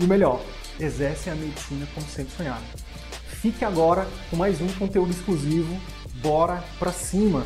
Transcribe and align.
e 0.00 0.04
o 0.04 0.08
melhor, 0.08 0.40
exercem 0.78 1.30
a 1.32 1.36
medicina 1.36 1.86
como 1.94 2.06
sempre 2.06 2.34
sonhado. 2.34 2.64
Fique 3.26 3.64
agora 3.64 4.06
com 4.30 4.36
mais 4.36 4.60
um 4.60 4.68
conteúdo 4.68 5.10
exclusivo. 5.10 5.78
Bora 6.22 6.64
pra 6.78 6.90
cima! 6.90 7.44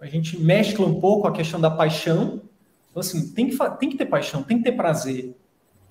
A 0.00 0.06
gente 0.06 0.38
mescla 0.38 0.86
um 0.86 1.00
pouco 1.00 1.28
a 1.28 1.32
questão 1.32 1.60
da 1.60 1.70
paixão 1.70 2.49
então, 2.90 3.00
assim, 3.00 3.32
tem 3.32 3.48
que, 3.48 3.56
tem 3.78 3.88
que 3.88 3.96
ter 3.96 4.06
paixão, 4.06 4.42
tem 4.42 4.58
que 4.58 4.64
ter 4.64 4.72
prazer. 4.72 5.36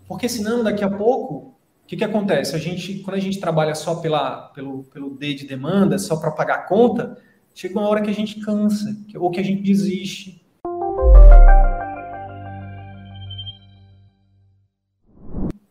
Porque 0.05 0.27
senão, 0.27 0.63
daqui 0.63 0.83
a 0.83 0.89
pouco, 0.89 1.35
o 1.35 1.53
que, 1.87 1.95
que 1.95 2.03
acontece? 2.03 2.55
A 2.55 2.59
gente, 2.59 2.99
quando 2.99 3.15
a 3.15 3.21
gente 3.21 3.39
trabalha 3.39 3.73
só 3.73 3.95
pela, 3.95 4.49
pelo, 4.49 4.83
pelo 4.83 5.15
D 5.15 5.33
de 5.33 5.47
demanda, 5.47 5.97
só 5.97 6.17
para 6.17 6.31
pagar 6.31 6.55
a 6.55 6.63
conta, 6.63 7.17
chega 7.55 7.79
uma 7.79 7.87
hora 7.87 8.01
que 8.01 8.09
a 8.09 8.13
gente 8.13 8.41
cansa, 8.41 8.97
ou 9.15 9.31
que 9.31 9.39
a 9.39 9.43
gente 9.43 9.63
desiste. 9.63 10.45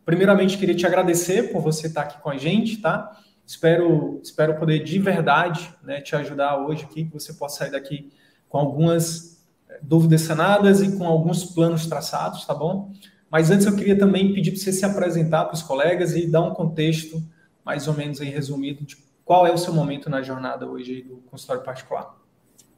Primeiramente, 0.03 0.57
queria 0.57 0.75
te 0.75 0.87
agradecer 0.87 1.51
por 1.51 1.61
você 1.61 1.85
estar 1.85 2.01
aqui 2.01 2.19
com 2.19 2.31
a 2.31 2.37
gente, 2.37 2.77
tá? 2.77 3.15
Espero, 3.45 4.19
espero 4.23 4.57
poder 4.57 4.83
de 4.83 4.97
verdade 4.97 5.71
né, 5.83 6.01
te 6.01 6.15
ajudar 6.15 6.57
hoje 6.57 6.85
aqui, 6.85 7.05
que 7.05 7.13
você 7.13 7.33
possa 7.33 7.59
sair 7.59 7.71
daqui 7.71 8.11
com 8.47 8.57
algumas 8.57 9.38
dúvidas 9.81 10.21
sanadas 10.21 10.81
e 10.81 10.97
com 10.97 11.05
alguns 11.05 11.45
planos 11.45 11.85
traçados, 11.87 12.45
tá 12.45 12.53
bom? 12.53 12.91
Mas 13.29 13.51
antes 13.51 13.65
eu 13.65 13.75
queria 13.75 13.97
também 13.97 14.33
pedir 14.33 14.51
para 14.51 14.59
você 14.59 14.71
se 14.71 14.85
apresentar 14.85 15.45
para 15.45 15.53
os 15.53 15.61
colegas 15.61 16.15
e 16.15 16.25
dar 16.25 16.41
um 16.41 16.53
contexto 16.53 17.23
mais 17.63 17.87
ou 17.87 17.93
menos 17.93 18.19
aí 18.19 18.29
resumido 18.29 18.83
de 18.83 18.97
qual 19.23 19.45
é 19.45 19.53
o 19.53 19.57
seu 19.57 19.73
momento 19.73 20.09
na 20.09 20.23
jornada 20.23 20.67
hoje 20.67 21.03
do 21.03 21.17
consultório 21.29 21.63
particular. 21.63 22.17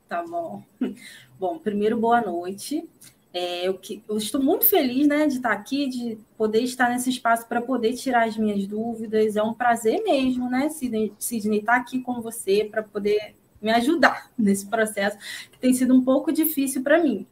Tá 0.07 0.23
bom. 0.23 0.61
Bom, 1.39 1.57
primeiro, 1.57 1.97
boa 1.97 2.21
noite. 2.21 2.87
É, 3.33 3.65
eu, 3.65 3.75
que, 3.75 4.03
eu 4.07 4.17
estou 4.17 4.43
muito 4.43 4.65
feliz 4.65 5.07
né, 5.07 5.25
de 5.25 5.37
estar 5.37 5.53
aqui, 5.53 5.87
de 5.87 6.17
poder 6.37 6.59
estar 6.59 6.89
nesse 6.89 7.09
espaço 7.09 7.47
para 7.47 7.61
poder 7.61 7.93
tirar 7.93 8.27
as 8.27 8.37
minhas 8.37 8.67
dúvidas. 8.67 9.37
É 9.37 9.41
um 9.41 9.53
prazer 9.53 10.03
mesmo, 10.03 10.49
né, 10.49 10.69
Sidney, 10.69 11.13
Sidney 11.17 11.59
estar 11.59 11.77
aqui 11.77 12.01
com 12.01 12.21
você 12.21 12.65
para 12.65 12.83
poder 12.83 13.35
me 13.61 13.71
ajudar 13.71 14.31
nesse 14.37 14.65
processo, 14.65 15.17
que 15.51 15.59
tem 15.59 15.73
sido 15.73 15.93
um 15.93 16.03
pouco 16.03 16.31
difícil 16.31 16.81
para 16.81 17.01
mim, 17.01 17.27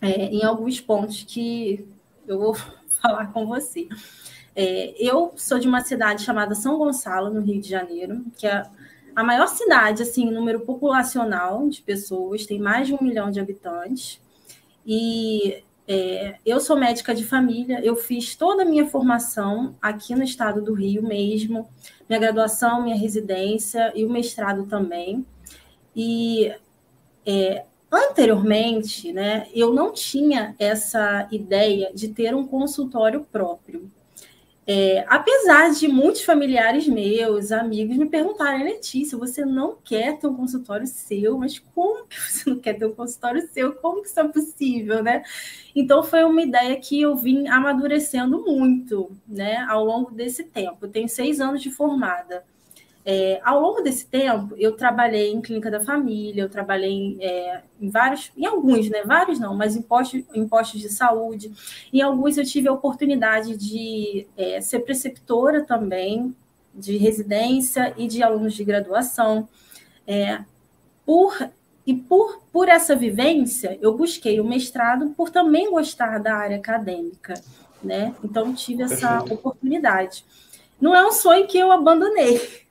é, 0.00 0.26
em 0.26 0.44
alguns 0.44 0.80
pontos 0.80 1.24
que 1.26 1.88
eu 2.26 2.38
vou 2.38 2.54
falar 3.00 3.32
com 3.32 3.46
você. 3.46 3.88
É, 4.54 4.94
eu 4.98 5.32
sou 5.36 5.58
de 5.58 5.68
uma 5.68 5.80
cidade 5.80 6.22
chamada 6.22 6.54
São 6.54 6.76
Gonçalo, 6.76 7.30
no 7.32 7.40
Rio 7.40 7.60
de 7.60 7.68
Janeiro, 7.68 8.24
que 8.36 8.46
é 8.46 8.64
a 9.14 9.24
maior 9.24 9.48
cidade, 9.48 10.02
assim, 10.02 10.30
número 10.30 10.60
populacional 10.60 11.68
de 11.68 11.82
pessoas, 11.82 12.46
tem 12.46 12.58
mais 12.58 12.86
de 12.86 12.94
um 12.94 12.98
milhão 13.00 13.30
de 13.30 13.40
habitantes. 13.40 14.20
E 14.86 15.62
é, 15.88 16.36
eu 16.44 16.60
sou 16.60 16.76
médica 16.76 17.14
de 17.14 17.24
família, 17.24 17.80
eu 17.82 17.96
fiz 17.96 18.36
toda 18.36 18.62
a 18.62 18.64
minha 18.64 18.86
formação 18.86 19.74
aqui 19.80 20.14
no 20.14 20.22
estado 20.22 20.60
do 20.60 20.74
Rio 20.74 21.02
mesmo, 21.02 21.68
minha 22.08 22.20
graduação, 22.20 22.82
minha 22.82 22.94
residência 22.94 23.90
e 23.94 24.04
o 24.04 24.10
mestrado 24.10 24.66
também. 24.66 25.26
E 26.00 26.54
é, 27.26 27.64
anteriormente, 27.90 29.12
né, 29.12 29.48
eu 29.52 29.74
não 29.74 29.92
tinha 29.92 30.54
essa 30.56 31.26
ideia 31.32 31.90
de 31.92 32.06
ter 32.06 32.36
um 32.36 32.46
consultório 32.46 33.26
próprio. 33.32 33.90
É, 34.64 35.04
apesar 35.08 35.70
de 35.70 35.88
muitos 35.88 36.22
familiares 36.22 36.86
meus, 36.86 37.50
amigos, 37.50 37.96
me 37.96 38.06
perguntarem, 38.06 38.62
Letícia, 38.62 39.18
você 39.18 39.44
não 39.44 39.74
quer 39.82 40.20
ter 40.20 40.28
um 40.28 40.36
consultório 40.36 40.86
seu, 40.86 41.36
mas 41.36 41.58
como 41.58 42.06
que 42.06 42.20
você 42.20 42.48
não 42.48 42.60
quer 42.60 42.74
ter 42.74 42.86
um 42.86 42.94
consultório 42.94 43.48
seu? 43.48 43.72
Como 43.72 44.02
que 44.02 44.08
isso 44.08 44.20
é 44.20 44.28
possível, 44.28 45.02
né? 45.02 45.24
Então 45.74 46.04
foi 46.04 46.22
uma 46.22 46.42
ideia 46.42 46.78
que 46.78 47.00
eu 47.00 47.16
vim 47.16 47.48
amadurecendo 47.48 48.44
muito, 48.44 49.10
né, 49.26 49.56
ao 49.68 49.84
longo 49.84 50.12
desse 50.12 50.44
tempo. 50.44 50.76
Eu 50.82 50.90
tenho 50.90 51.08
seis 51.08 51.40
anos 51.40 51.60
de 51.60 51.72
formada. 51.72 52.44
É, 53.10 53.40
ao 53.42 53.58
longo 53.58 53.80
desse 53.80 54.06
tempo, 54.06 54.54
eu 54.58 54.76
trabalhei 54.76 55.32
em 55.32 55.40
clínica 55.40 55.70
da 55.70 55.80
família, 55.80 56.42
eu 56.42 56.48
trabalhei 56.50 57.16
é, 57.22 57.62
em 57.80 57.88
vários, 57.88 58.30
em 58.36 58.44
alguns, 58.44 58.90
né? 58.90 59.02
Vários 59.02 59.40
não, 59.40 59.56
mas 59.56 59.74
em 59.74 59.80
postos, 59.80 60.22
em 60.34 60.46
postos 60.46 60.78
de 60.78 60.90
saúde. 60.90 61.50
Em 61.90 62.02
alguns 62.02 62.36
eu 62.36 62.44
tive 62.44 62.68
a 62.68 62.72
oportunidade 62.72 63.56
de 63.56 64.26
é, 64.36 64.60
ser 64.60 64.80
preceptora 64.80 65.64
também, 65.64 66.36
de 66.74 66.98
residência 66.98 67.94
e 67.96 68.06
de 68.06 68.22
alunos 68.22 68.52
de 68.52 68.62
graduação. 68.62 69.48
É, 70.06 70.40
por, 71.06 71.34
e 71.86 71.94
por, 71.94 72.42
por 72.52 72.68
essa 72.68 72.94
vivência, 72.94 73.78
eu 73.80 73.96
busquei 73.96 74.38
o 74.38 74.44
mestrado 74.44 75.14
por 75.16 75.30
também 75.30 75.70
gostar 75.70 76.18
da 76.18 76.34
área 76.34 76.58
acadêmica, 76.58 77.32
né? 77.82 78.14
Então 78.22 78.52
tive 78.52 78.82
essa 78.82 79.20
oportunidade. 79.22 80.26
Não 80.78 80.94
é 80.94 81.06
um 81.06 81.10
sonho 81.10 81.46
que 81.46 81.56
eu 81.56 81.72
abandonei, 81.72 82.67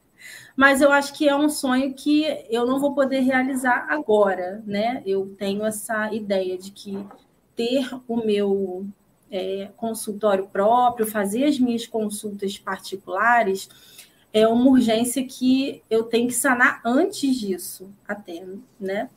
mas 0.57 0.81
eu 0.81 0.91
acho 0.91 1.13
que 1.13 1.29
é 1.29 1.35
um 1.35 1.49
sonho 1.49 1.93
que 1.93 2.25
eu 2.49 2.65
não 2.65 2.79
vou 2.79 2.95
poder 2.95 3.19
realizar 3.19 3.85
agora, 3.89 4.63
né? 4.65 5.03
Eu 5.05 5.35
tenho 5.37 5.63
essa 5.63 6.11
ideia 6.11 6.57
de 6.57 6.71
que 6.71 6.97
ter 7.55 7.87
o 8.07 8.17
meu 8.17 8.87
é, 9.31 9.69
consultório 9.77 10.47
próprio, 10.47 11.05
fazer 11.05 11.43
as 11.43 11.59
minhas 11.59 11.85
consultas 11.85 12.57
particulares, 12.57 13.69
é 14.33 14.47
uma 14.47 14.67
urgência 14.71 15.23
que 15.23 15.83
eu 15.91 16.03
tenho 16.03 16.27
que 16.27 16.33
sanar 16.33 16.81
antes 16.83 17.35
disso, 17.35 17.91
até, 18.07 18.43
né? 18.79 19.11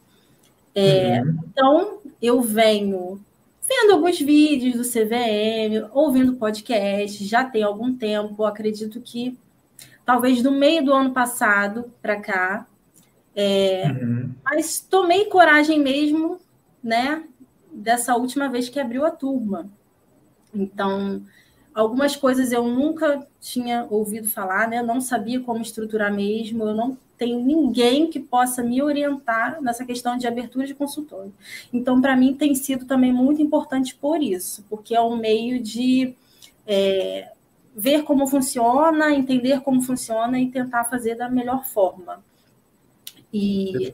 É, 0.74 1.22
uhum. 1.22 1.38
Então, 1.48 1.98
eu 2.20 2.42
venho 2.42 3.18
vendo 3.66 3.92
alguns 3.92 4.20
vídeos 4.20 4.74
do 4.74 4.82
CVM, 4.82 5.88
ouvindo 5.94 6.34
podcast, 6.34 7.24
já 7.24 7.44
tem 7.44 7.62
algum 7.62 7.96
tempo, 7.96 8.44
acredito 8.44 9.00
que 9.00 9.38
talvez 10.10 10.42
do 10.42 10.50
meio 10.50 10.84
do 10.84 10.92
ano 10.92 11.12
passado 11.12 11.92
para 12.02 12.20
cá. 12.20 12.66
É, 13.32 13.84
uhum. 13.86 14.34
Mas 14.44 14.80
tomei 14.80 15.26
coragem 15.26 15.78
mesmo, 15.78 16.40
né, 16.82 17.22
dessa 17.72 18.16
última 18.16 18.48
vez 18.48 18.68
que 18.68 18.80
abriu 18.80 19.04
a 19.04 19.12
turma. 19.12 19.70
Então, 20.52 21.22
algumas 21.72 22.16
coisas 22.16 22.50
eu 22.50 22.66
nunca 22.66 23.24
tinha 23.40 23.86
ouvido 23.88 24.28
falar, 24.28 24.66
né? 24.66 24.82
Não 24.82 25.00
sabia 25.00 25.38
como 25.38 25.62
estruturar 25.62 26.12
mesmo, 26.12 26.64
eu 26.64 26.74
não 26.74 26.98
tenho 27.16 27.38
ninguém 27.38 28.10
que 28.10 28.18
possa 28.18 28.64
me 28.64 28.82
orientar 28.82 29.62
nessa 29.62 29.84
questão 29.84 30.18
de 30.18 30.26
abertura 30.26 30.66
de 30.66 30.74
consultório. 30.74 31.32
Então, 31.72 32.00
para 32.00 32.16
mim, 32.16 32.34
tem 32.34 32.52
sido 32.56 32.84
também 32.84 33.12
muito 33.12 33.40
importante 33.40 33.94
por 33.94 34.20
isso, 34.20 34.66
porque 34.68 34.92
é 34.92 35.00
um 35.00 35.16
meio 35.16 35.62
de 35.62 36.16
é, 36.66 37.30
ver 37.74 38.02
como 38.02 38.26
funciona, 38.26 39.14
entender 39.14 39.60
como 39.60 39.80
funciona 39.82 40.38
e 40.38 40.50
tentar 40.50 40.84
fazer 40.84 41.14
da 41.14 41.28
melhor 41.28 41.64
forma. 41.64 42.22
E, 43.32 43.92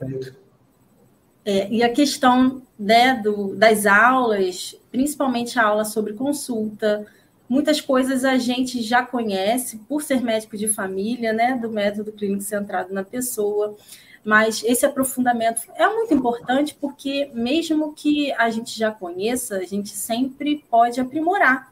é, 1.45 1.69
e 1.69 1.83
a 1.83 1.89
questão 1.89 2.61
né, 2.77 3.13
do, 3.15 3.55
das 3.55 3.85
aulas, 3.85 4.75
principalmente 4.91 5.59
a 5.59 5.65
aula 5.65 5.85
sobre 5.85 6.13
consulta, 6.13 7.05
muitas 7.47 7.79
coisas 7.79 8.25
a 8.25 8.37
gente 8.37 8.81
já 8.81 9.05
conhece 9.05 9.77
por 9.87 10.01
ser 10.01 10.21
médico 10.21 10.57
de 10.57 10.67
família, 10.67 11.31
né, 11.31 11.55
do 11.55 11.69
método 11.69 12.11
clínico 12.11 12.41
centrado 12.41 12.93
na 12.93 13.03
pessoa, 13.03 13.77
mas 14.23 14.61
esse 14.65 14.85
aprofundamento 14.85 15.61
é 15.75 15.87
muito 15.87 16.13
importante 16.13 16.75
porque 16.75 17.31
mesmo 17.33 17.93
que 17.93 18.33
a 18.33 18.49
gente 18.49 18.77
já 18.77 18.91
conheça, 18.91 19.57
a 19.57 19.63
gente 19.63 19.89
sempre 19.89 20.65
pode 20.69 20.99
aprimorar, 20.99 21.71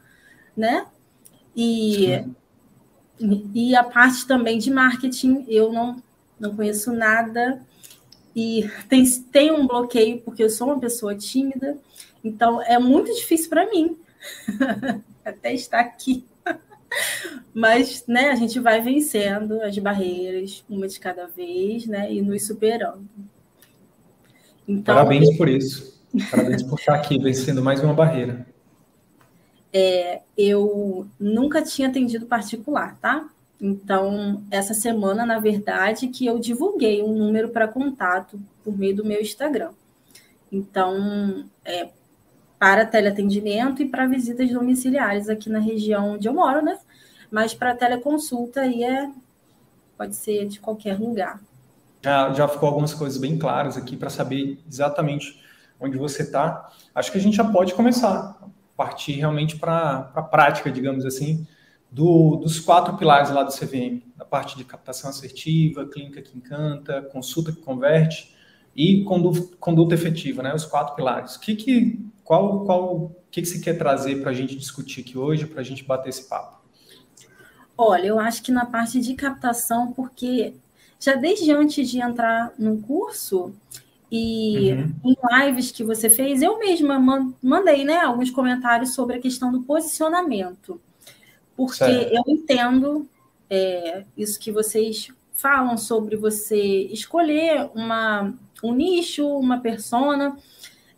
né? 0.56 0.86
E, 1.56 2.22
e 3.54 3.74
a 3.74 3.82
parte 3.82 4.26
também 4.26 4.58
de 4.58 4.70
marketing, 4.70 5.46
eu 5.48 5.72
não, 5.72 6.02
não 6.38 6.54
conheço 6.54 6.92
nada. 6.92 7.62
E 8.34 8.70
tem, 8.90 9.08
tem 9.32 9.50
um 9.50 9.66
bloqueio, 9.66 10.20
porque 10.20 10.44
eu 10.44 10.50
sou 10.50 10.66
uma 10.66 10.78
pessoa 10.78 11.14
tímida. 11.14 11.78
Então, 12.22 12.60
é 12.60 12.78
muito 12.78 13.14
difícil 13.14 13.48
para 13.48 13.70
mim 13.70 13.96
até 15.24 15.54
estar 15.54 15.80
aqui. 15.80 16.26
Mas, 17.54 18.04
né, 18.06 18.30
a 18.30 18.34
gente 18.34 18.60
vai 18.60 18.82
vencendo 18.82 19.62
as 19.62 19.76
barreiras, 19.78 20.62
uma 20.68 20.86
de 20.86 21.00
cada 21.00 21.26
vez, 21.26 21.86
né, 21.86 22.12
e 22.12 22.20
nos 22.20 22.46
superando. 22.46 23.08
Então, 24.68 24.94
Parabéns 24.94 25.34
por 25.38 25.48
isso. 25.48 25.98
Parabéns 26.30 26.62
por 26.62 26.78
estar 26.78 26.94
aqui 26.94 27.18
vencendo 27.18 27.62
mais 27.62 27.82
uma 27.82 27.94
barreira. 27.94 28.46
É, 29.78 30.22
eu 30.38 31.06
nunca 31.20 31.60
tinha 31.60 31.88
atendido 31.88 32.24
particular, 32.24 32.96
tá? 32.98 33.28
Então, 33.60 34.42
essa 34.50 34.72
semana, 34.72 35.26
na 35.26 35.38
verdade, 35.38 36.08
que 36.08 36.24
eu 36.24 36.38
divulguei 36.38 37.02
um 37.02 37.12
número 37.12 37.50
para 37.50 37.68
contato 37.68 38.40
por 38.64 38.74
meio 38.74 38.96
do 38.96 39.04
meu 39.04 39.20
Instagram. 39.20 39.72
Então, 40.50 41.44
é, 41.62 41.90
para 42.58 42.86
teleatendimento 42.86 43.82
e 43.82 43.88
para 43.88 44.06
visitas 44.06 44.50
domiciliares 44.50 45.28
aqui 45.28 45.50
na 45.50 45.58
região 45.58 46.14
onde 46.14 46.26
eu 46.26 46.32
moro, 46.32 46.64
né? 46.64 46.78
Mas 47.30 47.52
para 47.52 47.74
teleconsulta 47.74 48.62
aí 48.62 48.82
é 48.82 49.10
pode 49.98 50.16
ser 50.16 50.46
de 50.46 50.58
qualquer 50.58 50.98
lugar. 50.98 51.38
Já, 52.02 52.32
já 52.32 52.48
ficou 52.48 52.70
algumas 52.70 52.94
coisas 52.94 53.18
bem 53.18 53.38
claras 53.38 53.76
aqui 53.76 53.94
para 53.94 54.08
saber 54.08 54.58
exatamente 54.66 55.38
onde 55.78 55.98
você 55.98 56.22
está. 56.22 56.72
Acho 56.94 57.12
que 57.12 57.18
a 57.18 57.20
gente 57.20 57.36
já 57.36 57.44
pode 57.44 57.74
começar, 57.74 58.38
partir 58.76 59.12
realmente 59.12 59.56
para 59.56 60.10
a 60.14 60.22
prática, 60.22 60.70
digamos 60.70 61.04
assim, 61.04 61.46
do, 61.90 62.36
dos 62.36 62.60
quatro 62.60 62.96
pilares 62.96 63.30
lá 63.30 63.42
do 63.42 63.52
CVM, 63.52 64.02
da 64.16 64.24
parte 64.24 64.56
de 64.56 64.64
captação 64.64 65.10
assertiva, 65.10 65.86
clínica 65.86 66.20
que 66.20 66.36
encanta, 66.36 67.02
consulta 67.02 67.52
que 67.52 67.60
converte 67.60 68.34
e 68.74 69.02
conduta, 69.04 69.56
conduta 69.58 69.94
efetiva, 69.94 70.42
né? 70.42 70.54
Os 70.54 70.64
quatro 70.64 70.94
pilares. 70.94 71.36
O 71.36 71.40
que 71.40 71.56
que 71.56 72.06
qual, 72.22 72.64
qual, 72.64 73.16
que, 73.30 73.40
que 73.40 73.46
você 73.46 73.60
quer 73.60 73.78
trazer 73.78 74.20
para 74.20 74.32
a 74.32 74.34
gente 74.34 74.56
discutir 74.56 75.02
aqui 75.02 75.16
hoje, 75.16 75.46
para 75.46 75.60
a 75.60 75.64
gente 75.64 75.84
bater 75.84 76.08
esse 76.08 76.28
papo? 76.28 76.60
Olha, 77.78 78.06
eu 78.06 78.18
acho 78.18 78.42
que 78.42 78.50
na 78.50 78.66
parte 78.66 79.00
de 79.00 79.14
captação, 79.14 79.92
porque 79.92 80.54
já 80.98 81.14
desde 81.14 81.52
antes 81.52 81.88
de 81.88 82.00
entrar 82.00 82.52
no 82.58 82.78
curso 82.78 83.54
e 84.10 84.72
uhum. 84.72 84.94
em 85.04 85.16
lives 85.44 85.70
que 85.70 85.82
você 85.82 86.08
fez, 86.08 86.42
eu 86.42 86.58
mesma 86.58 86.98
mandei 87.42 87.84
né, 87.84 87.98
alguns 88.00 88.30
comentários 88.30 88.94
sobre 88.94 89.16
a 89.16 89.20
questão 89.20 89.50
do 89.50 89.62
posicionamento. 89.62 90.80
Porque 91.56 91.76
certo. 91.78 92.14
eu 92.14 92.22
entendo 92.26 93.08
é, 93.50 94.04
isso 94.16 94.38
que 94.38 94.52
vocês 94.52 95.08
falam 95.32 95.76
sobre 95.76 96.16
você 96.16 96.84
escolher 96.84 97.68
uma, 97.74 98.32
um 98.62 98.72
nicho, 98.72 99.26
uma 99.26 99.60
persona 99.60 100.36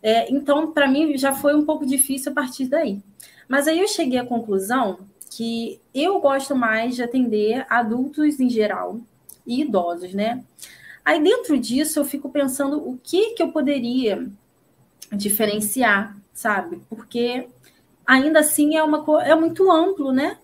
é, 0.01 0.31
então, 0.31 0.71
para 0.71 0.87
mim, 0.87 1.17
já 1.17 1.33
foi 1.33 1.55
um 1.55 1.65
pouco 1.65 1.85
difícil 1.85 2.31
a 2.31 2.35
partir 2.35 2.65
daí. 2.65 3.01
Mas 3.47 3.67
aí 3.67 3.79
eu 3.79 3.87
cheguei 3.87 4.19
à 4.19 4.25
conclusão 4.25 4.99
que 5.29 5.79
eu 5.93 6.19
gosto 6.19 6.55
mais 6.55 6.95
de 6.95 7.03
atender 7.03 7.65
adultos 7.69 8.39
em 8.39 8.49
geral 8.49 8.99
e 9.45 9.61
idosos, 9.61 10.13
né? 10.13 10.43
Aí 11.09 11.19
dentro 11.19 11.57
disso 11.57 11.99
eu 11.99 12.05
fico 12.05 12.29
pensando 12.29 12.87
o 12.87 12.95
que 13.01 13.31
que 13.31 13.41
eu 13.41 13.51
poderia 13.51 14.29
diferenciar, 15.11 16.15
sabe? 16.31 16.83
Porque 16.87 17.47
ainda 18.05 18.41
assim 18.41 18.75
é 18.75 18.83
uma 18.83 19.03
é 19.23 19.33
muito 19.33 19.71
amplo, 19.71 20.11
né? 20.11 20.37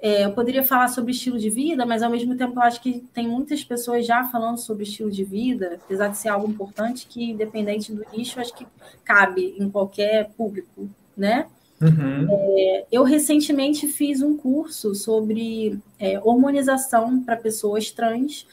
É, 0.00 0.24
eu 0.24 0.32
poderia 0.32 0.64
falar 0.64 0.88
sobre 0.88 1.12
estilo 1.12 1.38
de 1.38 1.50
vida, 1.50 1.84
mas 1.84 2.02
ao 2.02 2.10
mesmo 2.10 2.34
tempo 2.34 2.54
eu 2.54 2.62
acho 2.62 2.80
que 2.80 3.04
tem 3.12 3.28
muitas 3.28 3.62
pessoas 3.62 4.06
já 4.06 4.24
falando 4.24 4.56
sobre 4.56 4.84
estilo 4.84 5.10
de 5.10 5.22
vida, 5.22 5.78
apesar 5.84 6.08
de 6.08 6.16
ser 6.16 6.30
algo 6.30 6.48
importante 6.48 7.06
que, 7.06 7.32
independente 7.32 7.92
do 7.92 8.02
nicho, 8.10 8.40
acho 8.40 8.54
que 8.54 8.66
cabe 9.04 9.54
em 9.58 9.68
qualquer 9.68 10.30
público, 10.30 10.88
né? 11.14 11.46
Uhum. 11.78 12.26
É, 12.30 12.86
eu 12.90 13.02
recentemente 13.02 13.86
fiz 13.86 14.22
um 14.22 14.34
curso 14.34 14.94
sobre 14.94 15.78
é, 15.98 16.18
hormonização 16.20 17.22
para 17.22 17.36
pessoas 17.36 17.90
trans. 17.90 18.46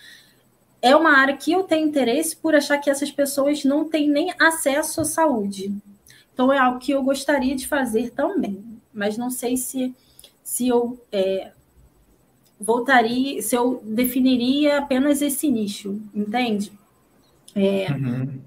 É 0.81 0.95
uma 0.95 1.18
área 1.18 1.35
que 1.35 1.51
eu 1.51 1.63
tenho 1.63 1.88
interesse 1.88 2.35
por 2.35 2.56
achar 2.56 2.77
que 2.77 2.89
essas 2.89 3.12
pessoas 3.12 3.63
não 3.63 3.89
têm 3.89 4.09
nem 4.09 4.33
acesso 4.39 5.01
à 5.01 5.06
saúde. 5.06 5.75
Então 6.33 6.53
é 6.53 6.57
algo 6.59 6.79
que 6.79 6.91
eu 6.91 7.01
gostaria 7.03 7.56
de 7.56 7.68
fazer 7.68 8.12
também, 8.12 8.63
mas 8.94 9.18
não 9.18 9.29
sei 9.29 9.57
se 9.57 9.95
se 10.44 10.65
eu 10.69 10.97
é, 11.12 11.51
voltaria, 12.57 13.41
se 13.41 13.53
eu 13.53 13.81
definiria 13.83 14.77
apenas 14.77 15.21
esse 15.21 15.51
nicho, 15.51 16.01
entende? 16.15 16.71
É, 17.53 17.91
uhum. 17.91 18.39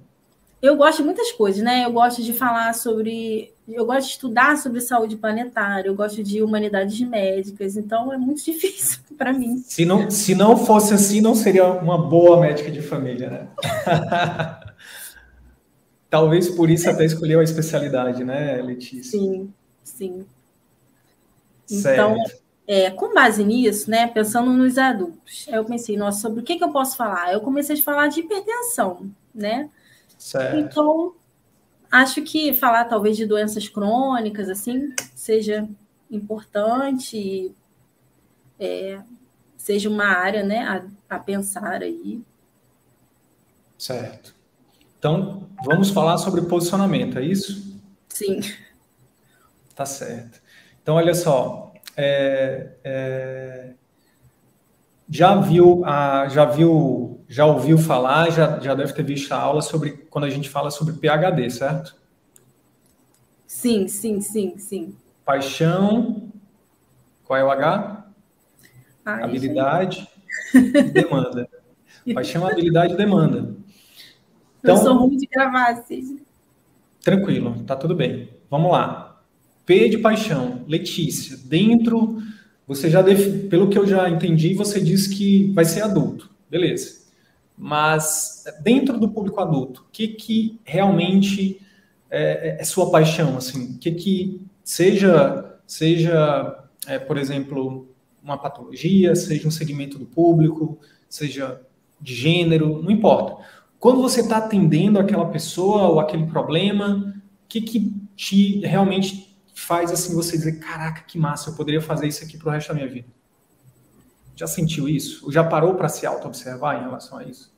Eu 0.62 0.76
gosto 0.76 0.98
de 0.98 1.04
muitas 1.04 1.30
coisas, 1.32 1.62
né? 1.62 1.84
Eu 1.84 1.92
gosto 1.92 2.22
de 2.22 2.32
falar 2.32 2.74
sobre. 2.74 3.52
Eu 3.72 3.86
gosto 3.86 4.06
de 4.06 4.12
estudar 4.12 4.56
sobre 4.56 4.80
saúde 4.80 5.16
planetária, 5.16 5.88
eu 5.88 5.94
gosto 5.94 6.22
de 6.22 6.42
humanidades 6.42 7.00
médicas, 7.00 7.76
então 7.76 8.12
é 8.12 8.18
muito 8.18 8.42
difícil 8.44 9.00
para 9.16 9.32
mim. 9.32 9.62
Se 9.66 9.84
não, 9.84 10.10
se 10.10 10.34
não 10.34 10.56
fosse 10.56 10.94
assim, 10.94 11.20
não 11.20 11.34
seria 11.34 11.66
uma 11.66 11.98
boa 11.98 12.40
médica 12.40 12.70
de 12.70 12.82
família, 12.82 13.30
né? 13.30 13.48
Talvez 16.10 16.48
por 16.48 16.68
isso 16.68 16.90
até 16.90 17.04
escolheu 17.04 17.38
a 17.38 17.44
especialidade, 17.44 18.24
né, 18.24 18.60
Letícia? 18.60 19.18
Sim, 19.18 19.52
sim. 19.84 20.26
Então, 21.70 22.16
é, 22.66 22.90
com 22.90 23.14
base 23.14 23.44
nisso, 23.44 23.88
né, 23.88 24.08
pensando 24.08 24.52
nos 24.52 24.76
adultos, 24.76 25.46
eu 25.48 25.64
pensei, 25.64 25.96
nossa, 25.96 26.20
sobre 26.20 26.40
o 26.40 26.42
que, 26.42 26.56
que 26.56 26.64
eu 26.64 26.70
posso 26.70 26.96
falar? 26.96 27.32
Eu 27.32 27.40
comecei 27.40 27.76
a 27.76 27.82
falar 27.82 28.08
de 28.08 28.20
hipertensão, 28.20 29.08
né? 29.32 29.70
Certo. 30.18 30.56
Então, 30.58 31.14
acho 31.90 32.22
que 32.22 32.54
falar 32.54 32.84
talvez 32.84 33.16
de 33.16 33.26
doenças 33.26 33.68
crônicas, 33.68 34.48
assim, 34.48 34.94
seja 35.14 35.68
importante, 36.10 37.54
é, 38.58 39.00
seja 39.56 39.88
uma 39.88 40.06
área, 40.06 40.42
né, 40.42 40.60
a, 41.08 41.16
a 41.16 41.18
pensar 41.18 41.82
aí. 41.82 42.22
Certo. 43.78 44.34
Então, 44.98 45.48
vamos 45.64 45.90
falar 45.90 46.18
sobre 46.18 46.42
posicionamento, 46.42 47.18
é 47.18 47.24
isso? 47.24 47.80
Sim. 48.08 48.40
Tá 49.74 49.86
certo. 49.86 50.40
Então, 50.82 50.96
olha 50.96 51.14
só, 51.14 51.72
é, 51.96 52.72
é, 52.84 53.72
já 55.08 55.36
viu, 55.36 55.82
a, 55.84 56.28
já 56.28 56.44
viu, 56.44 57.19
já 57.30 57.46
ouviu 57.46 57.78
falar, 57.78 58.28
já, 58.32 58.58
já 58.58 58.74
deve 58.74 58.92
ter 58.92 59.04
visto 59.04 59.30
a 59.30 59.36
aula 59.36 59.62
sobre 59.62 59.92
quando 60.10 60.24
a 60.24 60.30
gente 60.30 60.50
fala 60.50 60.68
sobre 60.68 60.94
PHD, 60.94 61.48
certo? 61.48 61.94
Sim, 63.46 63.86
sim, 63.86 64.20
sim, 64.20 64.58
sim. 64.58 64.96
Paixão, 65.24 66.28
qual 67.22 67.38
é 67.38 67.44
o 67.44 67.50
H? 67.52 68.04
Ai, 69.04 69.22
habilidade 69.22 70.08
e 70.52 70.90
demanda. 70.90 71.48
Paixão, 72.12 72.44
habilidade 72.44 72.94
e 72.94 72.96
demanda. 72.96 73.54
Então, 74.58 74.74
Eu 74.74 74.82
sou 74.82 74.96
ruim 74.96 75.16
de 75.16 75.26
gravar, 75.26 75.70
assim. 75.70 76.20
Tranquilo, 77.00 77.62
tá 77.64 77.76
tudo 77.76 77.94
bem. 77.94 78.28
Vamos 78.50 78.72
lá. 78.72 79.22
P 79.64 79.88
de 79.88 79.98
paixão, 79.98 80.64
Letícia, 80.66 81.36
dentro, 81.44 82.20
você 82.66 82.90
já, 82.90 83.02
def... 83.02 83.48
pelo 83.48 83.68
que 83.68 83.78
eu 83.78 83.86
já 83.86 84.10
entendi, 84.10 84.52
você 84.52 84.80
disse 84.80 85.14
que 85.14 85.52
vai 85.52 85.64
ser 85.64 85.82
adulto, 85.82 86.28
beleza. 86.50 86.99
Mas 87.62 88.44
dentro 88.62 88.98
do 88.98 89.10
público 89.10 89.38
adulto, 89.38 89.82
o 89.82 89.92
que, 89.92 90.08
que 90.08 90.58
realmente 90.64 91.60
é, 92.10 92.56
é, 92.58 92.64
sua 92.64 92.90
paixão, 92.90 93.36
assim? 93.36 93.74
O 93.74 93.78
que, 93.78 93.92
que 93.92 94.46
seja, 94.64 95.58
seja 95.66 96.64
é, 96.86 96.98
por 96.98 97.18
exemplo, 97.18 97.94
uma 98.24 98.38
patologia, 98.38 99.14
seja 99.14 99.46
um 99.46 99.50
segmento 99.50 99.98
do 99.98 100.06
público, 100.06 100.78
seja 101.06 101.60
de 102.00 102.14
gênero, 102.14 102.82
não 102.82 102.90
importa. 102.90 103.44
Quando 103.78 104.00
você 104.00 104.22
está 104.22 104.38
atendendo 104.38 104.98
aquela 104.98 105.26
pessoa 105.26 105.88
ou 105.88 106.00
aquele 106.00 106.26
problema, 106.26 107.14
o 107.44 107.46
que, 107.46 107.60
que 107.60 107.92
te 108.16 108.60
realmente 108.60 109.36
faz 109.54 109.92
assim 109.92 110.14
você 110.14 110.34
dizer, 110.38 110.60
caraca, 110.60 111.02
que 111.02 111.18
massa, 111.18 111.50
eu 111.50 111.54
poderia 111.54 111.82
fazer 111.82 112.06
isso 112.06 112.24
aqui 112.24 112.38
pro 112.38 112.48
resto 112.48 112.68
da 112.68 112.74
minha 112.74 112.88
vida? 112.88 113.08
Já 114.36 114.46
sentiu 114.46 114.88
isso? 114.88 115.24
Ou 115.24 115.32
já 115.32 115.44
parou 115.44 115.74
para 115.74 115.88
se 115.88 116.06
auto-observar 116.06 116.80
em 116.80 116.84
relação 116.84 117.18
a 117.18 117.24
isso? 117.24 117.52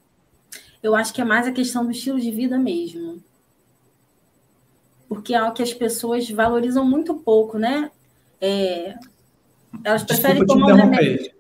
Eu 0.83 0.97
acho 0.97 1.13
que 1.13 1.21
é 1.21 1.25
mais 1.25 1.47
a 1.47 1.53
questão 1.53 1.85
do 1.85 1.93
estilo 1.93 2.21
de 2.21 2.31
vida 2.31 2.59
mesmo. 2.59 3.23
Porque 5.09 5.35
é 5.35 5.39
algo 5.39 5.55
que 5.55 5.63
as 5.63 5.73
pessoas 5.73 6.29
valorizam 6.31 6.85
muito 6.85 7.15
pouco, 7.15 7.59
né? 7.59 7.91
É... 8.41 8.95
Elas 9.85 10.03
preferem 10.03 10.45
Desculpa 10.45 10.61
tomar 10.61 10.73
um 10.73 10.77
remédio. 10.77 11.33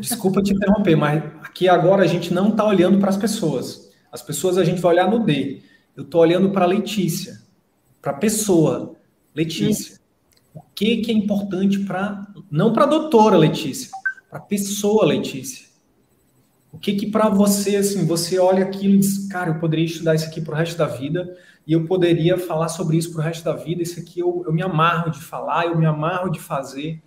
Desculpa 0.00 0.42
te 0.42 0.52
interromper, 0.52 0.96
mas 0.96 1.22
aqui 1.42 1.68
agora 1.68 2.02
a 2.02 2.06
gente 2.06 2.32
não 2.32 2.48
está 2.50 2.64
olhando 2.64 2.98
para 2.98 3.10
as 3.10 3.16
pessoas. 3.16 3.90
As 4.10 4.22
pessoas 4.22 4.58
a 4.58 4.64
gente 4.64 4.80
vai 4.80 4.92
olhar 4.92 5.10
no 5.10 5.20
D. 5.20 5.62
Eu 5.96 6.04
estou 6.04 6.20
olhando 6.20 6.50
para 6.50 6.64
a 6.64 6.68
Letícia, 6.68 7.40
para 8.02 8.12
a 8.12 8.16
pessoa. 8.16 8.96
Letícia, 9.34 9.98
o 10.54 10.60
que, 10.74 10.98
que 10.98 11.10
é 11.10 11.14
importante 11.14 11.80
para. 11.80 12.26
Não 12.50 12.72
para 12.72 12.84
a 12.84 12.88
doutora 12.88 13.36
Letícia, 13.36 13.90
para 14.34 14.40
a 14.40 14.46
pessoa 14.46 15.06
Letícia. 15.06 15.68
O 16.72 16.78
que 16.78 16.94
que 16.94 17.08
para 17.08 17.28
você, 17.28 17.76
assim, 17.76 18.04
você 18.04 18.36
olha 18.36 18.64
aquilo 18.64 18.94
e 18.94 18.98
diz, 18.98 19.28
cara, 19.28 19.50
eu 19.50 19.60
poderia 19.60 19.84
estudar 19.84 20.16
isso 20.16 20.26
aqui 20.26 20.40
para 20.40 20.54
o 20.54 20.56
resto 20.56 20.76
da 20.76 20.86
vida, 20.86 21.38
e 21.64 21.72
eu 21.72 21.86
poderia 21.86 22.36
falar 22.36 22.66
sobre 22.66 22.96
isso 22.96 23.12
para 23.12 23.20
o 23.20 23.22
resto 23.22 23.44
da 23.44 23.52
vida. 23.52 23.80
Isso 23.80 24.00
aqui 24.00 24.18
eu, 24.18 24.42
eu 24.44 24.52
me 24.52 24.60
amarro 24.60 25.12
de 25.12 25.20
falar, 25.20 25.66
eu 25.66 25.78
me 25.78 25.86
amarro 25.86 26.30
de 26.30 26.40
fazer. 26.40 27.00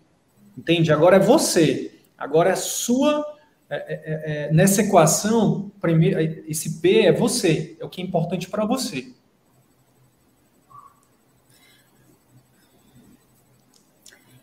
Entende? 0.57 0.89
Agora 0.89 1.17
é 1.17 1.19
você. 1.19 1.99
Agora 2.17 2.49
é 2.49 2.53
a 2.53 2.55
sua. 2.55 3.25
É, 3.69 3.75
é, 3.75 3.83
é, 3.89 4.45
é 4.45 4.53
nessa 4.53 4.81
equação, 4.81 5.69
primeiro, 5.81 6.17
esse 6.47 6.79
P 6.79 7.01
é 7.01 7.11
você. 7.11 7.75
É 7.77 7.83
o 7.83 7.89
que 7.89 8.01
é 8.01 8.05
importante 8.05 8.49
para 8.49 8.63
você. 8.63 9.13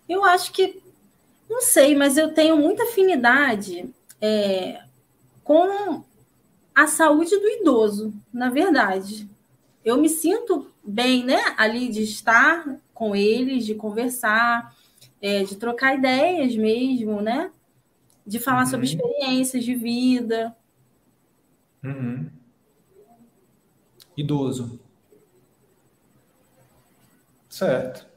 Eu 0.07 0.23
acho 0.23 0.53
que. 0.53 0.84
Não 1.55 1.61
sei, 1.61 1.95
mas 1.95 2.17
eu 2.17 2.35
tenho 2.35 2.57
muita 2.57 2.83
afinidade 2.83 3.89
é, 4.21 4.83
com 5.45 6.03
a 6.75 6.89
saúde 6.89 7.31
do 7.31 7.49
idoso, 7.49 8.13
na 8.33 8.51
verdade. 8.51 9.31
Eu 9.85 9.97
me 9.97 10.09
sinto 10.09 10.69
bem, 10.83 11.25
né, 11.25 11.39
ali 11.57 11.91
de 11.91 12.03
estar 12.03 12.77
com 12.93 13.15
eles, 13.15 13.65
de 13.65 13.77
conversar, 13.77 14.77
é, 15.23 15.45
de 15.45 15.55
trocar 15.55 15.95
ideias 15.95 16.57
mesmo, 16.57 17.21
né? 17.23 17.53
De 18.27 18.41
falar 18.41 18.65
uhum. 18.65 18.71
sobre 18.71 18.87
experiências 18.87 19.63
de 19.63 19.77
vida. 19.77 20.57
Uhum. 21.85 22.29
Idoso. 24.17 24.81
Certo. 27.49 28.13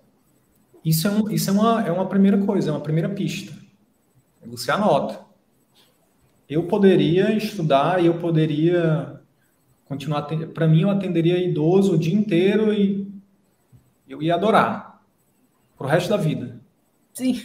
Isso, 0.87 1.07
é, 1.07 1.11
um, 1.11 1.29
isso 1.29 1.49
é, 1.49 1.53
uma, 1.53 1.87
é 1.87 1.91
uma 1.91 2.07
primeira 2.07 2.37
coisa, 2.37 2.69
é 2.69 2.73
uma 2.73 2.81
primeira 2.81 3.09
pista. 3.09 3.53
Você 4.45 4.71
anota 4.71 5.27
eu 6.49 6.63
poderia 6.63 7.35
estudar 7.35 8.01
e 8.01 8.05
eu 8.07 8.15
poderia 8.19 9.19
continuar. 9.85 10.23
Para 10.23 10.67
mim, 10.67 10.81
eu 10.81 10.89
atenderia 10.89 11.37
idoso 11.37 11.93
o 11.93 11.97
dia 11.97 12.15
inteiro 12.15 12.73
e 12.73 13.07
eu 14.07 14.21
ia 14.21 14.35
adorar 14.35 15.01
pro 15.77 15.87
resto 15.87 16.09
da 16.09 16.17
vida. 16.17 16.59
Sim. 17.13 17.41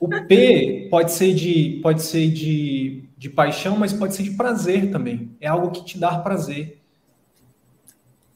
O 0.00 0.08
P 0.08 0.88
pode 0.90 1.12
ser 1.12 1.34
de 1.34 1.78
pode 1.82 2.02
ser 2.02 2.30
de, 2.30 3.04
de 3.16 3.30
paixão, 3.30 3.76
mas 3.76 3.92
pode 3.92 4.14
ser 4.14 4.24
de 4.24 4.32
prazer 4.32 4.90
também. 4.90 5.30
É 5.40 5.46
algo 5.46 5.70
que 5.70 5.84
te 5.84 5.98
dá 5.98 6.18
prazer. 6.18 6.82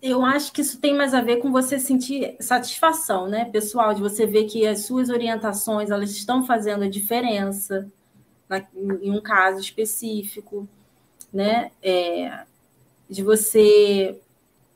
Eu 0.01 0.25
acho 0.25 0.53
que 0.53 0.61
isso 0.61 0.81
tem 0.81 0.95
mais 0.95 1.13
a 1.13 1.21
ver 1.21 1.39
com 1.39 1.51
você 1.51 1.79
sentir 1.79 2.37
satisfação, 2.41 3.29
né, 3.29 3.47
pessoal, 3.47 3.93
de 3.93 4.01
você 4.01 4.27
ver 4.27 4.45
que 4.45 4.65
as 4.67 4.85
suas 4.85 5.09
orientações 5.09 5.91
elas 5.91 6.11
estão 6.13 6.47
fazendo 6.47 6.85
a 6.85 6.89
diferença 6.89 7.91
na, 8.49 8.65
em 9.03 9.11
um 9.11 9.21
caso 9.21 9.61
específico, 9.61 10.69
né? 11.33 11.71
É, 11.83 12.45
de 13.09 13.23
você 13.23 14.19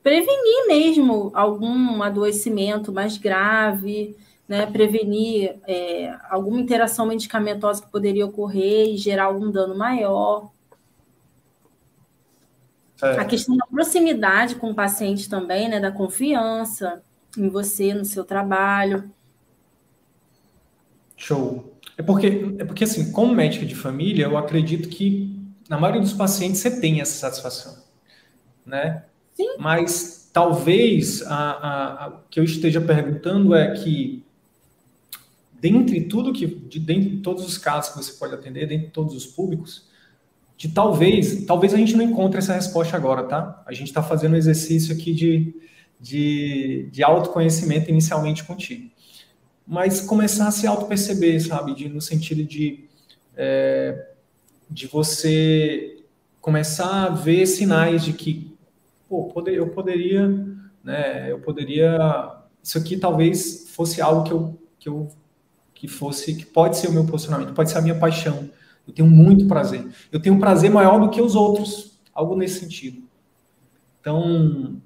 prevenir 0.02 0.66
mesmo 0.66 1.30
algum 1.34 2.02
adoecimento 2.02 2.92
mais 2.92 3.16
grave, 3.16 4.16
né? 4.48 4.66
Prevenir 4.66 5.56
é, 5.66 6.14
alguma 6.30 6.60
interação 6.60 7.06
medicamentosa 7.06 7.82
que 7.82 7.90
poderia 7.90 8.26
ocorrer 8.26 8.88
e 8.88 8.96
gerar 8.96 9.24
algum 9.24 9.50
dano 9.50 9.76
maior. 9.76 10.50
É. 13.02 13.18
A 13.18 13.24
questão 13.24 13.56
da 13.56 13.66
proximidade 13.66 14.54
com 14.54 14.70
o 14.70 14.74
paciente 14.74 15.28
também, 15.28 15.68
né? 15.68 15.80
Da 15.80 15.90
confiança 15.90 17.02
em 17.36 17.48
você, 17.48 17.92
no 17.92 18.04
seu 18.04 18.24
trabalho. 18.24 19.10
Show. 21.16 21.72
É 21.96 22.02
porque, 22.02 22.54
é 22.58 22.64
porque, 22.64 22.84
assim, 22.84 23.12
como 23.12 23.34
médica 23.34 23.66
de 23.66 23.74
família, 23.74 24.24
eu 24.24 24.36
acredito 24.36 24.88
que 24.88 25.38
na 25.68 25.78
maioria 25.78 26.00
dos 26.00 26.12
pacientes 26.12 26.60
você 26.60 26.80
tem 26.80 27.00
essa 27.00 27.14
satisfação, 27.14 27.82
né? 28.64 29.04
Sim. 29.34 29.56
Mas 29.58 30.30
talvez 30.32 31.22
a, 31.22 31.34
a, 31.34 32.06
a 32.06 32.20
que 32.30 32.40
eu 32.40 32.44
esteja 32.44 32.80
perguntando 32.80 33.54
é 33.54 33.72
que 33.74 34.24
dentre 35.52 36.02
tudo 36.02 36.32
que, 36.32 36.46
de, 36.46 36.78
dentre 36.80 37.18
todos 37.18 37.44
os 37.46 37.56
casos 37.58 37.92
que 37.92 38.02
você 38.02 38.12
pode 38.14 38.34
atender, 38.34 38.66
dentre 38.66 38.90
todos 38.90 39.14
os 39.14 39.26
públicos, 39.26 39.88
de 40.56 40.68
talvez, 40.68 41.44
talvez 41.44 41.74
a 41.74 41.76
gente 41.76 41.96
não 41.96 42.04
encontre 42.04 42.38
essa 42.38 42.54
resposta 42.54 42.96
agora, 42.96 43.24
tá? 43.24 43.62
A 43.66 43.72
gente 43.72 43.88
está 43.88 44.02
fazendo 44.02 44.34
um 44.34 44.36
exercício 44.36 44.94
aqui 44.94 45.12
de, 45.12 45.54
de, 46.00 46.88
de 46.92 47.02
autoconhecimento 47.02 47.90
inicialmente 47.90 48.44
contigo 48.44 48.92
mas 49.66 50.00
começar 50.00 50.48
a 50.48 50.50
se 50.50 50.66
auto-perceber, 50.66 51.40
sabe? 51.40 51.74
De, 51.74 51.88
no 51.88 52.00
sentido 52.00 52.44
de, 52.44 52.84
é, 53.36 54.08
de 54.68 54.86
você 54.86 56.04
começar 56.40 57.04
a 57.04 57.08
ver 57.08 57.46
sinais 57.46 58.04
de 58.04 58.12
que, 58.12 58.54
pô, 59.08 59.24
poder, 59.24 59.54
eu 59.54 59.68
poderia, 59.68 60.28
né? 60.82 61.30
Eu 61.30 61.38
poderia. 61.38 62.36
Isso 62.62 62.78
aqui 62.78 62.96
talvez 62.96 63.70
fosse 63.70 64.00
algo 64.00 64.24
que 64.24 64.32
eu, 64.32 64.58
que 64.78 64.88
eu 64.88 65.08
que 65.74 65.88
fosse, 65.88 66.34
que 66.34 66.46
pode 66.46 66.76
ser 66.76 66.88
o 66.88 66.92
meu 66.92 67.04
posicionamento, 67.04 67.54
pode 67.54 67.70
ser 67.70 67.78
a 67.78 67.82
minha 67.82 67.98
paixão. 67.98 68.48
Eu 68.86 68.92
tenho 68.92 69.08
muito 69.08 69.46
prazer. 69.46 69.86
Eu 70.10 70.20
tenho 70.20 70.34
um 70.34 70.40
prazer 70.40 70.70
maior 70.70 71.00
do 71.00 71.10
que 71.10 71.20
os 71.20 71.34
outros, 71.34 72.00
algo 72.12 72.36
nesse 72.36 72.60
sentido. 72.60 73.02
Então, 74.00 74.80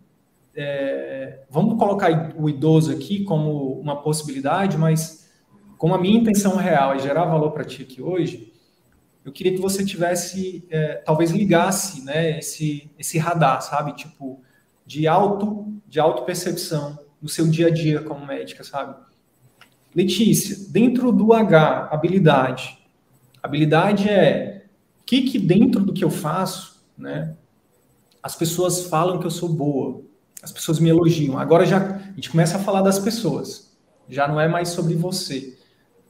é, 0.54 1.40
vamos 1.50 1.78
colocar 1.78 2.34
o 2.36 2.48
idoso 2.48 2.92
aqui 2.92 3.24
como 3.24 3.80
uma 3.80 4.02
possibilidade, 4.02 4.76
mas 4.76 5.30
como 5.78 5.94
a 5.94 5.98
minha 5.98 6.18
intenção 6.18 6.56
real 6.56 6.94
é 6.94 6.98
gerar 6.98 7.24
valor 7.24 7.50
para 7.52 7.64
ti 7.64 7.82
aqui 7.82 8.02
hoje, 8.02 8.52
eu 9.24 9.32
queria 9.32 9.52
que 9.52 9.60
você 9.60 9.84
tivesse, 9.84 10.64
é, 10.70 10.94
talvez 11.04 11.32
ligasse, 11.32 12.04
né, 12.04 12.38
esse, 12.38 12.90
esse 12.96 13.18
radar, 13.18 13.60
sabe, 13.60 13.92
tipo, 13.94 14.40
de 14.86 15.08
auto, 15.08 15.66
de 15.86 15.98
auto 15.98 16.22
percepção 16.22 16.98
no 17.20 17.28
seu 17.28 17.48
dia 17.48 17.66
a 17.66 17.70
dia 17.70 18.02
como 18.02 18.24
médica, 18.24 18.62
sabe? 18.62 18.94
Letícia, 19.94 20.70
dentro 20.70 21.10
do 21.10 21.32
H, 21.32 21.88
habilidade. 21.90 22.78
Habilidade 23.46 24.08
é 24.08 24.64
o 25.00 25.04
que 25.04 25.22
que 25.22 25.38
dentro 25.38 25.84
do 25.84 25.92
que 25.92 26.02
eu 26.02 26.10
faço, 26.10 26.82
né, 26.98 27.36
as 28.20 28.34
pessoas 28.34 28.86
falam 28.86 29.20
que 29.20 29.26
eu 29.26 29.30
sou 29.30 29.48
boa, 29.48 30.02
as 30.42 30.50
pessoas 30.50 30.80
me 30.80 30.88
elogiam. 30.88 31.38
Agora 31.38 31.64
já 31.64 31.78
a 31.78 32.12
gente 32.16 32.28
começa 32.28 32.56
a 32.56 32.60
falar 32.60 32.82
das 32.82 32.98
pessoas. 32.98 33.72
Já 34.08 34.26
não 34.26 34.40
é 34.40 34.48
mais 34.48 34.70
sobre 34.70 34.96
você. 34.96 35.56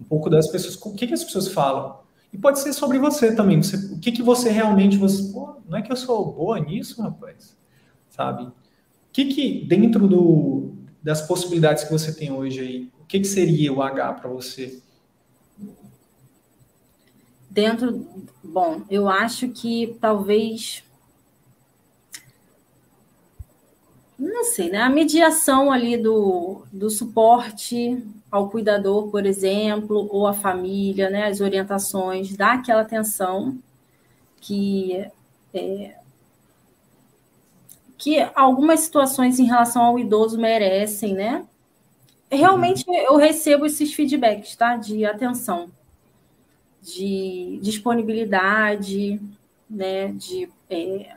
Um 0.01 0.05
pouco 0.05 0.31
das 0.31 0.51
pessoas. 0.51 0.77
O 0.77 0.95
que, 0.95 1.07
que 1.07 1.13
as 1.13 1.25
pessoas 1.25 1.49
falam? 1.49 2.01
E 2.33 2.39
pode 2.39 2.59
ser 2.59 2.73
sobre 2.73 2.99
você 2.99 3.35
também. 3.35 3.63
Você, 3.63 3.77
o 3.93 3.99
que, 3.99 4.13
que 4.13 4.23
você 4.23 4.49
realmente. 4.49 4.97
Você, 4.97 5.31
Pô, 5.31 5.57
não 5.69 5.77
é 5.77 5.83
que 5.83 5.93
eu 5.93 5.97
sou 5.97 6.33
boa 6.33 6.59
nisso, 6.59 7.03
rapaz? 7.03 7.55
Sabe? 8.09 8.45
O 8.45 8.53
que, 9.13 9.27
que 9.27 9.67
dentro 9.67 10.09
do, 10.09 10.73
das 11.03 11.21
possibilidades 11.21 11.85
que 11.85 11.93
você 11.93 12.15
tem 12.15 12.33
hoje 12.33 12.61
aí, 12.61 12.91
o 12.99 13.05
que, 13.05 13.21
que 13.21 13.27
seria 13.27 13.71
o 13.75 13.83
H 13.83 14.15
para 14.15 14.31
você? 14.31 14.83
Dentro. 17.57 18.07
Bom, 18.45 18.83
eu 18.91 19.09
acho 19.09 19.49
que 19.49 19.97
talvez 19.99 20.85
não 24.19 24.45
sei, 24.45 24.69
né? 24.69 24.83
A 24.83 24.91
mediação 24.91 25.73
ali 25.73 25.97
do, 25.97 26.67
do 26.71 26.91
suporte 26.91 28.05
ao 28.31 28.51
cuidador, 28.51 29.09
por 29.09 29.25
exemplo, 29.25 30.07
ou 30.11 30.27
à 30.27 30.35
família, 30.35 31.09
né? 31.09 31.29
As 31.29 31.41
orientações, 31.41 32.37
dá 32.37 32.53
aquela 32.53 32.83
atenção 32.83 33.59
que 34.39 35.07
é, 35.55 35.97
que 37.97 38.19
algumas 38.35 38.81
situações 38.81 39.39
em 39.39 39.45
relação 39.45 39.83
ao 39.83 39.99
idoso 39.99 40.39
merecem, 40.39 41.15
né? 41.15 41.47
Realmente 42.31 42.85
eu 42.87 43.17
recebo 43.17 43.65
esses 43.65 43.95
feedbacks, 43.95 44.55
tá? 44.57 44.77
De 44.77 45.07
atenção, 45.07 45.71
de 46.87 47.59
disponibilidade, 47.61 49.21
né? 49.69 50.13
De 50.13 50.49
é, 50.71 51.17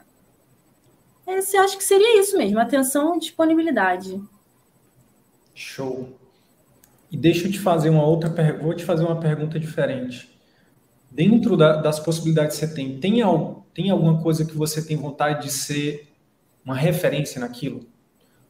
esse, 1.27 1.55
acho 1.57 1.77
que 1.77 1.83
seria 1.83 2.19
isso 2.19 2.38
mesmo, 2.38 2.59
atenção 2.59 3.15
e 3.15 3.19
disponibilidade. 3.19 4.19
Show. 5.53 6.17
E 7.11 7.17
deixa 7.17 7.47
eu 7.47 7.51
te 7.51 7.59
fazer 7.59 7.89
uma 7.89 8.03
outra 8.03 8.29
pergunta, 8.29 8.63
vou 8.63 8.73
te 8.73 8.83
fazer 8.83 9.03
uma 9.03 9.19
pergunta 9.19 9.59
diferente. 9.59 10.29
Dentro 11.11 11.55
da, 11.55 11.77
das 11.77 11.99
possibilidades 11.99 12.57
que 12.57 12.65
você 12.65 12.73
tem, 12.73 12.99
tem, 12.99 13.21
tem 13.73 13.89
alguma 13.89 14.21
coisa 14.21 14.45
que 14.45 14.55
você 14.55 14.83
tem 14.83 14.97
vontade 14.97 15.43
de 15.43 15.51
ser 15.51 16.11
uma 16.65 16.75
referência 16.75 17.39
naquilo? 17.39 17.85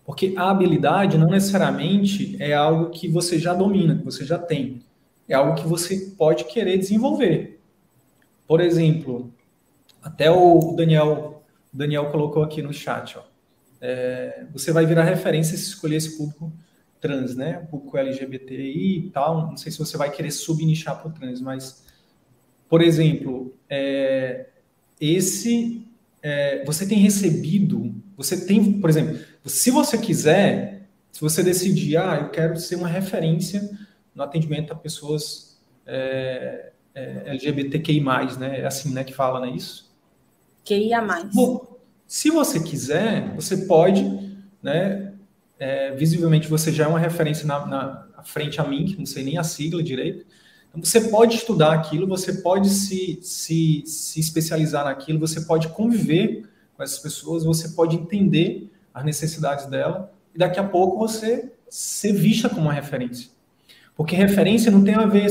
Porque 0.06 0.34
a 0.38 0.50
habilidade 0.50 1.18
não 1.18 1.28
necessariamente 1.28 2.36
é 2.42 2.54
algo 2.54 2.90
que 2.90 3.08
você 3.08 3.38
já 3.38 3.54
domina, 3.54 3.98
que 3.98 4.06
você 4.06 4.26
já 4.26 4.38
tem. 4.38 4.82
É 5.30 5.36
algo 5.36 5.56
que 5.56 5.68
você 5.68 6.14
pode 6.18 6.44
querer 6.46 6.78
desenvolver. 6.78 7.62
Por 8.48 8.60
exemplo, 8.60 9.32
até 10.02 10.30
o 10.30 10.74
Daniel 10.76 11.40
o 11.74 11.78
Daniel 11.78 12.10
colocou 12.10 12.44
aqui 12.44 12.62
no 12.62 12.74
chat, 12.74 13.18
ó. 13.18 13.24
É, 13.82 14.46
você 14.52 14.72
vai 14.72 14.86
virar 14.86 15.04
referência 15.04 15.56
se 15.56 15.66
escolher 15.66 15.98
esse 15.98 16.18
público 16.18 16.52
trans, 17.00 17.36
né? 17.36 17.66
Público 17.70 17.98
LGBTI 17.98 19.06
e 19.06 19.10
tal. 19.12 19.48
Não 19.48 19.58
sei 19.58 19.72
se 19.72 19.78
você 19.78 19.96
vai 19.96 20.12
querer 20.12 20.32
subnichar 20.32 21.00
para 21.00 21.10
o 21.10 21.14
trans, 21.14 21.40
mas, 21.40 21.86
por 22.68 22.82
exemplo, 22.82 23.54
é, 23.70 24.48
esse 25.00 25.86
é, 26.22 26.64
você 26.66 26.86
tem 26.86 26.98
recebido, 26.98 27.96
você 28.18 28.46
tem, 28.46 28.80
por 28.80 28.90
exemplo, 28.90 29.18
se 29.46 29.72
você 29.72 29.98
quiser, 29.98 30.90
se 31.12 31.22
você 31.22 31.42
decidir, 31.42 31.98
ah, 31.98 32.18
eu 32.22 32.30
quero 32.30 32.60
ser 32.60 32.76
uma 32.76 32.88
referência 32.88 33.70
no 34.20 34.26
atendimento 34.26 34.72
a 34.72 34.76
pessoas 34.76 35.58
é, 35.86 36.72
é, 36.94 37.24
LGBTQI+, 37.28 38.02
né? 38.38 38.60
É 38.60 38.66
assim, 38.66 38.94
né, 38.94 39.04
que 39.04 39.14
fala, 39.14 39.40
não 39.40 39.48
é 39.48 39.52
isso? 39.52 39.90
QIA+. 40.66 41.02
Bom, 41.34 41.80
se 42.06 42.30
você 42.30 42.60
quiser, 42.60 43.34
você 43.34 43.66
pode, 43.66 44.04
né, 44.62 45.14
é, 45.58 45.92
visivelmente 45.92 46.48
você 46.48 46.72
já 46.72 46.84
é 46.84 46.88
uma 46.88 47.00
referência 47.00 47.48
na, 47.48 47.66
na 47.66 48.24
frente 48.24 48.60
a 48.60 48.64
mim, 48.66 48.86
que 48.86 48.98
não 48.98 49.06
sei 49.06 49.24
nem 49.24 49.38
a 49.38 49.44
sigla 49.44 49.82
direito, 49.82 50.26
então, 50.70 50.84
você 50.84 51.02
pode 51.10 51.36
estudar 51.36 51.74
aquilo, 51.74 52.06
você 52.06 52.42
pode 52.42 52.70
se, 52.70 53.20
se, 53.24 53.84
se 53.88 54.20
especializar 54.20 54.86
naquilo, 54.86 55.18
você 55.18 55.42
pode 55.42 55.70
conviver 55.70 56.48
com 56.76 56.84
essas 56.84 57.00
pessoas, 57.00 57.44
você 57.44 57.70
pode 57.70 57.96
entender 57.96 58.70
as 58.94 59.04
necessidades 59.04 59.66
dela, 59.66 60.14
e 60.34 60.38
daqui 60.38 60.60
a 60.60 60.64
pouco 60.64 61.00
você 61.00 61.52
ser 61.68 62.14
vista 62.14 62.50
como 62.50 62.62
uma 62.62 62.74
referência. 62.74 63.32
Porque 64.00 64.16
referência 64.16 64.72
não 64.72 64.82
tem 64.82 64.96
a 64.96 65.06
ver 65.06 65.28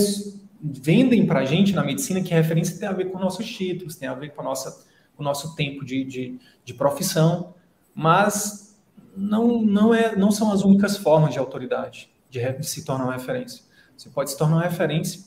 vendem 0.61 1.25
para 1.25 1.41
a 1.41 1.45
gente 1.47 1.75
na 1.75 1.83
medicina 1.83 2.21
que 2.21 2.35
referência 2.35 2.79
tem 2.79 2.87
a 2.87 2.93
ver 2.93 3.07
com 3.07 3.19
nossos 3.19 3.51
títulos, 3.51 3.97
tem 3.97 4.07
a 4.07 4.13
ver 4.13 4.35
com, 4.35 4.43
a 4.43 4.45
nossa, 4.45 4.85
com 5.17 5.23
o 5.23 5.25
nosso 5.25 5.57
tempo 5.57 5.83
de, 5.83 6.05
de, 6.05 6.39
de, 6.67 6.75
profissão, 6.75 7.55
mas 7.95 8.79
não, 9.17 9.63
não, 9.63 9.95
é, 9.95 10.15
não 10.15 10.31
são 10.31 10.53
as 10.53 10.65
únicas 10.65 10.99
formas 10.99 11.33
de 11.33 11.39
autoridade, 11.39 12.11
de, 12.29 12.41
se 12.63 12.85
tornar 12.85 13.05
uma 13.05 13.15
referência. 13.15 13.65
Você 13.97 14.11
pode 14.11 14.33
se 14.33 14.37
tornar 14.37 14.57
uma 14.57 14.65
referência 14.65 15.23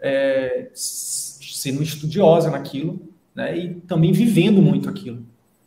é, 0.00 0.70
sendo 0.72 1.82
estudiosa 1.82 2.50
naquilo 2.50 2.98
né, 3.34 3.54
e 3.54 3.74
também 3.82 4.12
vivendo 4.12 4.62
muito 4.62 4.88
aquilo. 4.88 5.26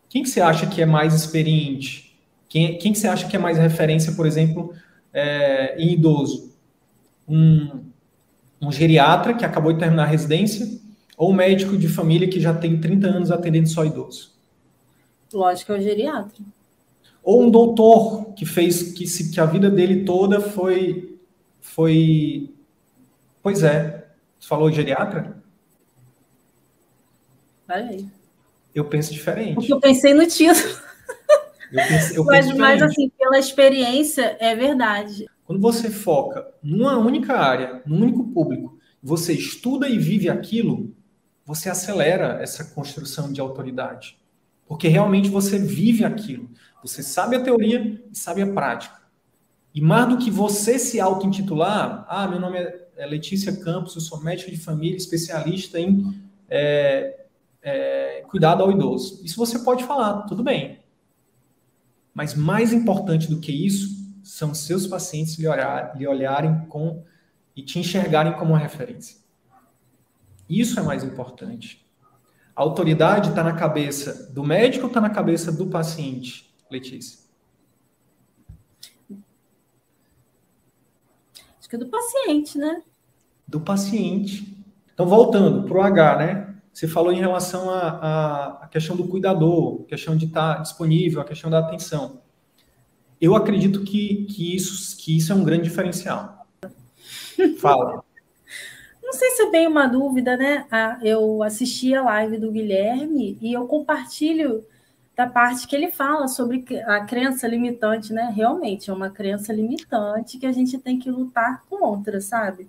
Quem 0.10 0.24
que 0.24 0.30
você 0.30 0.42
acha 0.42 0.66
que 0.66 0.82
é 0.82 0.88
mais 0.88 1.14
experiente? 1.14 2.18
Quem, 2.50 2.80
quem 2.80 2.92
que 2.92 2.98
você 2.98 3.08
acha 3.08 3.28
que 3.28 3.36
é 3.36 3.40
mais 3.40 3.60
referência, 3.60 4.12
por 4.14 4.26
exemplo, 4.26 4.74
é, 5.14 5.80
em 5.80 5.94
idoso? 5.94 6.51
Um, 7.32 7.86
um 8.62 8.72
geriatra 8.72 9.34
que 9.34 9.46
acabou 9.46 9.72
de 9.72 9.80
terminar 9.80 10.04
a 10.04 10.08
residência 10.08 10.68
ou 11.18 11.32
um 11.32 11.34
médico 11.34 11.78
de 11.78 11.88
família 11.88 12.28
que 12.28 12.40
já 12.40 12.54
tem 12.54 12.80
30 12.80 13.08
anos 13.08 13.32
atendendo 13.32 13.70
só 13.70 13.86
idoso? 13.86 14.36
Lógico 15.34 15.68
que 15.68 15.72
é 15.72 15.82
o 15.82 15.82
geriatra. 15.82 16.44
Ou 17.24 17.44
um 17.44 17.50
doutor 17.50 18.34
que 18.34 18.46
fez 18.46 18.92
que, 18.94 19.08
se, 19.08 19.32
que 19.32 19.40
a 19.40 19.46
vida 19.46 19.70
dele 19.70 20.04
toda 20.04 20.42
foi 20.42 21.18
foi 21.60 22.54
pois 23.42 23.64
é. 23.64 24.08
Você 24.40 24.48
falou 24.48 24.72
geriatra? 24.72 25.38
Falei. 27.68 28.06
Eu 28.74 28.86
penso 28.86 29.14
diferente. 29.14 29.56
Porque 29.56 29.72
eu 29.72 29.80
pensei 29.80 30.14
no 30.14 30.26
título. 30.26 30.76
Eu 31.72 32.16
eu 32.16 32.24
mas, 32.26 32.52
mas 32.58 32.82
assim, 32.82 33.10
pela 33.18 33.38
experiência, 33.38 34.36
é 34.40 34.56
verdade. 34.56 35.28
Quando 35.52 35.60
você 35.60 35.90
foca 35.90 36.48
numa 36.64 36.98
única 36.98 37.38
área, 37.38 37.82
num 37.86 38.04
único 38.04 38.24
público, 38.30 38.80
você 39.04 39.34
estuda 39.34 39.90
e 39.90 40.00
vive 40.00 40.30
aquilo, 40.30 40.96
você 41.46 41.70
acelera 41.70 42.42
essa 42.42 42.74
construção 42.74 43.34
de 43.34 43.42
autoridade. 43.42 44.18
Porque 44.66 44.88
realmente 44.88 45.28
você 45.28 45.60
vive 45.60 46.06
aquilo. 46.06 46.50
Você 46.82 47.04
sabe 47.04 47.36
a 47.36 47.44
teoria 47.44 48.02
e 48.10 48.18
sabe 48.18 48.42
a 48.42 48.48
prática. 48.48 49.02
E 49.76 49.82
mais 49.82 50.08
do 50.08 50.20
que 50.20 50.32
você 50.32 50.80
se 50.80 51.02
auto-intitular, 51.02 52.06
ah, 52.08 52.26
meu 52.30 52.40
nome 52.40 52.58
é 52.96 53.06
Letícia 53.06 53.54
Campos, 53.58 53.94
eu 53.96 54.00
sou 54.00 54.24
médica 54.24 54.50
de 54.50 54.58
família, 54.58 54.96
especialista 54.96 55.78
em 55.78 56.18
é, 56.50 57.26
é, 57.62 58.24
cuidado 58.30 58.64
ao 58.64 58.72
idoso. 58.72 59.20
Isso 59.22 59.36
você 59.36 59.60
pode 59.60 59.84
falar, 59.84 60.22
tudo 60.22 60.44
bem. 60.44 60.80
Mas 62.14 62.36
mais 62.36 62.72
importante 62.72 63.30
do 63.30 63.42
que 63.42 63.52
isso 63.52 64.01
são 64.32 64.54
seus 64.54 64.88
pacientes 64.88 65.38
lhe, 65.38 65.46
olhar, 65.46 65.94
lhe 65.98 66.08
olharem 66.08 66.66
com 66.68 67.04
e 67.54 67.62
te 67.62 67.80
enxergarem 67.80 68.32
como 68.32 68.52
uma 68.54 68.58
referência. 68.58 69.18
Isso 70.48 70.80
é 70.80 70.84
mais 70.84 71.04
importante. 71.04 71.86
A 72.56 72.62
autoridade 72.62 73.32
está 73.32 73.44
na 73.44 73.52
cabeça 73.52 74.32
do 74.32 74.42
médico 74.42 74.86
ou 74.86 74.88
está 74.88 75.02
na 75.02 75.10
cabeça 75.10 75.52
do 75.52 75.68
paciente, 75.68 76.50
Letícia? 76.72 77.20
Acho 81.60 81.68
que 81.68 81.76
é 81.76 81.80
do 81.80 81.90
paciente, 81.90 82.58
né? 82.58 82.84
Do 83.46 83.60
paciente. 83.60 84.58
Então, 84.94 85.08
voltando 85.08 85.68
para 85.68 85.78
o 85.78 85.82
H, 85.82 86.18
né? 86.18 86.56
Você 86.72 86.88
falou 86.88 87.12
em 87.12 87.20
relação 87.20 87.70
à 87.70 88.66
questão 88.72 88.96
do 88.96 89.10
cuidador, 89.10 89.84
questão 89.84 90.16
de 90.16 90.28
estar 90.28 90.56
tá 90.56 90.62
disponível, 90.62 91.20
a 91.20 91.26
questão 91.26 91.50
da 91.50 91.60
atenção. 91.60 92.22
Eu 93.22 93.36
acredito 93.36 93.84
que, 93.84 94.26
que, 94.26 94.56
isso, 94.56 94.98
que 94.98 95.16
isso 95.16 95.32
é 95.32 95.36
um 95.36 95.44
grande 95.44 95.64
diferencial. 95.64 96.48
Fala. 97.60 98.04
Não 99.04 99.14
sei 99.14 99.30
se 99.32 99.44
é 99.44 99.52
bem 99.52 99.68
uma 99.68 99.88
dúvida, 99.88 100.36
né? 100.36 100.66
Ah, 100.72 100.98
eu 101.04 101.44
assisti 101.44 101.94
a 101.94 102.02
live 102.02 102.38
do 102.38 102.52
Guilherme 102.52 103.38
e 103.40 103.54
eu 103.54 103.68
compartilho 103.68 104.66
da 105.16 105.28
parte 105.28 105.68
que 105.68 105.76
ele 105.76 105.92
fala 105.92 106.28
sobre 106.28 106.66
a 106.86 107.02
crença 107.02 107.48
limitante, 107.48 108.12
né? 108.12 108.32
Realmente 108.36 108.90
é 108.90 108.94
uma 108.94 109.10
crença 109.10 109.54
limitante 109.54 110.40
que 110.40 110.46
a 110.46 110.52
gente 110.52 110.80
tem 110.80 110.98
que 110.98 111.12
lutar 111.12 111.64
contra, 111.70 112.20
sabe? 112.22 112.68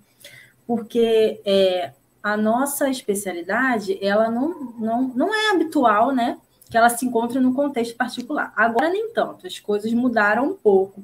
Porque 0.67 1.41
é, 1.45 1.93
a 2.21 2.37
nossa 2.37 2.89
especialidade, 2.89 3.97
ela 4.05 4.29
não, 4.29 4.73
não, 4.77 5.01
não 5.15 5.33
é 5.33 5.51
habitual, 5.51 6.11
né? 6.11 6.37
Que 6.73 6.77
ela 6.77 6.89
se 6.89 7.05
encontra 7.05 7.39
no 7.39 7.53
contexto 7.53 7.95
particular. 7.95 8.51
Agora, 8.55 8.89
nem 8.89 9.13
tanto, 9.13 9.45
as 9.45 9.59
coisas 9.59 9.93
mudaram 9.93 10.47
um 10.47 10.53
pouco. 10.55 11.03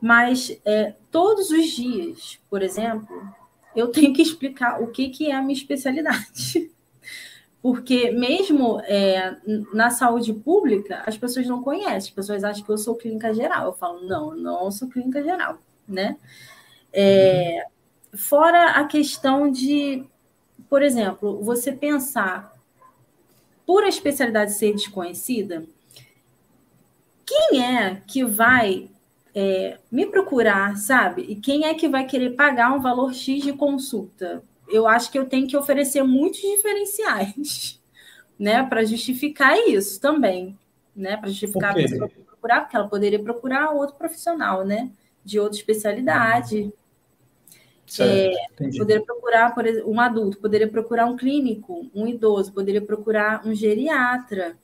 Mas 0.00 0.56
é, 0.64 0.94
todos 1.10 1.50
os 1.50 1.70
dias, 1.70 2.38
por 2.48 2.62
exemplo, 2.62 3.20
eu 3.74 3.88
tenho 3.88 4.12
que 4.14 4.22
explicar 4.22 4.80
o 4.80 4.92
que, 4.92 5.08
que 5.08 5.28
é 5.28 5.34
a 5.34 5.42
minha 5.42 5.58
especialidade. 5.58 6.70
Porque 7.60 8.12
mesmo 8.12 8.80
é, 8.84 9.36
na 9.74 9.90
saúde 9.90 10.32
pública, 10.32 11.02
as 11.04 11.18
pessoas 11.18 11.48
não 11.48 11.64
conhecem, 11.64 11.96
as 11.96 12.10
pessoas 12.10 12.44
acham 12.44 12.64
que 12.64 12.70
eu 12.70 12.78
sou 12.78 12.94
clínica 12.94 13.34
geral. 13.34 13.66
Eu 13.66 13.72
falo, 13.72 14.06
não, 14.06 14.36
não 14.36 14.70
sou 14.70 14.88
clínica 14.88 15.20
geral, 15.20 15.58
né? 15.86 16.16
É, 16.92 17.66
fora 18.14 18.70
a 18.70 18.84
questão 18.84 19.50
de, 19.50 20.04
por 20.70 20.80
exemplo, 20.80 21.42
você 21.42 21.72
pensar 21.72 22.51
por 23.66 23.84
a 23.84 23.88
especialidade 23.88 24.52
ser 24.52 24.72
desconhecida, 24.72 25.64
quem 27.24 27.62
é 27.62 28.02
que 28.06 28.24
vai 28.24 28.88
é, 29.34 29.78
me 29.90 30.06
procurar, 30.06 30.76
sabe? 30.76 31.22
E 31.22 31.36
quem 31.36 31.64
é 31.64 31.74
que 31.74 31.88
vai 31.88 32.04
querer 32.06 32.30
pagar 32.30 32.72
um 32.72 32.80
valor 32.80 33.14
X 33.14 33.42
de 33.42 33.52
consulta? 33.52 34.42
Eu 34.68 34.86
acho 34.86 35.10
que 35.10 35.18
eu 35.18 35.26
tenho 35.26 35.46
que 35.46 35.56
oferecer 35.56 36.02
muitos 36.02 36.40
diferenciais, 36.40 37.80
né, 38.38 38.62
para 38.62 38.84
justificar 38.84 39.56
isso 39.68 40.00
também, 40.00 40.58
né, 40.94 41.16
para 41.16 41.28
justificar 41.28 41.72
a 41.72 41.74
pessoa 41.74 42.08
procurar, 42.08 42.60
porque 42.62 42.76
ela 42.76 42.88
poderia 42.88 43.22
procurar 43.22 43.70
outro 43.70 43.96
profissional, 43.96 44.64
né, 44.64 44.90
de 45.24 45.38
outra 45.38 45.56
especialidade. 45.58 46.72
Certo, 47.92 48.62
é, 48.62 48.78
poderia 48.78 49.04
procurar, 49.04 49.54
por 49.54 49.66
exemplo, 49.66 49.92
um 49.92 50.00
adulto, 50.00 50.38
poderia 50.38 50.66
procurar 50.66 51.04
um 51.04 51.14
clínico, 51.14 51.90
um 51.94 52.06
idoso, 52.06 52.50
poderia 52.50 52.80
procurar 52.80 53.46
um 53.46 53.54
geriatra. 53.54 54.56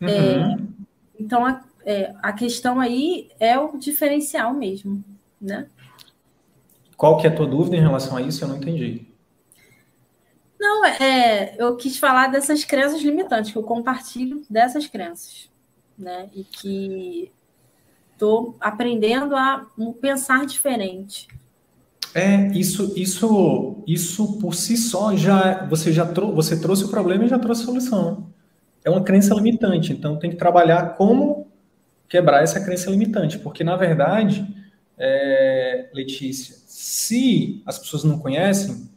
Uhum. 0.00 0.08
É, 0.08 0.56
então, 1.20 1.44
a, 1.44 1.62
é, 1.84 2.14
a 2.22 2.32
questão 2.32 2.80
aí 2.80 3.28
é 3.38 3.58
o 3.58 3.76
diferencial 3.76 4.54
mesmo, 4.54 5.04
né? 5.38 5.68
Qual 6.96 7.18
que 7.18 7.26
é 7.26 7.30
a 7.30 7.34
tua 7.34 7.46
dúvida 7.46 7.76
em 7.76 7.80
relação 7.80 8.16
a 8.16 8.22
isso? 8.22 8.42
Eu 8.42 8.48
não 8.48 8.56
entendi. 8.56 9.06
Não, 10.58 10.86
é, 10.86 11.54
eu 11.58 11.76
quis 11.76 11.98
falar 11.98 12.28
dessas 12.28 12.64
crenças 12.64 13.02
limitantes, 13.02 13.52
que 13.52 13.58
eu 13.58 13.64
compartilho 13.64 14.42
dessas 14.48 14.86
crenças, 14.86 15.50
né? 15.98 16.30
E 16.32 16.42
que 16.42 17.30
estou 18.14 18.56
aprendendo 18.58 19.36
a 19.36 19.66
pensar 20.00 20.46
diferente. 20.46 21.28
É, 22.14 22.48
isso, 22.48 22.92
isso, 22.94 23.82
isso 23.86 24.38
por 24.38 24.54
si 24.54 24.76
só 24.76 25.16
já 25.16 25.64
você 25.66 25.90
já 25.90 26.04
trou 26.04 26.34
você 26.34 26.60
trouxe 26.60 26.84
o 26.84 26.88
problema 26.88 27.24
e 27.24 27.28
já 27.28 27.38
trouxe 27.38 27.62
a 27.62 27.66
solução. 27.66 28.30
É 28.84 28.90
uma 28.90 29.02
crença 29.02 29.34
limitante, 29.34 29.92
então 29.92 30.18
tem 30.18 30.30
que 30.30 30.36
trabalhar 30.36 30.96
como 30.96 31.50
quebrar 32.08 32.42
essa 32.42 32.60
crença 32.60 32.90
limitante, 32.90 33.38
porque 33.38 33.64
na 33.64 33.76
verdade, 33.76 34.46
é, 34.98 35.88
Letícia, 35.94 36.56
se 36.66 37.62
as 37.64 37.78
pessoas 37.78 38.04
não 38.04 38.18
conhecem, 38.18 38.90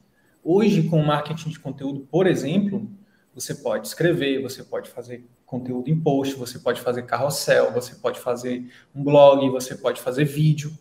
hoje 0.43 0.83
com 0.83 1.01
marketing 1.01 1.49
de 1.49 1.59
conteúdo, 1.59 2.01
por 2.11 2.27
exemplo, 2.27 2.89
você 3.33 3.55
pode 3.55 3.87
escrever, 3.87 4.41
você 4.41 4.63
pode 4.63 4.89
fazer 4.89 5.25
conteúdo 5.45 5.89
em 5.89 5.97
post, 5.97 6.35
você 6.35 6.59
pode 6.59 6.81
fazer 6.81 7.03
carrossel, 7.03 7.71
você 7.71 7.95
pode 7.95 8.19
fazer 8.19 8.69
um 8.93 9.03
blog, 9.03 9.49
você 9.49 9.75
pode 9.75 10.01
fazer 10.01 10.25
vídeo, 10.25 10.71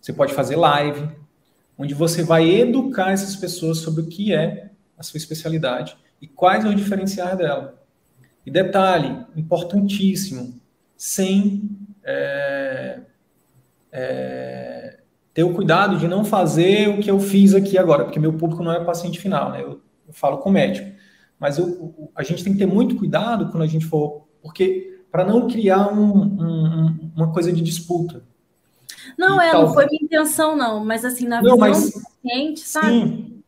você 0.00 0.12
pode 0.12 0.32
fazer 0.32 0.56
live, 0.56 1.08
onde 1.78 1.94
você 1.94 2.22
vai 2.22 2.48
educar 2.48 3.12
essas 3.12 3.36
pessoas 3.36 3.78
sobre 3.78 4.02
o 4.02 4.06
que 4.06 4.32
é 4.32 4.70
a 4.96 5.02
sua 5.02 5.18
especialidade 5.18 5.96
e 6.20 6.26
quais 6.26 6.64
é 6.64 6.68
o 6.68 6.74
diferenciar 6.74 7.36
dela. 7.36 7.82
E 8.44 8.50
detalhe, 8.50 9.24
importantíssimo, 9.36 10.60
sem 10.96 11.68
é, 12.02 13.00
é, 13.92 14.98
ter 15.34 15.44
o 15.44 15.52
cuidado 15.52 15.98
de 15.98 16.08
não 16.08 16.24
fazer 16.24 16.88
o 16.88 17.00
que 17.00 17.10
eu 17.10 17.18
fiz 17.18 17.54
aqui 17.54 17.76
agora, 17.76 18.04
porque 18.04 18.20
meu 18.20 18.32
público 18.32 18.62
não 18.62 18.72
é 18.72 18.84
paciente 18.84 19.18
final, 19.18 19.50
né? 19.50 19.62
Eu, 19.62 19.80
eu 20.06 20.12
falo 20.12 20.38
com 20.38 20.50
médico. 20.50 20.96
Mas 21.38 21.58
eu, 21.58 22.10
a 22.14 22.22
gente 22.22 22.42
tem 22.42 22.52
que 22.52 22.58
ter 22.58 22.66
muito 22.66 22.96
cuidado 22.96 23.50
quando 23.50 23.62
a 23.62 23.66
gente 23.66 23.84
for, 23.84 24.26
porque 24.40 25.02
para 25.10 25.24
não 25.24 25.48
criar 25.48 25.92
um, 25.92 26.22
um, 26.22 27.10
uma 27.14 27.32
coisa 27.32 27.52
de 27.52 27.60
disputa. 27.60 28.22
Não, 29.18 29.40
e 29.40 29.46
é, 29.46 29.50
talvez... 29.50 29.68
não 29.68 29.74
foi 29.74 29.86
minha 29.86 30.02
intenção, 30.02 30.56
não, 30.56 30.84
mas 30.84 31.04
assim, 31.04 31.26
na 31.26 31.36
não, 31.36 31.54
visão 31.54 31.58
mas, 31.58 31.92
do 31.92 32.02
paciente, 32.02 32.60
sabe? 32.60 32.88
Sim. 32.88 33.42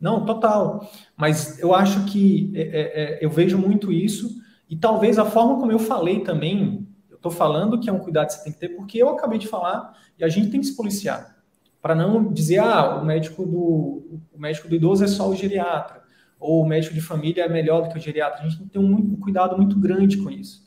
Não, 0.00 0.24
total. 0.24 0.90
Mas 1.16 1.58
eu 1.58 1.74
acho 1.74 2.04
que 2.04 2.52
é, 2.54 2.60
é, 2.60 3.02
é, 3.20 3.24
eu 3.24 3.30
vejo 3.30 3.56
muito 3.56 3.92
isso, 3.92 4.30
e 4.68 4.76
talvez 4.76 5.18
a 5.18 5.24
forma 5.24 5.58
como 5.58 5.72
eu 5.72 5.78
falei 5.78 6.20
também, 6.20 6.86
eu 7.10 7.16
estou 7.16 7.30
falando 7.30 7.78
que 7.78 7.88
é 7.88 7.92
um 7.92 7.98
cuidado 7.98 8.26
que 8.26 8.34
você 8.34 8.44
tem 8.44 8.52
que 8.52 8.58
ter, 8.58 8.68
porque 8.70 8.98
eu 8.98 9.08
acabei 9.08 9.38
de 9.38 9.48
falar, 9.48 9.94
e 10.18 10.24
a 10.24 10.28
gente 10.28 10.50
tem 10.50 10.60
que 10.60 10.66
se 10.66 10.76
policiar. 10.76 11.36
Para 11.80 11.94
não 11.94 12.32
dizer, 12.32 12.58
ah, 12.58 12.96
o 12.96 13.04
médico 13.04 13.44
do, 13.44 14.20
o 14.32 14.38
médico 14.38 14.68
do 14.68 14.74
idoso 14.74 15.04
é 15.04 15.06
só 15.06 15.28
o 15.28 15.34
geriatra, 15.34 16.02
ou 16.40 16.62
o 16.62 16.66
médico 16.66 16.94
de 16.94 17.00
família 17.00 17.44
é 17.44 17.48
melhor 17.48 17.82
do 17.82 17.88
que 17.90 17.98
o 17.98 18.00
geriatra. 18.00 18.40
A 18.40 18.42
gente 18.44 18.58
tem 18.58 18.66
que 18.66 18.72
ter 18.72 18.78
um, 18.78 18.94
um 18.94 19.16
cuidado 19.16 19.56
muito 19.56 19.78
grande 19.78 20.16
com 20.18 20.30
isso. 20.30 20.63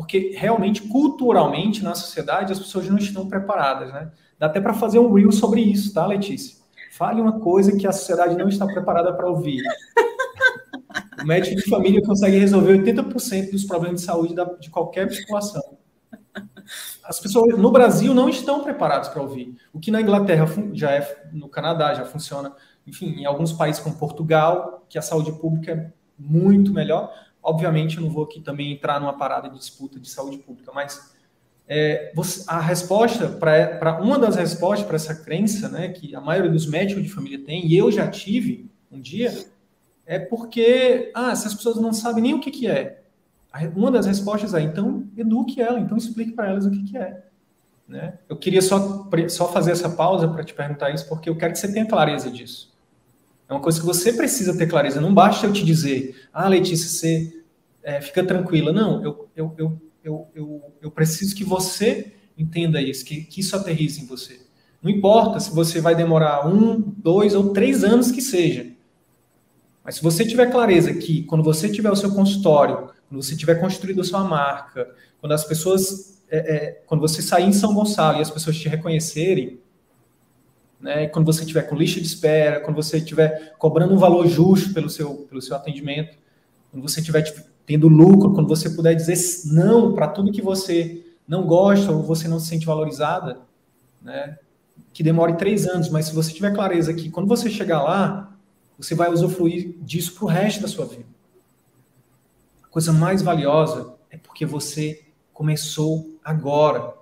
Porque 0.00 0.34
realmente, 0.34 0.80
culturalmente, 0.80 1.84
na 1.84 1.94
sociedade, 1.94 2.54
as 2.54 2.58
pessoas 2.58 2.88
não 2.88 2.96
estão 2.96 3.28
preparadas, 3.28 3.92
né? 3.92 4.10
Dá 4.38 4.46
até 4.46 4.58
para 4.58 4.72
fazer 4.72 4.98
um 4.98 5.12
reel 5.12 5.30
sobre 5.30 5.60
isso, 5.60 5.92
tá, 5.92 6.06
Letícia? 6.06 6.56
Fale 6.92 7.20
uma 7.20 7.38
coisa 7.38 7.76
que 7.76 7.86
a 7.86 7.92
sociedade 7.92 8.34
não 8.34 8.48
está 8.48 8.64
preparada 8.64 9.12
para 9.12 9.28
ouvir. 9.28 9.62
O 11.22 11.26
médico 11.26 11.54
de 11.54 11.68
família 11.68 12.00
consegue 12.02 12.38
resolver 12.38 12.82
80% 12.82 13.50
dos 13.50 13.64
problemas 13.64 14.00
de 14.00 14.06
saúde 14.06 14.34
de 14.58 14.70
qualquer 14.70 15.06
população. 15.06 15.76
As 17.04 17.20
pessoas 17.20 17.58
no 17.58 17.70
Brasil 17.70 18.14
não 18.14 18.30
estão 18.30 18.64
preparadas 18.64 19.10
para 19.10 19.20
ouvir. 19.20 19.54
O 19.70 19.78
que 19.78 19.90
na 19.90 20.00
Inglaterra 20.00 20.46
já 20.72 20.92
é, 20.92 21.28
no 21.30 21.46
Canadá 21.46 21.92
já 21.92 22.06
funciona, 22.06 22.54
enfim, 22.86 23.20
em 23.20 23.26
alguns 23.26 23.52
países 23.52 23.82
como 23.82 23.98
Portugal, 23.98 24.82
que 24.88 24.98
a 24.98 25.02
saúde 25.02 25.30
pública 25.32 25.72
é 25.72 25.92
muito 26.18 26.72
melhor. 26.72 27.12
Obviamente, 27.42 27.96
eu 27.96 28.02
não 28.02 28.10
vou 28.10 28.24
aqui 28.24 28.40
também 28.40 28.72
entrar 28.72 29.00
numa 29.00 29.16
parada 29.16 29.48
de 29.48 29.58
disputa 29.58 29.98
de 29.98 30.08
saúde 30.08 30.38
pública, 30.38 30.72
mas 30.74 31.14
é, 31.66 32.12
você, 32.14 32.44
a 32.48 32.60
resposta 32.60 33.28
para 33.28 34.00
uma 34.02 34.18
das 34.18 34.36
respostas 34.36 34.86
para 34.86 34.96
essa 34.96 35.14
crença, 35.14 35.68
né, 35.68 35.88
que 35.88 36.14
a 36.14 36.20
maioria 36.20 36.50
dos 36.50 36.66
médicos 36.66 37.02
de 37.02 37.08
família 37.08 37.38
tem, 37.38 37.66
e 37.66 37.76
eu 37.76 37.90
já 37.92 38.08
tive 38.08 38.68
um 38.90 39.00
dia, 39.00 39.32
é 40.04 40.18
porque 40.18 41.12
ah, 41.14 41.30
essas 41.30 41.54
pessoas 41.54 41.76
não 41.76 41.92
sabem 41.92 42.22
nem 42.22 42.34
o 42.34 42.40
que, 42.40 42.50
que 42.50 42.66
é. 42.66 43.02
Uma 43.74 43.90
das 43.90 44.06
respostas 44.06 44.52
é, 44.54 44.60
então, 44.60 45.08
eduque 45.16 45.60
ela, 45.60 45.78
então 45.78 45.96
explique 45.96 46.32
para 46.32 46.48
elas 46.48 46.66
o 46.66 46.70
que, 46.70 46.82
que 46.82 46.98
é. 46.98 47.24
Né? 47.86 48.18
Eu 48.28 48.36
queria 48.36 48.62
só, 48.62 49.08
só 49.28 49.52
fazer 49.52 49.72
essa 49.72 49.90
pausa 49.90 50.28
para 50.28 50.44
te 50.44 50.54
perguntar 50.54 50.90
isso, 50.90 51.08
porque 51.08 51.28
eu 51.28 51.36
quero 51.36 51.52
que 51.52 51.58
você 51.58 51.72
tenha 51.72 51.86
clareza 51.86 52.30
disso. 52.30 52.69
É 53.50 53.52
uma 53.52 53.60
coisa 53.60 53.80
que 53.80 53.86
você 53.86 54.12
precisa 54.12 54.56
ter 54.56 54.68
clareza. 54.68 55.00
Não 55.00 55.12
basta 55.12 55.44
eu 55.44 55.52
te 55.52 55.64
dizer, 55.64 56.14
ah, 56.32 56.46
Letícia, 56.46 56.88
você 56.88 57.42
é, 57.82 58.00
fica 58.00 58.24
tranquila. 58.24 58.72
Não, 58.72 59.02
eu, 59.02 59.28
eu, 59.34 59.54
eu, 59.58 59.82
eu, 60.04 60.28
eu, 60.36 60.62
eu 60.80 60.90
preciso 60.92 61.34
que 61.34 61.42
você 61.42 62.14
entenda 62.38 62.80
isso, 62.80 63.04
que, 63.04 63.22
que 63.22 63.40
isso 63.40 63.56
aterrize 63.56 64.00
em 64.00 64.06
você. 64.06 64.40
Não 64.80 64.88
importa 64.88 65.40
se 65.40 65.52
você 65.52 65.80
vai 65.80 65.96
demorar 65.96 66.46
um, 66.46 66.80
dois 66.80 67.34
ou 67.34 67.52
três 67.52 67.82
anos 67.82 68.12
que 68.12 68.22
seja. 68.22 68.70
Mas 69.84 69.96
se 69.96 70.02
você 70.02 70.24
tiver 70.24 70.52
clareza 70.52 70.94
que 70.94 71.24
quando 71.24 71.42
você 71.42 71.68
tiver 71.68 71.90
o 71.90 71.96
seu 71.96 72.14
consultório, 72.14 72.88
quando 73.08 73.20
você 73.20 73.34
tiver 73.34 73.56
construído 73.56 74.00
a 74.00 74.04
sua 74.04 74.22
marca, 74.22 74.88
quando 75.20 75.32
as 75.32 75.44
pessoas, 75.44 76.22
é, 76.30 76.38
é, 76.38 76.82
quando 76.86 77.00
você 77.00 77.20
sair 77.20 77.46
em 77.46 77.52
São 77.52 77.74
Gonçalo 77.74 78.18
e 78.18 78.22
as 78.22 78.30
pessoas 78.30 78.56
te 78.56 78.68
reconhecerem, 78.68 79.58
né? 80.80 81.06
Quando 81.08 81.26
você 81.26 81.44
tiver 81.44 81.62
com 81.62 81.76
lista 81.76 82.00
de 82.00 82.06
espera, 82.06 82.60
quando 82.60 82.76
você 82.76 82.98
estiver 82.98 83.54
cobrando 83.58 83.94
um 83.94 83.98
valor 83.98 84.26
justo 84.26 84.72
pelo 84.72 84.88
seu, 84.88 85.26
pelo 85.28 85.42
seu 85.42 85.54
atendimento, 85.54 86.16
quando 86.70 86.82
você 86.82 87.00
estiver 87.00 87.22
tendo 87.66 87.88
lucro, 87.88 88.32
quando 88.32 88.48
você 88.48 88.70
puder 88.70 88.94
dizer 88.94 89.16
não 89.52 89.92
para 89.92 90.08
tudo 90.08 90.32
que 90.32 90.42
você 90.42 91.04
não 91.28 91.46
gosta 91.46 91.92
ou 91.92 92.02
você 92.02 92.26
não 92.26 92.40
se 92.40 92.46
sente 92.46 92.66
valorizada, 92.66 93.40
né? 94.02 94.36
que 94.92 95.02
demore 95.02 95.34
três 95.36 95.66
anos, 95.66 95.88
mas 95.88 96.06
se 96.06 96.14
você 96.14 96.32
tiver 96.32 96.52
clareza 96.52 96.94
que 96.94 97.10
quando 97.10 97.28
você 97.28 97.48
chegar 97.48 97.82
lá, 97.82 98.36
você 98.76 98.94
vai 98.94 99.10
usufruir 99.10 99.76
disso 99.80 100.14
para 100.14 100.24
o 100.24 100.28
resto 100.28 100.62
da 100.62 100.68
sua 100.68 100.86
vida. 100.86 101.06
A 102.62 102.68
coisa 102.68 102.92
mais 102.92 103.22
valiosa 103.22 103.94
é 104.10 104.16
porque 104.16 104.46
você 104.46 105.04
começou 105.32 106.18
agora. 106.24 106.94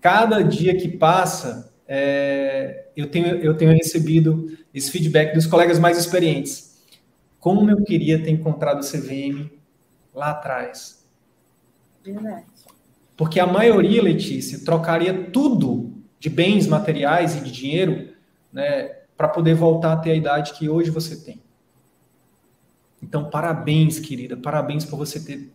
Cada 0.00 0.42
dia 0.42 0.76
que 0.76 0.88
passa, 0.88 1.69
é, 1.92 2.84
eu, 2.96 3.10
tenho, 3.10 3.26
eu 3.38 3.56
tenho 3.56 3.72
recebido 3.72 4.56
esse 4.72 4.92
feedback 4.92 5.34
dos 5.34 5.44
colegas 5.44 5.76
mais 5.76 5.98
experientes. 5.98 6.80
Como 7.40 7.68
eu 7.68 7.82
queria 7.82 8.22
ter 8.22 8.30
encontrado 8.30 8.80
o 8.80 8.86
CVM 8.86 9.50
lá 10.14 10.30
atrás. 10.30 11.04
Verdade. 12.04 12.44
Porque 13.16 13.40
a 13.40 13.46
maioria, 13.46 14.00
Letícia, 14.00 14.64
trocaria 14.64 15.30
tudo 15.32 15.92
de 16.20 16.30
bens 16.30 16.68
materiais 16.68 17.34
e 17.34 17.40
de 17.40 17.50
dinheiro 17.50 18.14
né, 18.52 18.84
para 19.16 19.26
poder 19.26 19.54
voltar 19.54 19.94
a 19.94 19.96
ter 19.96 20.12
a 20.12 20.14
idade 20.14 20.52
que 20.52 20.68
hoje 20.68 20.90
você 20.90 21.16
tem. 21.16 21.42
Então, 23.02 23.28
parabéns, 23.28 23.98
querida, 23.98 24.36
parabéns 24.36 24.84
por 24.84 24.96
você 24.96 25.18
ter 25.18 25.52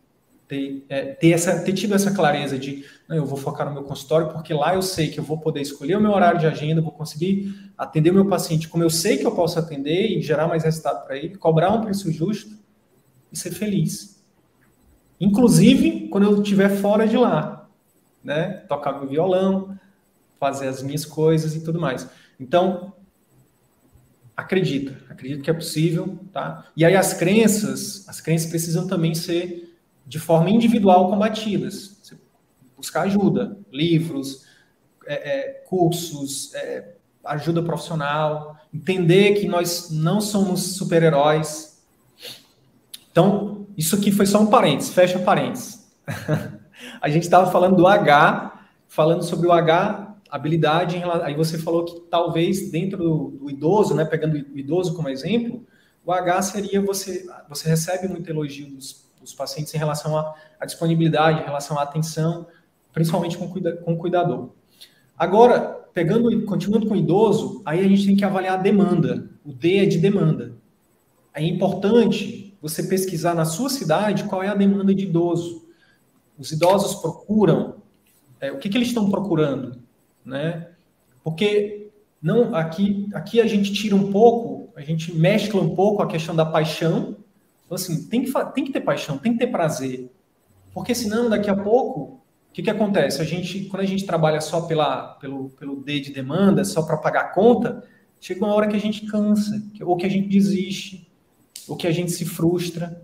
ter, 0.48 0.86
é, 0.90 1.14
ter, 1.14 1.32
essa, 1.32 1.60
ter 1.60 1.74
tido 1.74 1.94
essa 1.96 2.12
clareza 2.12 2.58
de 2.58 2.86
não, 3.08 3.16
eu 3.16 3.26
vou 3.26 3.38
focar 3.38 3.68
no 3.68 3.74
meu 3.74 3.84
consultório, 3.84 4.32
porque 4.32 4.54
lá 4.54 4.74
eu 4.74 4.82
sei 4.82 5.10
que 5.10 5.20
eu 5.20 5.24
vou 5.24 5.38
poder 5.38 5.62
escolher 5.62 5.96
o 5.96 6.02
meu 6.02 6.12
horário 6.12 6.40
de 6.40 6.48
agenda, 6.48 6.82
vou 6.82 6.92
conseguir 6.92 7.72
atender 7.78 8.12
o 8.12 8.14
meu 8.14 8.28
paciente 8.28 8.68
como 8.68 8.84
eu 8.84 8.90
sei 8.90 9.18
que 9.18 9.26
eu 9.26 9.36
posso 9.36 9.60
atender 9.60 10.18
e 10.18 10.22
gerar 10.22 10.48
mais 10.48 10.64
resultado 10.64 11.06
para 11.06 11.18
ele, 11.18 11.38
cobrar 11.38 11.72
um 11.72 11.82
preço 11.82 12.12
justo 12.12 12.58
e 13.32 13.38
ser 13.38 13.52
feliz. 13.52 14.24
Inclusive 15.20 16.08
quando 16.10 16.24
eu 16.26 16.42
estiver 16.42 16.70
fora 16.70 17.08
de 17.08 17.18
lá, 17.18 17.70
né? 18.24 18.64
Tocar 18.68 18.94
meu 18.94 19.08
violão, 19.08 19.78
fazer 20.40 20.68
as 20.68 20.82
minhas 20.82 21.06
coisas 21.06 21.56
e 21.56 21.64
tudo 21.64 21.80
mais. 21.80 22.08
Então, 22.40 22.94
acredita, 24.36 24.98
acredito 25.10 25.42
que 25.42 25.50
é 25.50 25.54
possível, 25.54 26.20
tá? 26.34 26.66
E 26.76 26.84
aí 26.84 26.96
as 26.96 27.14
crenças, 27.14 28.08
as 28.10 28.20
crenças 28.20 28.50
precisam 28.50 28.88
também 28.88 29.16
ser 29.16 29.75
de 30.06 30.20
forma 30.20 30.50
individual 30.50 31.10
combatidas. 31.10 32.00
Você 32.02 32.18
buscar 32.76 33.04
ajuda, 33.04 33.58
livros, 33.72 34.46
é, 35.06 35.14
é, 35.14 35.52
cursos, 35.68 36.54
é, 36.54 36.96
ajuda 37.24 37.64
profissional, 37.64 38.56
entender 38.74 39.36
que 39.36 39.48
nós 39.48 39.90
não 39.92 40.22
somos 40.22 40.76
super-heróis. 40.76 41.84
Então, 43.12 43.68
isso 43.78 43.96
aqui 43.96 44.12
foi 44.12 44.26
só 44.26 44.40
um 44.42 44.48
parênteses, 44.48 44.94
fecha 44.94 45.20
parênteses. 45.20 45.86
a 47.02 47.10
gente 47.10 47.24
estava 47.24 47.52
falando 47.52 47.76
do 47.76 47.88
H, 47.88 48.68
falando 48.88 49.24
sobre 49.24 49.48
o 49.48 49.52
H, 49.52 50.16
habilidade, 50.30 51.02
aí 51.24 51.34
você 51.34 51.58
falou 51.58 51.86
que 51.86 52.00
talvez 52.10 52.70
dentro 52.70 52.98
do, 52.98 53.28
do 53.40 53.50
idoso, 53.50 53.96
né, 53.96 54.04
pegando 54.06 54.36
o 54.36 54.60
idoso 54.60 54.94
como 54.96 55.10
exemplo, 55.10 55.66
o 56.06 56.12
H 56.12 56.42
seria 56.44 56.82
você, 56.82 57.26
você 57.50 57.70
recebe 57.70 58.08
muito 58.08 58.30
elogio 58.30 58.70
dos 58.70 59.05
os 59.26 59.34
pacientes 59.34 59.74
em 59.74 59.78
relação 59.78 60.18
à, 60.18 60.66
disponibilidade, 60.66 61.42
em 61.42 61.46
relação 61.46 61.78
à 61.78 61.84
atenção, 61.84 62.48
principalmente 62.94 63.38
com, 63.38 63.50
cuida, 63.50 63.76
com 63.78 63.94
o 63.94 63.98
cuidador. 63.98 64.52
Agora, 65.18 65.60
pegando, 65.94 66.46
continuando 66.46 66.88
com 66.88 66.94
o 66.94 66.98
idoso, 66.98 67.62
aí 67.66 67.80
a 67.80 67.88
gente 67.88 68.06
tem 68.06 68.16
que 68.16 68.24
avaliar 68.24 68.60
a 68.60 68.62
demanda. 68.62 69.30
O 69.44 69.52
D 69.52 69.78
é 69.78 69.86
de 69.86 69.98
demanda. 69.98 70.54
É 71.34 71.44
importante 71.44 72.56
você 72.62 72.84
pesquisar 72.84 73.34
na 73.34 73.46
sua 73.46 73.70
cidade 73.70 74.26
qual 74.26 74.44
é 74.44 74.48
a 74.48 74.56
demanda 74.56 74.94
de 74.94 75.04
idoso. 75.04 75.66
Os 76.38 76.52
idosos 76.52 76.96
procuram, 77.02 77.76
é, 78.40 78.52
o 78.52 78.58
que, 78.58 78.70
que 78.70 78.78
eles 78.78 78.90
estão 78.90 79.10
procurando, 79.10 79.82
né? 80.24 80.70
Porque 81.24 81.92
não 82.22 82.56
aqui, 82.56 83.10
aqui 83.14 83.42
a 83.42 83.48
gente 83.48 83.74
tira 83.74 83.96
um 83.96 84.12
pouco, 84.12 84.72
a 84.76 84.82
gente 84.82 85.14
mescla 85.14 85.62
um 85.62 85.76
pouco 85.76 86.04
a 86.04 86.08
questão 86.08 86.36
da 86.36 86.46
paixão 86.46 87.18
então, 87.66 87.76
assim, 87.76 88.08
tem 88.08 88.24
que, 88.24 88.32
tem 88.54 88.64
que 88.64 88.72
ter 88.72 88.82
paixão, 88.82 89.18
tem 89.18 89.34
que 89.34 89.40
ter 89.40 89.48
prazer. 89.48 90.10
Porque 90.74 90.94
senão, 90.94 91.30
daqui 91.30 91.50
a 91.50 91.56
pouco, 91.56 92.02
o 92.02 92.54
que, 92.54 92.62
que 92.62 92.70
acontece? 92.70 93.22
A 93.22 93.26
gente, 93.26 93.66
quando 93.66 93.82
a 93.82 93.86
gente 93.86 94.06
trabalha 94.06 94.40
só 94.40 94.62
pela, 94.62 95.16
pelo, 95.16 95.50
pelo 95.52 95.82
D 95.82 96.00
de 96.00 96.14
demanda, 96.14 96.64
só 96.64 96.84
para 96.84 96.98
pagar 96.98 97.22
a 97.22 97.30
conta, 97.30 97.84
chega 98.22 98.46
uma 98.46 98.54
hora 98.54 98.68
que 98.68 98.76
a 98.76 98.80
gente 98.80 99.06
cansa, 99.08 99.64
ou 99.82 99.98
que 99.98 100.06
a 100.06 100.10
gente 100.10 100.28
desiste, 100.28 101.12
ou 101.68 101.76
que 101.76 101.88
a 101.88 101.92
gente 101.92 102.12
se 102.12 102.26
frustra. 102.26 103.02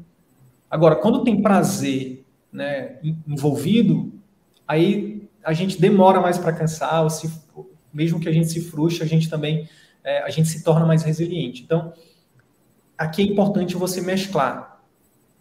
Agora, 0.70 0.96
quando 0.96 1.24
tem 1.24 1.42
prazer 1.42 2.24
né, 2.52 3.00
envolvido, 3.28 4.14
aí 4.68 5.28
a 5.44 5.54
gente 5.54 5.82
demora 5.82 6.22
mais 6.22 6.38
para 6.38 6.54
cansar, 6.54 7.04
ou 7.04 7.10
se, 7.10 7.32
mesmo 7.92 8.20
que 8.20 8.30
a 8.30 8.32
gente 8.32 8.50
se 8.50 8.62
frustre, 8.62 9.04
a 9.04 9.08
gente 9.08 9.30
também 9.30 9.68
é, 10.04 10.20
a 10.20 10.30
gente 10.30 10.50
se 10.50 10.64
torna 10.64 10.86
mais 10.86 11.04
resiliente. 11.04 11.64
Então, 11.64 11.94
aqui 13.02 13.24
é 13.24 13.26
importante 13.26 13.76
você 13.76 14.00
mesclar. 14.00 14.80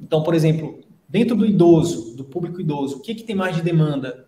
Então, 0.01 0.23
por 0.23 0.35
exemplo, 0.35 0.81
dentro 1.07 1.37
do 1.37 1.45
idoso, 1.45 2.17
do 2.17 2.25
público 2.25 2.61
idoso, 2.61 2.97
o 2.97 3.01
que, 3.01 3.15
que 3.15 3.23
tem 3.23 3.37
mais 3.37 3.57
de 3.57 3.63
demanda, 3.63 4.27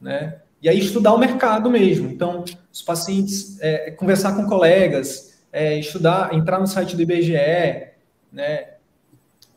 né? 0.00 0.40
E 0.60 0.68
aí 0.68 0.78
estudar 0.78 1.14
o 1.14 1.18
mercado 1.18 1.70
mesmo. 1.70 2.08
Então, 2.10 2.44
os 2.72 2.82
pacientes, 2.82 3.60
é, 3.60 3.90
conversar 3.92 4.34
com 4.34 4.46
colegas, 4.46 5.38
é, 5.52 5.78
estudar, 5.78 6.34
entrar 6.34 6.58
no 6.60 6.66
site 6.66 6.94
do 6.94 7.02
IBGE, 7.02 7.92
né? 8.30 8.74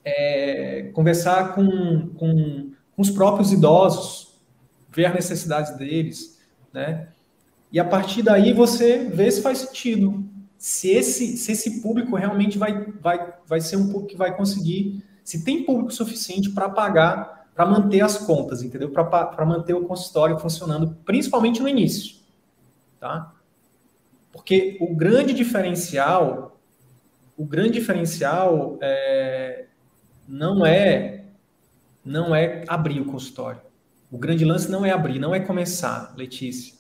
É, 0.06 0.90
conversar 0.94 1.54
com, 1.56 2.10
com, 2.16 2.72
com, 2.96 3.02
os 3.02 3.10
próprios 3.10 3.52
idosos, 3.52 4.34
ver 4.92 5.08
as 5.08 5.16
necessidades 5.16 5.76
deles, 5.78 6.40
né? 6.72 7.10
E 7.72 7.80
a 7.80 7.86
partir 7.86 8.24
daí 8.24 8.54
você 8.54 9.10
vê 9.10 9.30
se 9.30 9.42
faz 9.42 9.60
sentido. 9.60 10.24
Se 10.60 10.90
esse, 10.90 11.38
se 11.38 11.54
esse 11.54 11.82
público 11.82 12.18
realmente 12.18 12.58
vai, 12.58 12.86
vai, 13.00 13.34
vai 13.48 13.62
ser 13.62 13.78
um 13.78 13.88
público 13.88 14.08
que 14.08 14.18
vai 14.18 14.36
conseguir, 14.36 15.06
se 15.24 15.46
tem 15.46 15.64
público 15.64 15.90
suficiente 15.90 16.50
para 16.50 16.68
pagar, 16.68 17.50
para 17.56 17.66
manter 17.66 18.02
as 18.02 18.18
contas, 18.18 18.62
entendeu? 18.62 18.92
Para 18.92 19.46
manter 19.46 19.74
o 19.74 19.86
consultório 19.86 20.38
funcionando, 20.38 20.98
principalmente 21.06 21.62
no 21.62 21.68
início, 21.70 22.18
tá? 23.00 23.34
Porque 24.34 24.78
o 24.82 24.94
grande 24.94 25.32
diferencial, 25.32 26.60
o 27.38 27.46
grande 27.46 27.80
diferencial 27.80 28.78
é, 28.82 29.68
não 30.28 30.66
é 30.66 31.24
não 32.04 32.36
é 32.36 32.66
abrir 32.68 33.00
o 33.00 33.06
consultório. 33.06 33.62
O 34.12 34.18
grande 34.18 34.44
lance 34.44 34.70
não 34.70 34.86
é 34.86 34.92
abrir, 34.92 35.20
não 35.20 35.34
é 35.34 35.40
começar, 35.40 36.14
Letícia 36.18 36.79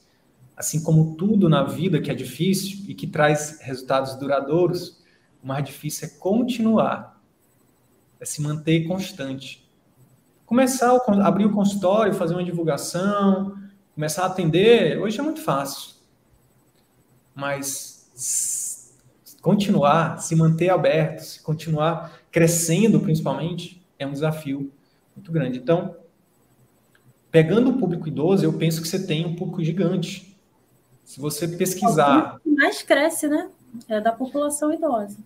assim 0.60 0.84
como 0.84 1.16
tudo 1.16 1.48
na 1.48 1.64
vida 1.64 2.02
que 2.02 2.12
é 2.12 2.14
difícil 2.14 2.84
e 2.86 2.94
que 2.94 3.08
traz 3.08 3.62
resultados 3.62 4.16
duradouros, 4.16 5.02
o 5.42 5.48
mais 5.48 5.64
difícil 5.64 6.10
é 6.10 6.12
continuar, 6.20 7.18
é 8.20 8.26
se 8.26 8.42
manter 8.42 8.86
constante. 8.86 9.66
Começar 10.46 10.92
a 10.92 11.28
abrir 11.28 11.46
o 11.46 11.54
consultório, 11.54 12.14
fazer 12.14 12.34
uma 12.34 12.44
divulgação, 12.44 13.58
começar 13.96 14.24
a 14.24 14.26
atender, 14.26 15.00
hoje 15.00 15.18
é 15.18 15.24
muito 15.24 15.42
fácil. 15.42 15.94
Mas 17.34 18.12
continuar, 19.42 20.18
se 20.18 20.36
manter 20.36 20.72
aberto, 20.72 21.20
se 21.20 21.42
continuar 21.42 22.20
crescendo 22.30 23.00
principalmente, 23.00 23.82
é 23.98 24.06
um 24.06 24.12
desafio 24.12 24.74
muito 25.16 25.32
grande. 25.32 25.58
Então, 25.58 25.96
pegando 27.32 27.70
o 27.70 27.78
público 27.78 28.10
idoso, 28.10 28.44
eu 28.44 28.52
penso 28.52 28.82
que 28.82 28.90
você 28.90 29.08
tem 29.08 29.26
um 29.26 29.38
público 29.38 29.64
gigante 29.64 30.29
se 31.10 31.20
você 31.20 31.48
pesquisar. 31.48 32.36
O 32.36 32.40
que 32.42 32.50
mais 32.52 32.84
cresce, 32.84 33.28
né? 33.28 33.50
É 33.88 34.00
da 34.00 34.12
população 34.12 34.72
idosa. 34.72 35.18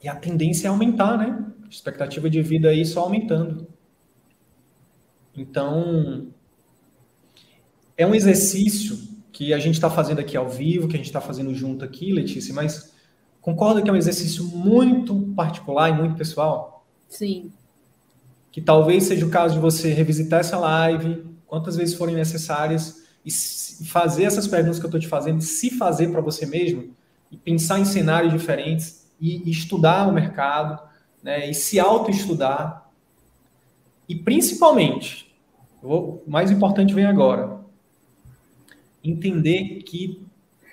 E 0.00 0.08
a 0.08 0.14
tendência 0.14 0.68
é 0.68 0.70
aumentar, 0.70 1.18
né? 1.18 1.44
A 1.64 1.68
expectativa 1.68 2.30
de 2.30 2.40
vida 2.40 2.68
aí 2.68 2.86
só 2.86 3.00
aumentando. 3.00 3.66
Então, 5.36 6.28
é 7.98 8.06
um 8.06 8.14
exercício 8.14 8.96
que 9.32 9.52
a 9.52 9.58
gente 9.58 9.74
está 9.74 9.90
fazendo 9.90 10.20
aqui 10.20 10.36
ao 10.36 10.48
vivo, 10.48 10.86
que 10.86 10.94
a 10.94 10.98
gente 10.98 11.06
está 11.06 11.20
fazendo 11.20 11.52
junto 11.52 11.84
aqui, 11.84 12.12
Letícia, 12.12 12.54
mas 12.54 12.94
concorda 13.40 13.82
que 13.82 13.90
é 13.90 13.92
um 13.92 13.96
exercício 13.96 14.44
muito 14.44 15.16
particular 15.34 15.90
e 15.90 15.94
muito 15.94 16.14
pessoal? 16.14 16.86
Sim. 17.08 17.50
Que 18.52 18.60
talvez 18.60 19.02
seja 19.02 19.26
o 19.26 19.30
caso 19.30 19.54
de 19.54 19.60
você 19.60 19.92
revisitar 19.92 20.38
essa 20.38 20.56
live, 20.56 21.26
quantas 21.44 21.74
vezes 21.74 21.96
forem 21.96 22.14
necessárias, 22.14 23.03
e 23.24 23.30
fazer 23.86 24.24
essas 24.24 24.46
perguntas 24.46 24.78
que 24.78 24.84
eu 24.84 24.88
estou 24.88 25.00
te 25.00 25.08
fazendo, 25.08 25.40
se 25.40 25.70
fazer 25.70 26.10
para 26.10 26.20
você 26.20 26.44
mesmo, 26.44 26.94
e 27.30 27.36
pensar 27.36 27.78
em 27.80 27.84
cenários 27.84 28.32
diferentes, 28.32 29.10
e, 29.20 29.50
estudar 29.50 30.06
o 30.06 30.12
mercado, 30.12 30.82
né, 31.22 31.48
e 31.48 31.54
se 31.54 31.80
auto-estudar. 31.80 32.90
E 34.08 34.14
principalmente, 34.14 35.34
o 35.82 36.20
mais 36.26 36.50
importante 36.50 36.92
vem 36.92 37.06
agora, 37.06 37.60
entender 39.02 39.82
que 39.82 40.22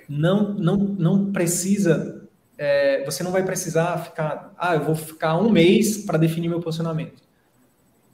não, 0.08 0.54
não, 0.54 0.78
não 0.78 1.32
precisa, 1.32 2.28
é, 2.58 3.04
você 3.06 3.24
não 3.24 3.32
vai 3.32 3.44
precisar 3.44 3.98
ficar, 4.00 4.54
ah, 4.58 4.76
eu 4.76 4.84
vou 4.84 4.96
ficar 4.96 5.38
um 5.38 5.50
mês 5.50 5.98
para 6.06 6.18
definir 6.18 6.50
meu 6.50 6.60
posicionamento. 6.60 7.22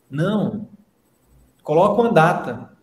Não. 0.10 0.68
Coloca 1.64 2.02
uma 2.02 2.14
data. 2.14 2.77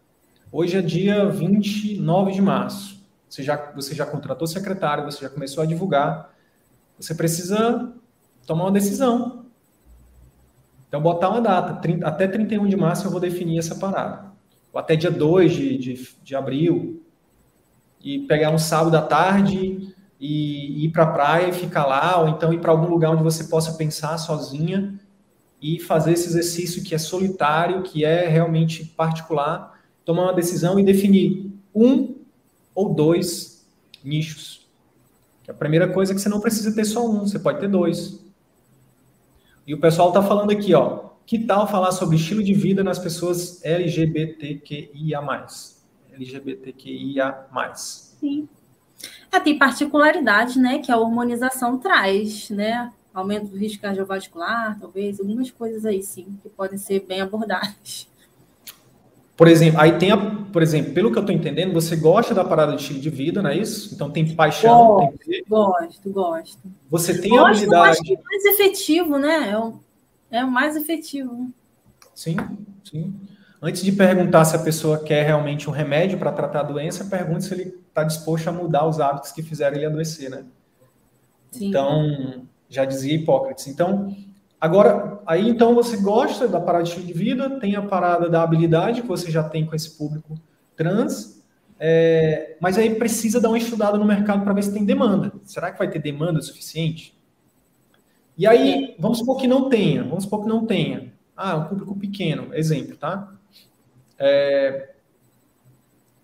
Hoje 0.56 0.78
é 0.78 0.80
dia 0.80 1.28
29 1.28 2.30
de 2.30 2.40
março. 2.40 3.04
Você 3.28 3.42
já, 3.42 3.56
você 3.74 3.92
já 3.92 4.06
contratou 4.06 4.46
secretário, 4.46 5.04
você 5.04 5.22
já 5.22 5.28
começou 5.28 5.64
a 5.64 5.66
divulgar. 5.66 6.32
Você 6.96 7.12
precisa 7.12 7.92
tomar 8.46 8.66
uma 8.66 8.70
decisão. 8.70 9.46
Então, 10.86 11.02
botar 11.02 11.30
uma 11.30 11.40
data. 11.40 11.74
30, 11.80 12.06
até 12.06 12.28
31 12.28 12.68
de 12.68 12.76
março 12.76 13.04
eu 13.04 13.10
vou 13.10 13.18
definir 13.18 13.58
essa 13.58 13.74
parada. 13.74 14.26
Ou 14.72 14.78
até 14.78 14.94
dia 14.94 15.10
2 15.10 15.52
de, 15.52 15.76
de, 15.76 16.08
de 16.22 16.36
abril. 16.36 17.04
E 18.00 18.20
pegar 18.20 18.50
um 18.50 18.58
sábado 18.58 18.96
à 18.96 19.02
tarde 19.02 19.92
e 20.20 20.84
ir 20.84 20.92
para 20.92 21.02
a 21.02 21.12
praia 21.12 21.48
e 21.48 21.52
ficar 21.52 21.84
lá. 21.84 22.20
Ou 22.20 22.28
então 22.28 22.52
ir 22.52 22.60
para 22.60 22.70
algum 22.70 22.86
lugar 22.86 23.10
onde 23.10 23.24
você 23.24 23.42
possa 23.42 23.72
pensar 23.72 24.16
sozinha 24.18 25.00
e 25.60 25.80
fazer 25.80 26.12
esse 26.12 26.28
exercício 26.28 26.84
que 26.84 26.94
é 26.94 26.98
solitário, 26.98 27.82
que 27.82 28.04
é 28.04 28.28
realmente 28.28 28.84
particular 28.84 29.73
tomar 30.04 30.24
uma 30.24 30.34
decisão 30.34 30.78
e 30.78 30.84
definir 30.84 31.50
um 31.74 32.16
ou 32.74 32.92
dois 32.94 33.66
nichos. 34.02 34.66
A 35.48 35.52
primeira 35.52 35.88
coisa 35.88 36.12
é 36.12 36.14
que 36.14 36.20
você 36.20 36.28
não 36.28 36.40
precisa 36.40 36.74
ter 36.74 36.84
só 36.84 37.06
um, 37.06 37.20
você 37.20 37.38
pode 37.38 37.60
ter 37.60 37.68
dois. 37.68 38.22
E 39.66 39.74
o 39.74 39.80
pessoal 39.80 40.08
está 40.08 40.22
falando 40.22 40.50
aqui, 40.50 40.74
ó, 40.74 41.10
que 41.26 41.38
tal 41.38 41.66
falar 41.66 41.92
sobre 41.92 42.16
estilo 42.16 42.42
de 42.42 42.52
vida 42.52 42.84
nas 42.84 42.98
pessoas 42.98 43.64
LGBTQIA+. 43.64 45.20
LGBTQIA+. 46.12 47.46
Sim. 47.74 48.48
Ah, 49.30 49.40
tem 49.40 49.58
particularidades, 49.58 50.56
né, 50.56 50.78
que 50.78 50.92
a 50.92 50.96
hormonização 50.96 51.78
traz, 51.78 52.48
né? 52.50 52.92
Aumento 53.12 53.48
do 53.48 53.56
risco 53.56 53.82
cardiovascular, 53.82 54.78
talvez, 54.80 55.20
algumas 55.20 55.50
coisas 55.50 55.84
aí, 55.84 56.02
sim, 56.02 56.38
que 56.42 56.48
podem 56.48 56.78
ser 56.78 57.00
bem 57.00 57.20
abordadas. 57.20 58.08
Por 59.36 59.48
exemplo, 59.48 59.80
aí 59.80 59.98
tem 59.98 60.12
a, 60.12 60.16
por 60.16 60.62
exemplo, 60.62 60.92
pelo 60.94 61.10
que 61.10 61.18
eu 61.18 61.22
estou 61.22 61.34
entendendo, 61.34 61.72
você 61.72 61.96
gosta 61.96 62.32
da 62.32 62.44
parada 62.44 62.76
de 62.76 62.82
estilo 62.82 63.00
de 63.00 63.10
vida, 63.10 63.42
não 63.42 63.50
é 63.50 63.56
isso? 63.56 63.94
Então 63.94 64.10
tem 64.10 64.34
paixão, 64.34 64.96
gosto, 64.96 65.18
tem 65.18 65.44
Gosto, 65.48 66.10
gosto. 66.10 66.58
Você 66.88 67.20
tem 67.20 67.30
gosto, 67.30 67.44
a 67.44 67.50
habilidade. 67.50 67.88
acho 67.90 68.02
que 68.02 68.14
é 68.14 68.22
mais 68.22 68.44
efetivo, 68.44 69.18
né? 69.18 69.50
É 69.50 69.58
o, 69.58 69.74
é 70.30 70.44
o 70.44 70.50
mais 70.50 70.76
efetivo. 70.76 71.50
Sim, 72.14 72.36
sim. 72.84 73.12
Antes 73.60 73.82
de 73.82 73.90
perguntar 73.90 74.44
se 74.44 74.54
a 74.54 74.58
pessoa 74.60 74.98
quer 74.98 75.24
realmente 75.24 75.68
um 75.68 75.72
remédio 75.72 76.18
para 76.18 76.30
tratar 76.30 76.60
a 76.60 76.64
doença, 76.64 77.04
pergunte 77.06 77.44
se 77.44 77.54
ele 77.54 77.74
está 77.88 78.04
disposto 78.04 78.46
a 78.48 78.52
mudar 78.52 78.86
os 78.86 79.00
hábitos 79.00 79.32
que 79.32 79.42
fizeram 79.42 79.76
ele 79.76 79.86
adoecer, 79.86 80.30
né? 80.30 80.44
Sim. 81.50 81.68
Então, 81.68 82.46
já 82.68 82.84
dizia 82.84 83.14
Hipócrates. 83.14 83.66
Então, 83.66 84.14
Agora, 84.64 85.20
aí 85.26 85.46
então 85.46 85.74
você 85.74 85.98
gosta 85.98 86.48
da 86.48 86.58
parada 86.58 86.84
de 86.84 86.88
estilo 86.88 87.06
de 87.06 87.12
vida, 87.12 87.60
tem 87.60 87.76
a 87.76 87.82
parada 87.82 88.30
da 88.30 88.42
habilidade 88.42 89.02
que 89.02 89.06
você 89.06 89.30
já 89.30 89.42
tem 89.42 89.66
com 89.66 89.76
esse 89.76 89.90
público 89.90 90.40
trans, 90.74 91.44
é, 91.78 92.56
mas 92.58 92.78
aí 92.78 92.94
precisa 92.94 93.38
dar 93.38 93.50
uma 93.50 93.58
estudada 93.58 93.98
no 93.98 94.06
mercado 94.06 94.42
para 94.42 94.54
ver 94.54 94.62
se 94.62 94.72
tem 94.72 94.82
demanda. 94.82 95.30
Será 95.42 95.70
que 95.70 95.78
vai 95.78 95.90
ter 95.90 95.98
demanda 95.98 96.40
suficiente? 96.40 97.14
E 98.38 98.46
aí, 98.46 98.96
vamos 98.98 99.18
supor 99.18 99.36
que 99.36 99.46
não 99.46 99.68
tenha, 99.68 100.02
vamos 100.02 100.24
supor 100.24 100.40
que 100.40 100.48
não 100.48 100.64
tenha. 100.64 101.12
Ah, 101.36 101.56
um 101.56 101.64
público 101.64 101.94
pequeno, 101.94 102.48
exemplo, 102.54 102.96
tá? 102.96 103.34
É, 104.18 104.94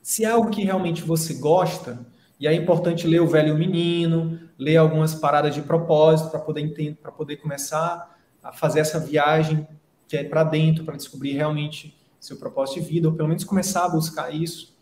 se 0.00 0.24
é 0.24 0.30
algo 0.30 0.48
que 0.48 0.64
realmente 0.64 1.02
você 1.02 1.34
gosta, 1.34 2.06
e 2.40 2.48
é 2.48 2.54
importante 2.54 3.06
ler 3.06 3.20
o 3.20 3.28
Velho 3.28 3.54
Menino, 3.54 4.40
ler 4.58 4.78
algumas 4.78 5.14
paradas 5.14 5.54
de 5.54 5.60
propósito 5.60 6.30
para 6.30 6.40
poder 6.40 6.62
entender, 6.62 6.96
para 7.02 7.12
poder 7.12 7.36
começar 7.36 8.18
a 8.42 8.52
fazer 8.52 8.80
essa 8.80 8.98
viagem 8.98 9.66
que 10.08 10.16
é 10.16 10.24
para 10.24 10.42
dentro, 10.42 10.84
para 10.84 10.96
descobrir 10.96 11.32
realmente 11.32 11.96
seu 12.18 12.36
propósito 12.36 12.80
de 12.80 12.86
vida, 12.88 13.08
ou 13.08 13.14
pelo 13.14 13.28
menos 13.28 13.44
começar 13.44 13.84
a 13.84 13.88
buscar 13.88 14.34
isso, 14.34 14.76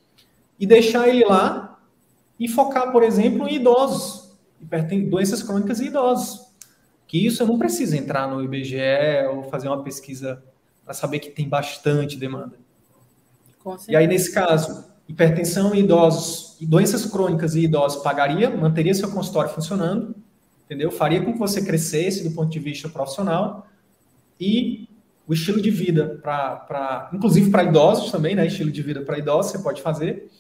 e 0.58 0.66
deixar 0.66 1.08
ele 1.08 1.24
lá 1.24 1.78
e 2.38 2.48
focar, 2.48 2.90
por 2.90 3.02
exemplo, 3.02 3.48
em 3.48 3.56
idosos, 3.56 4.32
doenças 5.08 5.42
crônicas 5.42 5.80
e 5.80 5.86
idosos. 5.86 6.46
Que 7.06 7.24
isso 7.26 7.42
eu 7.42 7.46
não 7.46 7.58
preciso 7.58 7.96
entrar 7.96 8.28
no 8.28 8.42
IBGE 8.42 9.26
ou 9.30 9.44
fazer 9.44 9.68
uma 9.68 9.82
pesquisa 9.82 10.42
para 10.84 10.94
saber 10.94 11.18
que 11.18 11.30
tem 11.30 11.48
bastante 11.48 12.16
demanda. 12.16 12.56
E 13.88 13.94
aí, 13.96 14.06
nesse 14.06 14.32
caso, 14.32 14.86
hipertensão 15.08 15.74
em 15.74 15.80
idosos, 15.80 16.56
doenças 16.60 17.04
crônicas 17.06 17.54
e 17.54 17.60
idosos 17.64 18.02
pagaria, 18.02 18.50
manteria 18.50 18.94
seu 18.94 19.10
consultório 19.10 19.50
funcionando, 19.50 20.14
entendeu? 20.68 20.90
Faria 20.90 21.22
com 21.22 21.32
que 21.32 21.38
você 21.38 21.64
crescesse 21.64 22.28
do 22.28 22.34
ponto 22.34 22.50
de 22.50 22.58
vista 22.58 22.90
profissional 22.90 23.66
e 24.38 24.86
o 25.26 25.32
estilo 25.32 25.62
de 25.62 25.70
vida 25.70 26.20
para, 26.22 27.10
inclusive 27.12 27.50
para 27.50 27.64
idosos 27.64 28.10
também, 28.10 28.36
né? 28.36 28.46
Estilo 28.46 28.70
de 28.70 28.82
vida 28.82 29.00
para 29.00 29.18
idosos 29.18 29.52
você 29.52 29.58
pode 29.58 29.80
fazer 29.80 30.30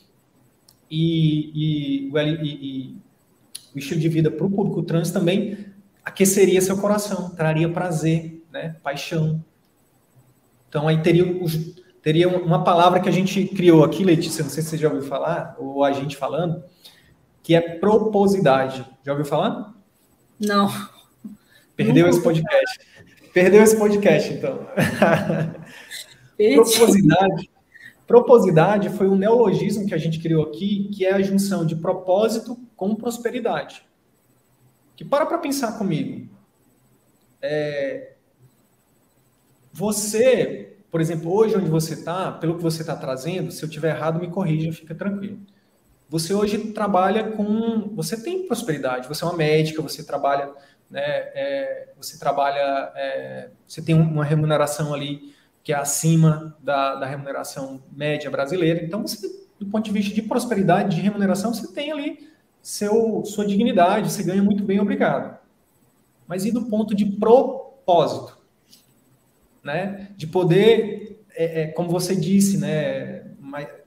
e, 0.90 2.10
e, 2.10 2.10
e, 2.12 2.46
e 2.46 2.96
o 3.74 3.78
estilo 3.78 4.00
de 4.00 4.08
vida 4.08 4.30
para 4.30 4.44
o 4.44 4.50
público 4.50 4.82
trans 4.82 5.10
também 5.10 5.66
aqueceria 6.04 6.60
seu 6.60 6.76
coração, 6.78 7.30
traria 7.30 7.68
prazer, 7.70 8.44
né? 8.52 8.76
Paixão. 8.82 9.42
Então, 10.68 10.86
aí 10.86 11.02
teria, 11.02 11.24
teria 12.02 12.28
uma 12.28 12.62
palavra 12.64 13.00
que 13.00 13.08
a 13.08 13.12
gente 13.12 13.46
criou 13.46 13.82
aqui, 13.82 14.04
Letícia, 14.04 14.42
não 14.42 14.50
sei 14.50 14.62
se 14.62 14.70
você 14.70 14.78
já 14.78 14.88
ouviu 14.88 15.08
falar, 15.08 15.56
ou 15.58 15.82
a 15.82 15.92
gente 15.92 16.16
falando, 16.16 16.62
que 17.42 17.54
é 17.54 17.60
proposidade. 17.60 18.84
Já 19.02 19.12
ouviu 19.12 19.24
falar? 19.24 19.77
Não. 20.38 20.70
Perdeu 21.76 22.08
esse 22.08 22.22
podcast. 22.22 22.80
Perdeu 23.32 23.62
esse 23.62 23.78
podcast, 23.78 24.32
então. 24.32 24.66
proposidade. 26.54 27.50
Proposidade 28.06 28.88
foi 28.90 29.06
um 29.06 29.16
neologismo 29.16 29.86
que 29.86 29.94
a 29.94 29.98
gente 29.98 30.18
criou 30.18 30.44
aqui, 30.44 30.90
que 30.94 31.04
é 31.04 31.12
a 31.12 31.22
junção 31.22 31.66
de 31.66 31.76
propósito 31.76 32.58
com 32.74 32.94
prosperidade. 32.94 33.82
Que 34.96 35.04
para 35.04 35.26
para 35.26 35.38
pensar 35.38 35.78
comigo. 35.78 36.28
É, 37.40 38.14
você, 39.72 40.76
por 40.90 41.00
exemplo, 41.00 41.32
hoje 41.32 41.56
onde 41.56 41.70
você 41.70 41.94
está, 41.94 42.32
pelo 42.32 42.56
que 42.56 42.62
você 42.62 42.80
está 42.80 42.96
trazendo, 42.96 43.52
se 43.52 43.62
eu 43.62 43.68
tiver 43.68 43.94
errado, 43.94 44.18
me 44.18 44.28
corrija, 44.28 44.72
fica 44.72 44.94
tranquilo. 44.94 45.38
Você 46.08 46.32
hoje 46.32 46.58
trabalha 46.72 47.32
com, 47.32 47.90
você 47.94 48.22
tem 48.22 48.46
prosperidade, 48.46 49.08
você 49.08 49.24
é 49.24 49.26
uma 49.26 49.36
médica, 49.36 49.82
você 49.82 50.02
trabalha, 50.02 50.50
né, 50.90 51.02
é, 51.02 51.88
você 51.96 52.18
trabalha, 52.18 52.92
é, 52.96 53.50
você 53.66 53.82
tem 53.82 53.94
uma 53.94 54.24
remuneração 54.24 54.94
ali 54.94 55.34
que 55.62 55.70
é 55.70 55.76
acima 55.76 56.56
da, 56.60 56.94
da 56.94 57.04
remuneração 57.04 57.82
média 57.92 58.30
brasileira. 58.30 58.82
Então, 58.82 59.06
você, 59.06 59.28
do 59.60 59.66
ponto 59.66 59.84
de 59.84 59.92
vista 59.92 60.14
de 60.14 60.22
prosperidade, 60.22 60.96
de 60.96 61.02
remuneração, 61.02 61.52
você 61.52 61.70
tem 61.74 61.92
ali 61.92 62.26
seu, 62.62 63.22
sua 63.26 63.46
dignidade, 63.46 64.10
você 64.10 64.22
ganha 64.22 64.42
muito 64.42 64.64
bem, 64.64 64.80
obrigado. 64.80 65.38
Mas 66.26 66.46
e 66.46 66.52
do 66.52 66.66
ponto 66.66 66.94
de 66.94 67.04
propósito? 67.04 68.38
Né? 69.62 70.08
De 70.16 70.26
poder, 70.26 71.22
é, 71.34 71.62
é, 71.62 71.66
como 71.66 71.90
você 71.90 72.16
disse, 72.16 72.56
né? 72.56 73.24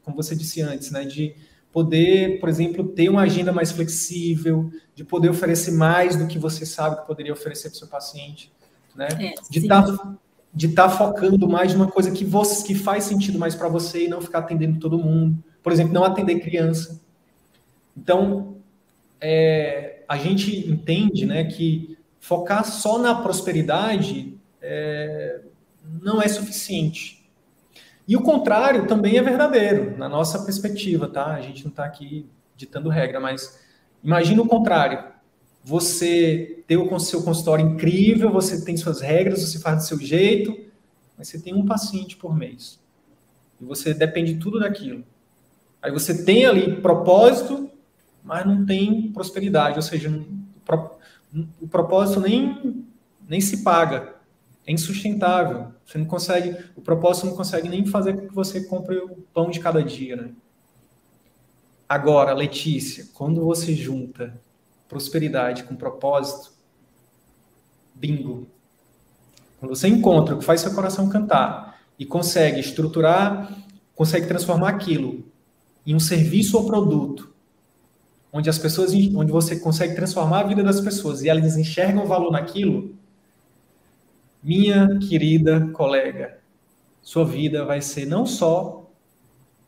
como 0.03 0.15
você 0.15 0.35
disse 0.35 0.61
antes, 0.61 0.91
né? 0.91 1.03
de 1.03 1.35
poder, 1.71 2.39
por 2.39 2.49
exemplo, 2.49 2.83
ter 2.83 3.09
uma 3.09 3.21
agenda 3.21 3.51
mais 3.51 3.71
flexível, 3.71 4.71
de 4.93 5.03
poder 5.03 5.29
oferecer 5.29 5.71
mais 5.71 6.15
do 6.15 6.27
que 6.27 6.37
você 6.37 6.65
sabe 6.65 6.97
que 6.97 7.07
poderia 7.07 7.33
oferecer 7.33 7.69
para 7.69 7.75
o 7.75 7.79
seu 7.79 7.87
paciente, 7.87 8.51
né? 8.95 9.07
É, 9.19 9.33
de 9.49 9.59
estar 9.59 9.83
tá, 9.83 10.15
de 10.53 10.67
estar 10.67 10.89
tá 10.89 10.97
focando 10.97 11.47
mais 11.47 11.73
numa 11.73 11.89
coisa 11.89 12.11
que 12.11 12.25
você 12.25 12.65
que 12.65 12.75
faz 12.75 13.05
sentido 13.05 13.39
mais 13.39 13.55
para 13.55 13.69
você 13.69 14.05
e 14.05 14.07
não 14.07 14.21
ficar 14.21 14.39
atendendo 14.39 14.79
todo 14.79 14.97
mundo. 14.97 15.41
Por 15.63 15.71
exemplo, 15.71 15.93
não 15.93 16.03
atender 16.03 16.39
criança. 16.39 16.99
Então, 17.95 18.57
é, 19.19 20.03
a 20.07 20.17
gente 20.17 20.69
entende, 20.69 21.25
né, 21.25 21.45
que 21.45 21.97
focar 22.19 22.65
só 22.65 22.97
na 22.97 23.15
prosperidade 23.15 24.37
é, 24.61 25.41
não 26.01 26.21
é 26.21 26.27
suficiente. 26.27 27.20
E 28.11 28.17
o 28.17 28.21
contrário 28.21 28.87
também 28.87 29.15
é 29.15 29.21
verdadeiro, 29.21 29.97
na 29.97 30.09
nossa 30.09 30.39
perspectiva, 30.39 31.07
tá? 31.07 31.27
A 31.27 31.39
gente 31.39 31.63
não 31.63 31.69
está 31.69 31.85
aqui 31.85 32.29
ditando 32.57 32.89
regra, 32.89 33.21
mas 33.21 33.57
imagina 34.03 34.41
o 34.41 34.47
contrário. 34.49 35.01
Você 35.63 36.61
tem 36.67 36.75
o 36.75 36.99
seu 36.99 37.23
consultório 37.23 37.65
incrível, 37.65 38.29
você 38.29 38.65
tem 38.65 38.75
suas 38.75 38.99
regras, 38.99 39.41
você 39.41 39.59
faz 39.59 39.77
do 39.77 39.83
seu 39.85 39.97
jeito, 39.97 40.53
mas 41.17 41.29
você 41.29 41.39
tem 41.39 41.53
um 41.53 41.65
paciente 41.65 42.17
por 42.17 42.35
mês. 42.35 42.81
E 43.61 43.63
você 43.63 43.93
depende 43.93 44.35
tudo 44.35 44.59
daquilo. 44.59 45.05
Aí 45.81 45.89
você 45.89 46.25
tem 46.25 46.45
ali 46.45 46.81
propósito, 46.81 47.71
mas 48.21 48.45
não 48.45 48.65
tem 48.65 49.09
prosperidade, 49.13 49.77
ou 49.77 49.81
seja, 49.81 50.09
o 51.61 51.67
propósito 51.69 52.19
nem, 52.19 52.85
nem 53.25 53.39
se 53.39 53.63
paga, 53.63 54.15
é 54.65 54.71
insustentável. 54.71 55.71
Você 55.85 55.97
não 55.97 56.05
consegue, 56.05 56.55
o 56.75 56.81
propósito 56.81 57.27
não 57.27 57.35
consegue 57.35 57.67
nem 57.67 57.85
fazer 57.85 58.13
com 58.13 58.27
que 58.27 58.33
você 58.33 58.63
compre 58.63 58.97
o 58.97 59.17
pão 59.33 59.49
de 59.49 59.59
cada 59.59 59.83
dia, 59.83 60.15
né? 60.15 60.31
Agora, 61.87 62.33
Letícia, 62.33 63.07
quando 63.13 63.43
você 63.43 63.75
junta 63.75 64.39
prosperidade 64.87 65.63
com 65.63 65.75
propósito, 65.75 66.51
bingo. 67.93 68.47
Quando 69.59 69.75
você 69.75 69.87
encontra 69.87 70.35
o 70.35 70.39
que 70.39 70.45
faz 70.45 70.61
seu 70.61 70.73
coração 70.73 71.09
cantar 71.09 71.79
e 71.97 72.05
consegue 72.05 72.59
estruturar, 72.59 73.57
consegue 73.95 74.27
transformar 74.27 74.69
aquilo 74.69 75.23
em 75.85 75.95
um 75.95 75.99
serviço 75.99 76.57
ou 76.57 76.65
produto 76.65 77.31
onde 78.33 78.49
as 78.49 78.57
pessoas, 78.57 78.93
onde 78.93 79.31
você 79.31 79.59
consegue 79.59 79.95
transformar 79.95 80.39
a 80.39 80.43
vida 80.43 80.63
das 80.63 80.79
pessoas 80.79 81.21
e 81.21 81.29
elas 81.29 81.57
enxergam 81.57 82.05
valor 82.05 82.31
naquilo, 82.31 82.95
minha 84.43 84.99
querida 84.99 85.69
colega, 85.73 86.39
sua 87.01 87.25
vida 87.25 87.65
vai 87.65 87.81
ser 87.81 88.05
não 88.05 88.25
só 88.25 88.89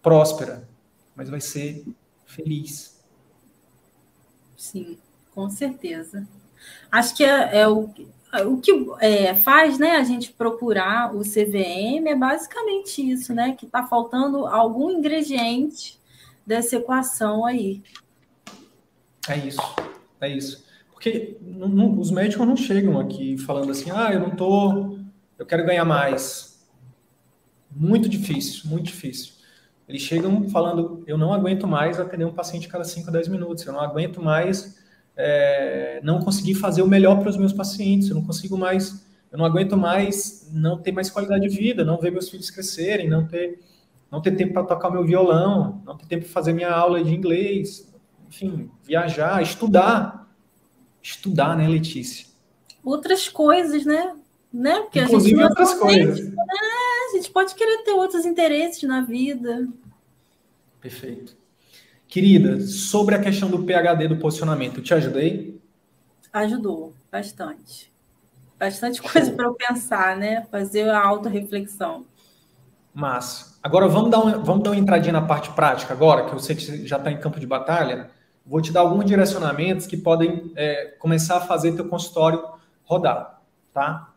próspera, 0.01 0.67
mas 1.15 1.29
vai 1.29 1.41
ser 1.41 1.86
feliz. 2.25 3.01
Sim, 4.57 4.97
com 5.33 5.49
certeza. 5.49 6.27
Acho 6.91 7.15
que 7.15 7.23
é, 7.23 7.59
é 7.59 7.67
o, 7.67 7.89
o 8.45 8.62
que 8.62 8.71
é, 8.99 9.36
faz 9.36 9.77
né, 9.77 9.97
a 9.97 10.03
gente 10.03 10.31
procurar 10.31 11.15
o 11.15 11.21
CVM 11.21 12.07
é 12.07 12.15
basicamente 12.15 13.07
isso, 13.07 13.33
né? 13.33 13.55
Que 13.55 13.65
está 13.65 13.86
faltando 13.86 14.47
algum 14.47 14.89
ingrediente 14.89 15.99
dessa 16.45 16.77
equação 16.77 17.45
aí. 17.45 17.83
É 19.27 19.38
isso, 19.38 19.62
é 20.19 20.29
isso. 20.29 20.65
Porque 21.03 21.35
não, 21.41 21.67
não, 21.67 21.99
os 21.99 22.09
médicos 22.09 22.47
não 22.47 22.55
chegam 22.55 22.97
aqui 22.97 23.37
falando 23.37 23.69
assim, 23.71 23.91
ah, 23.91 24.13
eu 24.13 24.21
não 24.21 24.29
tô, 24.29 24.97
eu 25.37 25.45
quero 25.45 25.65
ganhar 25.65 25.83
mais. 25.83 26.65
Muito 27.69 28.07
difícil, 28.07 28.69
muito 28.69 28.85
difícil. 28.85 29.33
Eles 29.85 30.01
chegam 30.01 30.47
falando, 30.47 31.03
eu 31.05 31.17
não 31.17 31.33
aguento 31.33 31.67
mais 31.67 31.99
atender 31.99 32.23
um 32.23 32.31
paciente 32.31 32.69
cada 32.69 32.85
5, 32.85 33.11
10 33.11 33.27
minutos, 33.27 33.65
eu 33.65 33.73
não 33.73 33.81
aguento 33.81 34.21
mais 34.21 34.81
é, 35.17 35.99
não 36.01 36.21
conseguir 36.21 36.55
fazer 36.55 36.81
o 36.81 36.87
melhor 36.87 37.19
para 37.19 37.31
os 37.31 37.35
meus 37.35 37.51
pacientes, 37.51 38.07
eu 38.07 38.15
não 38.15 38.23
consigo 38.23 38.57
mais, 38.57 39.05
eu 39.29 39.37
não 39.37 39.43
aguento 39.43 39.75
mais 39.75 40.49
não 40.53 40.77
ter 40.77 40.93
mais 40.93 41.09
qualidade 41.09 41.49
de 41.49 41.53
vida, 41.53 41.83
não 41.83 41.99
ver 41.99 42.13
meus 42.13 42.29
filhos 42.29 42.49
crescerem, 42.49 43.09
não 43.09 43.27
ter, 43.27 43.59
não 44.09 44.21
ter 44.21 44.31
tempo 44.37 44.53
para 44.53 44.63
tocar 44.63 44.89
meu 44.89 45.03
violão, 45.03 45.81
não 45.85 45.97
ter 45.97 46.05
tempo 46.05 46.23
para 46.23 46.31
fazer 46.31 46.53
minha 46.53 46.71
aula 46.71 47.03
de 47.03 47.13
inglês, 47.13 47.93
enfim, 48.29 48.71
viajar, 48.85 49.43
estudar. 49.43 50.22
Estudar, 51.03 51.57
né, 51.57 51.67
Letícia? 51.67 52.25
Outras 52.81 53.27
coisas, 53.27 53.85
né? 53.85 54.15
né? 54.53 54.81
Porque 54.81 55.01
Inclusive 55.01 55.35
a 55.35 55.43
gente 55.43 55.49
outras 55.49 55.73
coisas. 55.73 56.29
Né? 56.29 56.35
A 57.09 57.15
gente 57.15 57.29
pode 57.31 57.53
querer 57.55 57.83
ter 57.83 57.91
outros 57.91 58.25
interesses 58.25 58.83
na 58.83 59.01
vida. 59.01 59.67
Perfeito. 60.79 61.35
Querida, 62.07 62.61
sobre 62.61 63.15
a 63.15 63.19
questão 63.19 63.49
do 63.49 63.63
PHD 63.63 64.07
do 64.07 64.17
posicionamento, 64.17 64.81
te 64.81 64.93
ajudei? 64.93 65.59
Ajudou, 66.31 66.93
bastante. 67.11 67.91
Bastante 68.57 69.01
coisa 69.01 69.31
para 69.31 69.45
eu 69.45 69.53
pensar, 69.55 70.15
né? 70.15 70.45
Fazer 70.49 70.89
a 70.89 71.03
autorreflexão. 71.03 72.05
Massa. 72.93 73.57
Agora 73.61 73.87
vamos 73.87 74.11
dar, 74.11 74.19
um, 74.19 74.43
vamos 74.43 74.63
dar 74.63 74.71
uma 74.71 74.77
entradinha 74.77 75.13
na 75.13 75.21
parte 75.21 75.51
prática 75.51 75.93
agora, 75.93 76.25
que 76.25 76.33
eu 76.33 76.39
sei 76.39 76.55
que 76.55 76.63
você 76.63 76.85
já 76.85 76.97
está 76.97 77.11
em 77.11 77.19
campo 77.19 77.39
de 77.39 77.47
batalha 77.47 78.11
vou 78.45 78.62
te 78.62 78.71
dar 78.71 78.82
alguns 78.82 79.06
direcionamentos 79.06 79.88
que 79.88 79.97
podem 79.97 80.51
é, 80.56 80.95
começar 80.99 81.38
a 81.38 81.41
fazer 81.41 81.73
teu 81.73 81.88
consultório 81.88 82.43
rodar, 82.84 83.41
tá? 83.73 84.13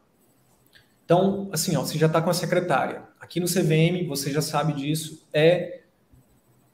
Então, 1.05 1.49
assim, 1.53 1.77
ó, 1.77 1.83
você 1.83 1.97
já 1.97 2.07
está 2.07 2.21
com 2.21 2.31
a 2.31 2.35
secretária. 2.35 3.03
Aqui 3.21 3.39
no 3.39 3.47
CVM, 3.47 4.07
você 4.09 4.33
já 4.33 4.43
sabe 4.43 4.73
disso, 4.73 5.25
é, 5.33 5.81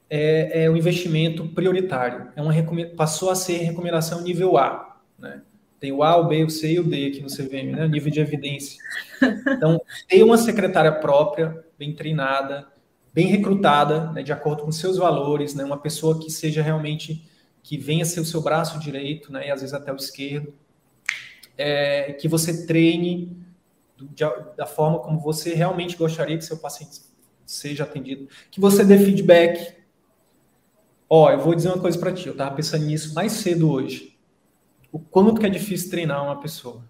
é, 0.09 0.63
é 0.63 0.69
um 0.69 0.75
investimento 0.75 1.47
prioritário. 1.49 2.31
É 2.35 2.41
uma, 2.41 2.53
passou 2.95 3.29
a 3.29 3.35
ser 3.35 3.57
recomendação 3.57 4.21
nível 4.21 4.57
A, 4.57 4.99
né? 5.17 5.41
Tem 5.79 5.91
o 5.91 6.01
A, 6.01 6.15
o 6.15 6.27
B, 6.27 6.45
o 6.45 6.49
C 6.49 6.73
e 6.73 6.79
o 6.79 6.83
D 6.83 7.07
aqui 7.07 7.21
no 7.21 7.27
CVM, 7.27 7.75
né? 7.75 7.87
Nível 7.87 8.11
de 8.11 8.19
evidência. 8.19 8.81
Então, 9.47 9.81
ter 10.07 10.23
uma 10.23 10.37
secretária 10.37 10.91
própria, 10.91 11.63
bem 11.77 11.93
treinada, 11.93 12.67
bem 13.13 13.27
recrutada, 13.27 14.11
né, 14.11 14.23
de 14.23 14.31
acordo 14.31 14.63
com 14.63 14.71
seus 14.71 14.97
valores, 14.97 15.53
né? 15.53 15.63
Uma 15.63 15.77
pessoa 15.77 16.19
que 16.19 16.31
seja 16.31 16.61
realmente 16.61 17.27
que 17.63 17.77
venha 17.77 18.03
ser 18.03 18.19
o 18.19 18.25
seu 18.25 18.41
braço 18.41 18.77
direito, 18.77 19.31
né, 19.31 19.47
e 19.47 19.51
às 19.51 19.61
vezes 19.61 19.73
até 19.73 19.91
o 19.91 19.95
esquerdo, 19.95 20.53
é, 21.57 22.13
que 22.13 22.27
você 22.27 22.67
treine 22.67 23.35
de, 23.97 24.25
da 24.57 24.65
forma 24.65 24.99
como 24.99 25.17
você 25.19 25.53
realmente 25.53 25.95
gostaria 25.95 26.37
que 26.37 26.43
seu 26.43 26.57
paciente 26.57 27.01
seja 27.45 27.85
atendido, 27.85 28.27
que 28.51 28.59
você 28.59 28.83
dê 28.83 28.97
feedback. 28.97 29.75
Ó, 31.09 31.31
eu 31.31 31.39
vou 31.39 31.55
dizer 31.55 31.69
uma 31.69 31.79
coisa 31.79 31.97
para 31.97 32.11
ti, 32.11 32.27
eu 32.27 32.33
estava 32.33 32.55
pensando 32.55 32.85
nisso 32.85 33.13
mais 33.13 33.31
cedo 33.31 33.71
hoje. 33.71 34.17
O 34.91 34.99
quanto 34.99 35.39
que 35.39 35.45
é 35.45 35.49
difícil 35.49 35.89
treinar 35.89 36.23
uma 36.23 36.39
pessoa. 36.39 36.83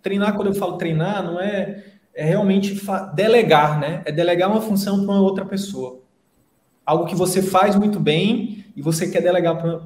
Treinar, 0.00 0.34
quando 0.34 0.48
eu 0.48 0.54
falo 0.54 0.76
treinar, 0.76 1.22
não 1.22 1.40
é, 1.40 1.84
é 2.14 2.24
realmente 2.24 2.80
delegar, 3.14 3.80
né? 3.80 4.02
É 4.04 4.12
delegar 4.12 4.50
uma 4.50 4.60
função 4.60 5.04
para 5.04 5.14
uma 5.14 5.20
outra 5.20 5.44
pessoa. 5.44 6.00
Algo 6.84 7.06
que 7.06 7.14
você 7.14 7.40
faz 7.40 7.76
muito 7.76 8.00
bem 8.00 8.61
e 8.74 8.82
você 8.82 9.10
quer 9.10 9.22
delegar 9.22 9.56
para 9.60 9.80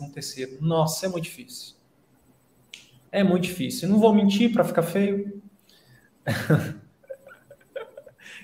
um 0.00 0.10
terceiro. 0.10 0.58
Nossa, 0.60 1.06
é 1.06 1.08
muito 1.08 1.24
difícil. 1.24 1.74
É 3.10 3.24
muito 3.24 3.44
difícil. 3.44 3.88
Eu 3.88 3.92
não 3.92 4.00
vou 4.00 4.14
mentir 4.14 4.52
para 4.52 4.64
ficar 4.64 4.82
feio. 4.82 5.42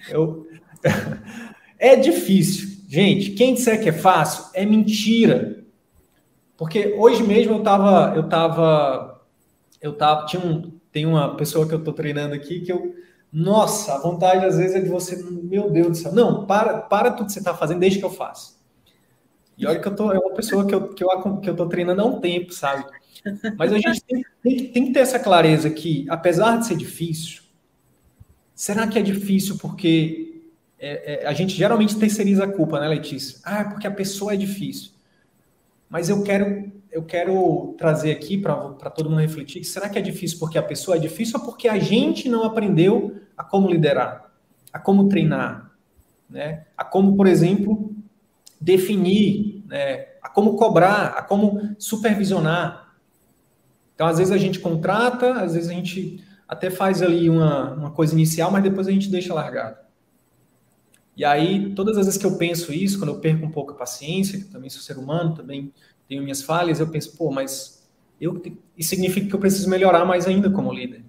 Eu... 0.08 0.46
é 1.78 1.96
difícil. 1.96 2.76
Gente, 2.88 3.32
quem 3.32 3.54
disser 3.54 3.82
que 3.82 3.88
é 3.88 3.92
fácil 3.92 4.44
é 4.54 4.64
mentira. 4.64 5.64
Porque 6.56 6.94
hoje 6.96 7.22
mesmo 7.22 7.54
eu 7.54 7.62
tava, 7.62 8.14
eu 8.16 8.28
tava, 8.28 9.22
eu 9.80 9.92
tava, 9.92 10.26
tinha 10.26 10.42
um, 10.42 10.72
tem 10.90 11.04
uma 11.04 11.36
pessoa 11.36 11.68
que 11.68 11.74
eu 11.74 11.84
tô 11.84 11.92
treinando 11.92 12.34
aqui 12.34 12.60
que 12.60 12.72
eu, 12.72 12.94
nossa, 13.30 13.94
a 13.94 13.98
vontade 13.98 14.46
às 14.46 14.56
vezes 14.56 14.76
é 14.76 14.80
de 14.80 14.88
você, 14.88 15.22
meu 15.22 15.68
Deus 15.68 15.88
do 15.88 15.94
céu, 15.96 16.12
não, 16.14 16.46
para, 16.46 16.78
para 16.78 17.10
tudo 17.10 17.26
que 17.26 17.32
você 17.32 17.42
tá 17.42 17.54
fazendo, 17.54 17.80
desde 17.80 17.98
que 17.98 18.04
eu 18.04 18.10
faço. 18.10 18.55
E 19.56 19.66
olha 19.66 19.80
que 19.80 19.88
eu 19.88 19.96
tô, 19.96 20.12
é 20.12 20.18
uma 20.18 20.34
pessoa 20.34 20.66
que 20.66 20.74
eu, 20.74 20.88
que 20.92 21.02
eu, 21.02 21.36
que 21.38 21.50
eu 21.50 21.56
tô 21.56 21.66
treinando 21.66 22.02
há 22.02 22.04
um 22.04 22.20
tempo, 22.20 22.52
sabe? 22.52 22.84
Mas 23.56 23.72
a 23.72 23.78
gente 23.78 24.02
tem, 24.04 24.24
tem, 24.42 24.72
tem 24.72 24.86
que 24.86 24.92
ter 24.92 25.00
essa 25.00 25.18
clareza 25.18 25.70
que, 25.70 26.06
apesar 26.08 26.58
de 26.58 26.66
ser 26.66 26.76
difícil, 26.76 27.42
será 28.54 28.86
que 28.86 28.98
é 28.98 29.02
difícil 29.02 29.56
porque 29.58 30.42
é, 30.78 31.24
é, 31.24 31.26
a 31.26 31.32
gente 31.32 31.54
geralmente 31.54 31.98
terceiriza 31.98 32.44
a 32.44 32.52
culpa, 32.52 32.78
né, 32.78 32.88
Letícia? 32.88 33.38
Ah, 33.42 33.64
porque 33.64 33.86
a 33.86 33.90
pessoa 33.90 34.34
é 34.34 34.36
difícil. 34.36 34.92
Mas 35.88 36.08
eu 36.08 36.22
quero, 36.22 36.70
eu 36.92 37.02
quero 37.02 37.74
trazer 37.78 38.12
aqui 38.12 38.36
para 38.36 38.90
todo 38.90 39.08
mundo 39.08 39.20
refletir: 39.20 39.64
será 39.64 39.88
que 39.88 39.98
é 39.98 40.02
difícil 40.02 40.38
porque 40.38 40.58
a 40.58 40.62
pessoa 40.62 40.96
é 40.96 41.00
difícil 41.00 41.38
ou 41.38 41.44
porque 41.44 41.68
a 41.68 41.78
gente 41.78 42.28
não 42.28 42.44
aprendeu 42.44 43.16
a 43.36 43.42
como 43.42 43.70
liderar, 43.70 44.30
a 44.72 44.78
como 44.78 45.08
treinar, 45.08 45.70
né? 46.28 46.64
a 46.76 46.84
como, 46.84 47.16
por 47.16 47.26
exemplo, 47.26 47.95
definir, 48.60 49.64
né? 49.66 50.06
a 50.22 50.28
como 50.28 50.56
cobrar, 50.56 51.14
a 51.16 51.22
como 51.22 51.76
supervisionar. 51.78 52.94
Então, 53.94 54.06
às 54.06 54.18
vezes 54.18 54.32
a 54.32 54.38
gente 54.38 54.58
contrata, 54.58 55.34
às 55.34 55.54
vezes 55.54 55.70
a 55.70 55.72
gente 55.72 56.22
até 56.46 56.70
faz 56.70 57.02
ali 57.02 57.28
uma, 57.28 57.72
uma 57.74 57.90
coisa 57.90 58.14
inicial, 58.14 58.50
mas 58.50 58.62
depois 58.62 58.86
a 58.86 58.92
gente 58.92 59.10
deixa 59.10 59.32
largado. 59.32 59.78
E 61.16 61.24
aí, 61.24 61.72
todas 61.74 61.96
as 61.96 62.04
vezes 62.06 62.20
que 62.20 62.26
eu 62.26 62.36
penso 62.36 62.72
isso, 62.72 62.98
quando 62.98 63.14
eu 63.14 63.20
perco 63.20 63.46
um 63.46 63.50
pouco 63.50 63.72
a 63.72 63.74
paciência, 63.74 64.38
que 64.38 64.44
também 64.44 64.68
sou 64.68 64.82
ser 64.82 64.98
humano, 64.98 65.34
também 65.34 65.72
tenho 66.06 66.22
minhas 66.22 66.42
falhas, 66.42 66.78
eu 66.78 66.88
penso, 66.88 67.16
pô, 67.16 67.30
mas 67.30 67.88
eu, 68.20 68.40
isso 68.76 68.90
significa 68.90 69.26
que 69.26 69.34
eu 69.34 69.38
preciso 69.38 69.68
melhorar 69.70 70.04
mais 70.04 70.26
ainda 70.26 70.50
como 70.50 70.72
líder. 70.72 71.02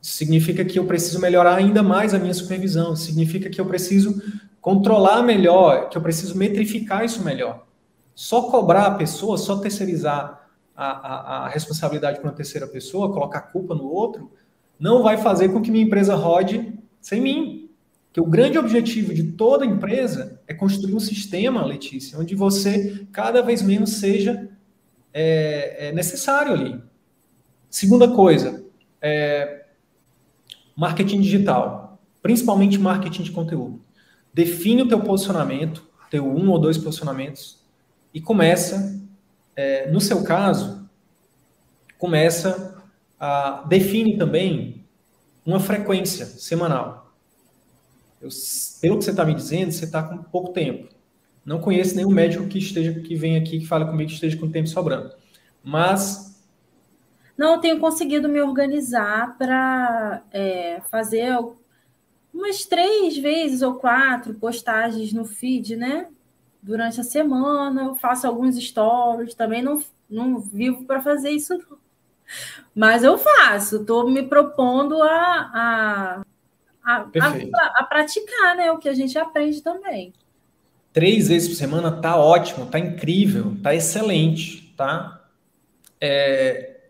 Isso 0.00 0.12
significa 0.14 0.64
que 0.64 0.78
eu 0.78 0.86
preciso 0.86 1.20
melhorar 1.20 1.56
ainda 1.56 1.82
mais 1.82 2.14
a 2.14 2.18
minha 2.18 2.32
supervisão. 2.32 2.94
Isso 2.94 3.04
significa 3.04 3.50
que 3.50 3.60
eu 3.60 3.66
preciso 3.66 4.22
controlar 4.60 5.22
melhor, 5.22 5.88
que 5.88 5.96
eu 5.96 6.02
preciso 6.02 6.36
metrificar 6.36 7.04
isso 7.04 7.22
melhor. 7.24 7.66
Só 8.14 8.42
cobrar 8.42 8.86
a 8.86 8.94
pessoa, 8.94 9.38
só 9.38 9.56
terceirizar 9.58 10.48
a, 10.76 10.86
a, 10.86 11.46
a 11.46 11.48
responsabilidade 11.48 12.20
para 12.20 12.28
uma 12.28 12.36
terceira 12.36 12.66
pessoa, 12.66 13.12
colocar 13.12 13.38
a 13.38 13.42
culpa 13.42 13.74
no 13.74 13.84
outro, 13.84 14.30
não 14.78 15.02
vai 15.02 15.16
fazer 15.16 15.50
com 15.50 15.60
que 15.60 15.70
minha 15.70 15.84
empresa 15.84 16.14
rode 16.14 16.72
sem 17.00 17.20
mim. 17.20 17.70
Que 18.12 18.20
o 18.20 18.26
grande 18.26 18.58
objetivo 18.58 19.14
de 19.14 19.22
toda 19.32 19.64
empresa 19.64 20.40
é 20.48 20.52
construir 20.52 20.94
um 20.94 21.00
sistema, 21.00 21.64
Letícia, 21.64 22.18
onde 22.18 22.34
você 22.34 23.06
cada 23.12 23.40
vez 23.40 23.62
menos 23.62 23.98
seja 23.98 24.48
é, 25.12 25.88
é 25.88 25.92
necessário 25.92 26.52
ali. 26.52 26.82
Segunda 27.68 28.08
coisa, 28.08 28.64
é, 29.00 29.64
marketing 30.76 31.20
digital, 31.20 32.00
principalmente 32.20 32.78
marketing 32.78 33.22
de 33.22 33.30
conteúdo. 33.30 33.79
Define 34.32 34.82
o 34.82 34.88
teu 34.88 35.00
posicionamento, 35.00 35.86
teu 36.10 36.26
um 36.26 36.50
ou 36.50 36.58
dois 36.58 36.78
posicionamentos 36.78 37.60
e 38.12 38.20
começa, 38.20 39.00
é, 39.54 39.90
no 39.90 40.00
seu 40.00 40.22
caso, 40.24 40.88
começa 41.98 42.82
a 43.18 43.64
define 43.68 44.16
também 44.16 44.84
uma 45.44 45.60
frequência 45.60 46.26
semanal. 46.26 47.12
Eu, 48.20 48.28
pelo 48.80 48.98
que 48.98 49.04
você 49.04 49.10
está 49.10 49.24
me 49.24 49.34
dizendo, 49.34 49.72
você 49.72 49.84
está 49.84 50.02
com 50.02 50.18
pouco 50.18 50.52
tempo. 50.52 50.88
Não 51.44 51.60
conheço 51.60 51.96
nenhum 51.96 52.10
médico 52.10 52.46
que 52.46 52.58
esteja 52.58 52.92
que 53.00 53.14
vem 53.14 53.36
aqui 53.36 53.60
que 53.60 53.66
fala 53.66 53.86
comigo 53.86 54.08
que 54.08 54.14
esteja 54.14 54.36
com 54.36 54.50
tempo 54.50 54.68
sobrando. 54.68 55.12
Mas 55.62 56.30
não, 57.40 57.54
eu 57.54 57.58
tenho 57.58 57.80
conseguido 57.80 58.28
me 58.28 58.38
organizar 58.38 59.38
para 59.38 60.22
é, 60.30 60.82
fazer 60.90 61.34
umas 62.32 62.64
três 62.64 63.16
vezes 63.18 63.62
ou 63.62 63.74
quatro 63.74 64.34
postagens 64.34 65.12
no 65.12 65.24
feed, 65.24 65.76
né? 65.76 66.08
Durante 66.62 67.00
a 67.00 67.04
semana, 67.04 67.82
eu 67.82 67.94
faço 67.94 68.26
alguns 68.26 68.56
stories, 68.56 69.34
também 69.34 69.62
não, 69.62 69.82
não 70.08 70.38
vivo 70.38 70.84
para 70.84 71.00
fazer 71.00 71.30
isso, 71.30 71.56
não. 71.56 71.78
Mas 72.74 73.02
eu 73.02 73.18
faço, 73.18 73.76
estou 73.76 74.08
me 74.08 74.22
propondo 74.22 75.02
a, 75.02 75.50
a 75.52 76.22
a, 76.82 76.96
a, 77.02 77.80
a, 77.80 77.84
praticar, 77.84 78.56
né? 78.56 78.70
O 78.72 78.78
que 78.78 78.88
a 78.88 78.94
gente 78.94 79.18
aprende 79.18 79.62
também. 79.62 80.12
Três 80.92 81.28
vezes 81.28 81.48
por 81.48 81.54
semana 81.54 81.92
tá 81.92 82.16
ótimo, 82.16 82.66
tá 82.66 82.78
incrível, 82.78 83.56
tá 83.62 83.74
excelente, 83.74 84.74
tá? 84.76 85.24
É, 86.00 86.80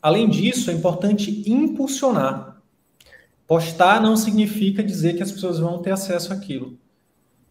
além 0.00 0.28
disso, 0.28 0.70
é 0.70 0.74
importante 0.74 1.42
impulsionar. 1.50 2.57
Postar 3.48 4.02
não 4.02 4.14
significa 4.14 4.84
dizer 4.84 5.16
que 5.16 5.22
as 5.22 5.32
pessoas 5.32 5.58
vão 5.58 5.80
ter 5.80 5.90
acesso 5.90 6.34
àquilo. 6.34 6.78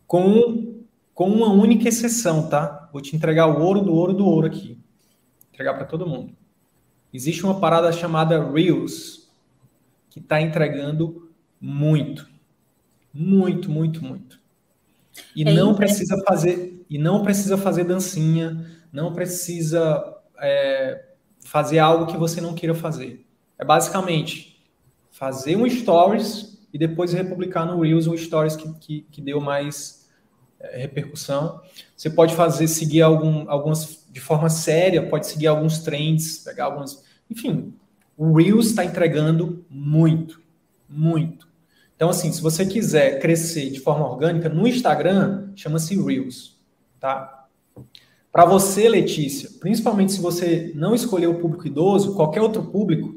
Com, 0.05 0.83
com 1.11 1.27
uma 1.27 1.51
única 1.51 1.89
exceção, 1.89 2.47
tá? 2.47 2.87
Vou 2.93 3.01
te 3.01 3.15
entregar 3.15 3.47
o 3.47 3.63
ouro 3.63 3.81
do 3.81 3.91
ouro 3.91 4.13
do 4.13 4.23
ouro 4.23 4.45
aqui. 4.45 4.79
Entregar 5.51 5.73
para 5.73 5.87
todo 5.87 6.05
mundo. 6.05 6.33
Existe 7.11 7.43
uma 7.43 7.59
parada 7.59 7.91
chamada 7.91 8.47
Reels, 8.51 9.27
que 10.11 10.19
está 10.19 10.39
entregando 10.39 11.31
muito. 11.59 12.29
Muito, 13.11 13.71
muito, 13.71 14.05
muito. 14.05 14.39
E 15.35 15.41
é 15.41 15.51
não 15.51 15.73
precisa 15.73 16.15
fazer 16.27 16.85
e 16.87 16.99
não 16.99 17.23
precisa 17.23 17.57
fazer 17.57 17.85
dancinha, 17.85 18.69
não 18.93 19.13
precisa 19.13 20.15
é, 20.39 21.05
fazer 21.43 21.79
algo 21.79 22.05
que 22.05 22.17
você 22.17 22.39
não 22.39 22.53
queira 22.53 22.75
fazer. 22.75 23.25
É 23.57 23.65
basicamente 23.65 24.56
fazer 25.17 25.55
um 25.55 25.67
stories 25.67 26.59
e 26.71 26.77
depois 26.77 27.11
republicar 27.11 27.65
no 27.65 27.81
Reels 27.81 28.05
um 28.05 28.15
stories 28.15 28.55
que, 28.55 28.71
que, 28.75 29.01
que 29.11 29.19
deu 29.19 29.41
mais 29.41 30.07
é, 30.59 30.77
repercussão. 30.77 31.59
Você 31.95 32.07
pode 32.07 32.35
fazer, 32.35 32.67
seguir 32.67 33.01
algum, 33.01 33.49
algumas 33.49 34.05
de 34.11 34.19
forma 34.19 34.47
séria, 34.47 35.09
pode 35.09 35.25
seguir 35.25 35.47
alguns 35.47 35.79
trends, 35.79 36.37
pegar 36.37 36.65
algumas. 36.65 37.03
Enfim, 37.31 37.73
o 38.15 38.31
Reels 38.31 38.67
está 38.67 38.85
entregando 38.85 39.65
muito, 39.67 40.39
muito. 40.87 41.47
Então, 41.95 42.09
assim, 42.09 42.31
se 42.31 42.39
você 42.39 42.63
quiser 42.63 43.19
crescer 43.19 43.71
de 43.71 43.79
forma 43.79 44.07
orgânica, 44.07 44.47
no 44.47 44.67
Instagram, 44.67 45.51
chama-se 45.55 45.99
Reels, 45.99 46.59
tá? 46.99 47.47
Para 48.31 48.45
você, 48.45 48.87
Letícia, 48.87 49.49
principalmente 49.59 50.11
se 50.11 50.21
você 50.21 50.71
não 50.75 50.93
escolher 50.93 51.25
o 51.25 51.39
público 51.39 51.65
idoso, 51.65 52.13
qualquer 52.13 52.41
outro 52.41 52.63
público, 52.63 53.16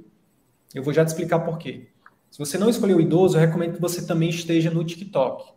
eu 0.75 0.83
vou 0.83 0.93
já 0.93 1.05
te 1.05 1.09
explicar 1.09 1.41
por 1.41 1.59
quê. 1.59 1.89
Se 2.31 2.39
você 2.39 2.57
não 2.57 2.69
escolher 2.71 2.95
o 2.95 3.01
idoso, 3.01 3.37
eu 3.37 3.41
recomendo 3.41 3.75
que 3.75 3.81
você 3.81 4.07
também 4.07 4.29
esteja 4.29 4.71
no 4.71 4.85
TikTok. 4.85 5.53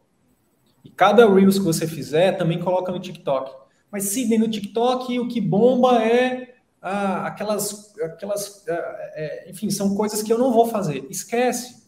E 0.84 0.90
cada 0.90 1.32
Reels 1.32 1.60
que 1.60 1.66
você 1.66 1.88
fizer, 1.88 2.34
também 2.34 2.60
coloca 2.60 2.92
no 2.92 3.00
TikTok. 3.00 3.52
Mas, 3.92 4.06
Sidney, 4.06 4.40
no 4.40 4.50
TikTok, 4.50 5.20
o 5.20 5.28
que 5.28 5.40
bomba 5.40 6.04
é 6.04 6.56
ah, 6.82 7.28
aquelas, 7.28 7.96
aquelas 8.00 8.68
ah, 8.68 8.74
é, 9.14 9.50
enfim, 9.50 9.70
são 9.70 9.96
coisas 9.96 10.24
que 10.24 10.34
eu 10.34 10.38
não 10.38 10.52
vou 10.52 10.66
fazer. 10.68 11.06
Esquece. 11.10 11.84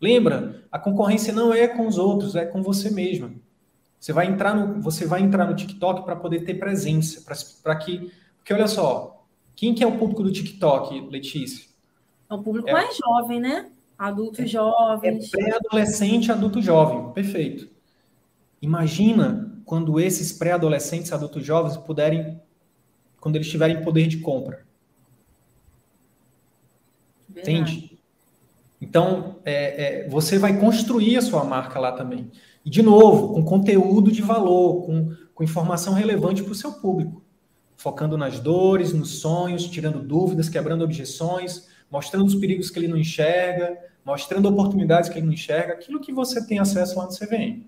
Lembra? 0.00 0.64
A 0.70 0.78
concorrência 0.78 1.32
não 1.32 1.52
é 1.52 1.66
com 1.66 1.86
os 1.86 1.98
outros, 1.98 2.36
é 2.36 2.46
com 2.46 2.62
você 2.62 2.90
mesmo. 2.90 3.40
Você 3.98 4.12
vai 4.12 4.26
entrar 4.26 4.54
no, 4.54 4.80
você 4.80 5.06
vai 5.06 5.22
entrar 5.22 5.46
no 5.46 5.56
TikTok 5.56 6.04
para 6.04 6.14
poder 6.14 6.44
ter 6.44 6.54
presença, 6.54 7.22
para 7.62 7.76
que. 7.76 8.12
Porque 8.36 8.52
olha 8.52 8.68
só, 8.68 9.26
quem 9.56 9.74
que 9.74 9.82
é 9.82 9.86
o 9.86 9.98
público 9.98 10.22
do 10.22 10.30
TikTok, 10.30 11.08
Letícia? 11.10 11.73
É 12.30 12.34
o 12.34 12.42
público 12.42 12.68
é, 12.68 12.72
mais 12.72 12.96
jovem, 12.96 13.40
né? 13.40 13.70
Adultos 13.98 14.40
é, 14.40 14.46
jovens. 14.46 15.32
É 15.32 15.36
pré-adolescente, 15.36 16.32
adulto 16.32 16.60
jovem. 16.60 17.12
Perfeito. 17.12 17.68
Imagina 18.60 19.52
quando 19.64 19.98
esses 20.00 20.32
pré-adolescentes, 20.32 21.12
adultos 21.12 21.44
jovens 21.44 21.76
puderem, 21.76 22.40
quando 23.20 23.36
eles 23.36 23.48
tiverem 23.48 23.82
poder 23.82 24.06
de 24.06 24.18
compra. 24.18 24.64
Verdade. 27.28 27.50
Entende? 27.50 27.98
Então, 28.80 29.36
é, 29.44 30.04
é, 30.04 30.08
você 30.08 30.38
vai 30.38 30.58
construir 30.58 31.16
a 31.16 31.22
sua 31.22 31.42
marca 31.44 31.78
lá 31.80 31.92
também. 31.92 32.30
E, 32.64 32.70
de 32.70 32.82
novo, 32.82 33.32
com 33.32 33.44
conteúdo 33.44 34.12
de 34.12 34.20
valor, 34.20 34.84
com, 34.84 35.14
com 35.34 35.44
informação 35.44 35.94
relevante 35.94 36.42
para 36.42 36.52
o 36.52 36.54
seu 36.54 36.72
público. 36.72 37.22
Focando 37.76 38.16
nas 38.16 38.38
dores, 38.38 38.92
nos 38.92 39.20
sonhos, 39.20 39.66
tirando 39.66 40.00
dúvidas, 40.00 40.48
quebrando 40.48 40.84
objeções, 40.84 41.66
mostrando 41.90 42.26
os 42.26 42.34
perigos 42.34 42.70
que 42.70 42.78
ele 42.78 42.88
não 42.88 42.96
enxerga, 42.96 43.78
mostrando 44.04 44.48
oportunidades 44.48 45.08
que 45.08 45.18
ele 45.18 45.26
não 45.26 45.32
enxerga, 45.32 45.74
aquilo 45.74 46.00
que 46.00 46.12
você 46.12 46.44
tem 46.46 46.58
acesso 46.58 46.98
lá 46.98 47.06
no 47.06 47.12
CVM. 47.12 47.64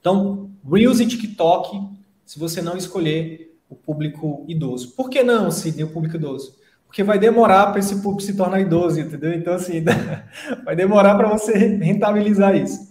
Então, 0.00 0.50
Reels 0.70 1.00
e 1.00 1.06
TikTok, 1.06 1.80
se 2.24 2.38
você 2.38 2.60
não 2.60 2.76
escolher 2.76 3.58
o 3.68 3.74
público 3.74 4.44
idoso. 4.46 4.92
Por 4.92 5.08
que 5.08 5.22
não, 5.22 5.50
Sidney, 5.50 5.84
o 5.84 5.90
público 5.90 6.16
idoso? 6.16 6.54
porque 6.94 7.02
vai 7.02 7.18
demorar 7.18 7.72
para 7.72 7.80
esse 7.80 8.00
público 8.00 8.22
se 8.22 8.36
tornar 8.36 8.60
idoso, 8.60 9.00
entendeu? 9.00 9.34
Então, 9.34 9.54
assim, 9.54 9.82
vai 10.64 10.76
demorar 10.76 11.16
para 11.16 11.28
você 11.28 11.52
rentabilizar 11.52 12.54
isso. 12.54 12.88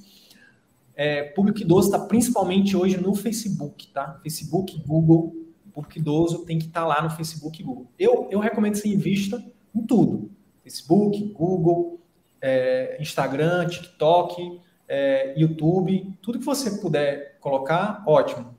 É, 0.93 1.23
público 1.23 1.61
idoso 1.61 1.87
está 1.87 2.05
principalmente 2.05 2.75
hoje 2.75 2.97
no 2.97 3.15
Facebook, 3.15 3.87
tá? 3.93 4.19
Facebook, 4.21 4.77
Google, 4.85 5.33
público 5.71 5.97
idoso 5.97 6.39
tem 6.39 6.59
que 6.59 6.65
estar 6.65 6.81
tá 6.81 6.85
lá 6.85 7.01
no 7.01 7.11
Facebook 7.11 7.61
e 7.61 7.63
Google. 7.63 7.87
Eu, 7.97 8.27
eu 8.29 8.41
recomendo 8.41 8.75
você 8.75 8.89
invista 8.89 9.41
em 9.73 9.85
tudo. 9.85 10.31
Facebook, 10.63 11.33
Google, 11.33 11.99
é, 12.41 12.97
Instagram, 12.99 13.67
TikTok, 13.67 14.59
é, 14.87 15.33
YouTube, 15.37 16.13
tudo 16.21 16.39
que 16.39 16.45
você 16.45 16.79
puder 16.79 17.37
colocar, 17.39 18.03
ótimo. 18.05 18.55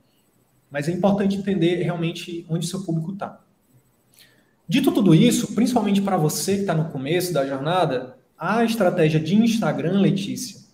Mas 0.69 0.87
é 0.87 0.91
importante 0.91 1.37
entender 1.37 1.81
realmente 1.83 2.45
onde 2.49 2.67
seu 2.67 2.83
público 2.83 3.13
está. 3.13 3.41
Dito 4.67 4.91
tudo 4.91 5.13
isso, 5.13 5.53
principalmente 5.53 6.01
para 6.01 6.17
você 6.17 6.55
que 6.55 6.61
está 6.61 6.73
no 6.73 6.89
começo 6.89 7.31
da 7.31 7.45
jornada, 7.45 8.17
a 8.37 8.63
estratégia 8.63 9.19
de 9.19 9.35
Instagram, 9.35 9.99
Letícia, 9.99 10.65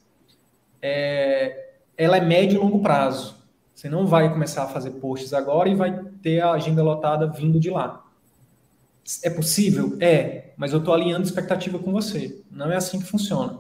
é, 0.82 1.74
ela 1.98 2.18
é 2.18 2.22
médio 2.22 2.56
e 2.56 2.60
longo 2.60 2.80
prazo. 2.80 3.36
Você 3.76 3.90
não 3.90 4.08
vai 4.08 4.32
começar 4.32 4.64
a 4.64 4.68
fazer 4.68 4.92
posts 4.92 5.34
agora 5.34 5.70
e 5.70 5.76
vai 5.76 6.04
ter 6.22 6.40
a 6.40 6.52
agenda 6.52 6.82
lotada 6.82 7.28
vindo 7.28 7.60
de 7.60 7.70
lá. 7.70 8.04
É 9.24 9.30
possível? 9.30 9.98
É, 10.00 10.54
mas 10.58 10.74
eu 10.74 10.80
estou 10.80 10.94
alinhando 10.94 11.26
expectativa 11.26 11.80
com 11.80 11.92
você. 11.92 12.42
Não 12.50 12.72
é 12.72 12.76
assim 12.76 13.00
que 13.00 13.06
funciona. 13.06 13.60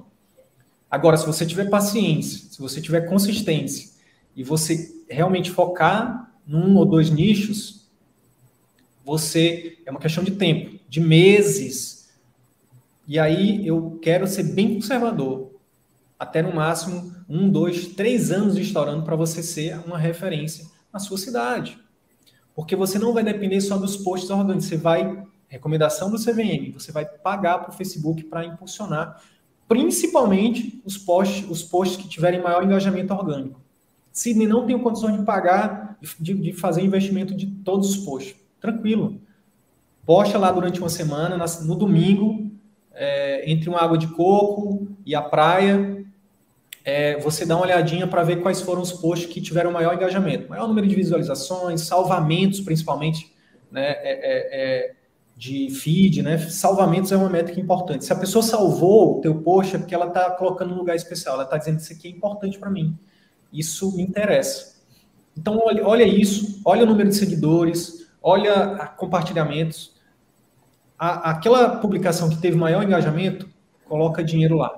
Agora, 0.89 1.17
se 1.17 1.25
você 1.25 1.45
tiver 1.45 1.69
paciência, 1.69 2.49
se 2.51 2.59
você 2.59 2.81
tiver 2.81 3.01
consistência 3.01 3.91
e 4.35 4.43
você 4.43 4.93
realmente 5.09 5.51
focar 5.51 6.33
num 6.45 6.75
ou 6.75 6.85
dois 6.85 7.09
nichos, 7.09 7.89
você 9.03 9.77
é 9.85 9.91
uma 9.91 9.99
questão 9.99 10.23
de 10.23 10.31
tempo, 10.31 10.79
de 10.87 10.99
meses. 10.99 12.09
E 13.07 13.17
aí 13.17 13.65
eu 13.65 13.99
quero 14.01 14.27
ser 14.27 14.43
bem 14.43 14.75
conservador, 14.75 15.51
até 16.19 16.41
no 16.41 16.53
máximo 16.53 17.15
um, 17.27 17.49
dois, 17.49 17.87
três 17.87 18.31
anos 18.31 18.57
estourando 18.57 19.03
para 19.03 19.15
você 19.15 19.41
ser 19.41 19.79
uma 19.85 19.97
referência 19.97 20.65
na 20.91 20.99
sua 20.99 21.17
cidade. 21.17 21.79
Porque 22.53 22.75
você 22.75 22.99
não 22.99 23.13
vai 23.13 23.23
depender 23.23 23.61
só 23.61 23.77
dos 23.77 23.97
posts 23.97 24.29
orgânicos, 24.29 24.65
você 24.65 24.77
vai, 24.77 25.23
recomendação 25.51 26.09
do 26.09 26.17
CVM, 26.17 26.71
você 26.73 26.91
vai 26.91 27.05
pagar 27.05 27.59
para 27.59 27.71
o 27.71 27.73
Facebook 27.73 28.23
para 28.23 28.45
impulsionar, 28.45 29.21
principalmente 29.67 30.81
os 30.85 30.97
posts, 30.97 31.49
os 31.49 31.61
posts 31.61 31.97
que 31.97 32.07
tiverem 32.07 32.41
maior 32.41 32.63
engajamento 32.63 33.13
orgânico. 33.13 33.59
Sidney 34.13 34.47
não 34.47 34.65
tem 34.65 34.79
condições 34.79 35.17
de 35.17 35.25
pagar, 35.25 35.97
de, 36.19 36.33
de 36.33 36.53
fazer 36.53 36.81
investimento 36.81 37.35
de 37.35 37.47
todos 37.47 37.89
os 37.89 37.97
posts 37.97 38.35
tranquilo. 38.61 39.19
Posta 40.05 40.37
lá 40.37 40.51
durante 40.51 40.79
uma 40.79 40.89
semana, 40.89 41.37
no 41.63 41.75
domingo, 41.75 42.49
é, 42.93 43.49
entre 43.51 43.69
uma 43.69 43.81
água 43.81 43.97
de 43.97 44.07
coco 44.07 44.87
e 45.05 45.13
a 45.13 45.21
praia, 45.21 46.05
é, 46.83 47.19
você 47.19 47.45
dá 47.45 47.55
uma 47.55 47.65
olhadinha 47.65 48.07
para 48.07 48.23
ver 48.23 48.41
quais 48.41 48.61
foram 48.61 48.81
os 48.81 48.91
posts 48.91 49.31
que 49.31 49.41
tiveram 49.41 49.71
maior 49.71 49.93
engajamento, 49.93 50.49
maior 50.49 50.67
número 50.67 50.87
de 50.87 50.95
visualizações, 50.95 51.81
salvamentos, 51.81 52.59
principalmente, 52.59 53.31
né, 53.71 53.91
é, 53.91 54.11
é, 54.11 54.49
é, 54.51 54.95
de 55.41 55.71
feed, 55.71 56.21
né? 56.21 56.37
Salvamentos 56.37 57.11
é 57.11 57.17
uma 57.17 57.27
métrica 57.27 57.59
importante. 57.59 58.05
Se 58.05 58.13
a 58.13 58.15
pessoa 58.15 58.43
salvou 58.43 59.17
o 59.17 59.21
teu 59.21 59.41
post, 59.41 59.75
é 59.75 59.79
porque 59.79 59.95
ela 59.95 60.05
está 60.05 60.29
colocando 60.29 60.71
um 60.71 60.77
lugar 60.77 60.95
especial, 60.95 61.33
ela 61.33 61.45
está 61.45 61.57
dizendo 61.57 61.79
isso 61.79 61.91
aqui 61.91 62.07
é 62.07 62.11
importante 62.11 62.59
para 62.59 62.69
mim. 62.69 62.95
Isso 63.51 63.97
me 63.97 64.03
interessa. 64.03 64.75
Então, 65.35 65.59
olha, 65.65 65.83
olha 65.83 66.03
isso, 66.03 66.61
olha 66.63 66.83
o 66.83 66.85
número 66.85 67.09
de 67.09 67.15
seguidores, 67.15 68.07
olha 68.21 68.93
compartilhamentos. 68.97 69.95
A, 70.95 71.31
aquela 71.31 71.77
publicação 71.77 72.29
que 72.29 72.37
teve 72.37 72.55
maior 72.55 72.83
engajamento, 72.83 73.49
coloca 73.85 74.23
dinheiro 74.23 74.57
lá. 74.57 74.71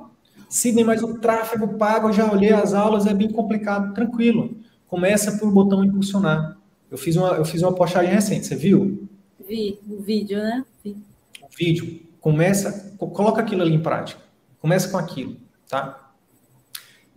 Sidney, 0.48 0.86
mas 0.86 1.04
o 1.04 1.20
tráfego 1.20 1.78
pago, 1.78 2.08
eu 2.08 2.14
já 2.14 2.32
olhei 2.32 2.54
as 2.54 2.74
aulas, 2.74 3.06
é 3.06 3.14
bem 3.14 3.30
complicado. 3.30 3.94
Tranquilo. 3.94 4.56
Começa 4.88 5.38
por 5.38 5.52
botão 5.52 5.84
impulsionar. 5.84 6.58
Eu 6.90 6.98
fiz 6.98 7.18
uma, 7.18 7.32
eu 7.32 7.44
fiz 7.44 7.62
uma 7.62 7.74
postagem 7.74 8.14
recente, 8.14 8.46
você 8.46 8.56
viu? 8.56 9.10
Vi, 9.48 9.80
o 9.90 10.02
vídeo, 10.02 10.40
né? 10.40 10.66
Vi. 10.84 10.98
O 11.42 11.48
vídeo. 11.58 12.02
Começa, 12.20 12.96
coloca 12.98 13.42
aquilo 13.42 13.62
ali 13.62 13.74
em 13.74 13.82
prática. 13.82 14.22
Começa 14.60 14.88
com 14.90 14.98
aquilo, 14.98 15.36
tá? 15.70 16.12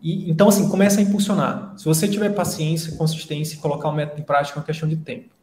E, 0.02 0.30
então, 0.30 0.48
assim, 0.48 0.68
começa 0.68 1.00
a 1.00 1.02
impulsionar. 1.02 1.74
Se 1.76 1.84
você 1.84 2.08
tiver 2.08 2.30
paciência, 2.30 2.96
consistência 2.96 3.54
e 3.54 3.58
colocar 3.58 3.88
o 3.88 3.92
método 3.92 4.20
em 4.20 4.24
prática, 4.24 4.58
é 4.58 4.60
uma 4.60 4.66
questão 4.66 4.88
de 4.88 4.96
tempo. 4.96 5.34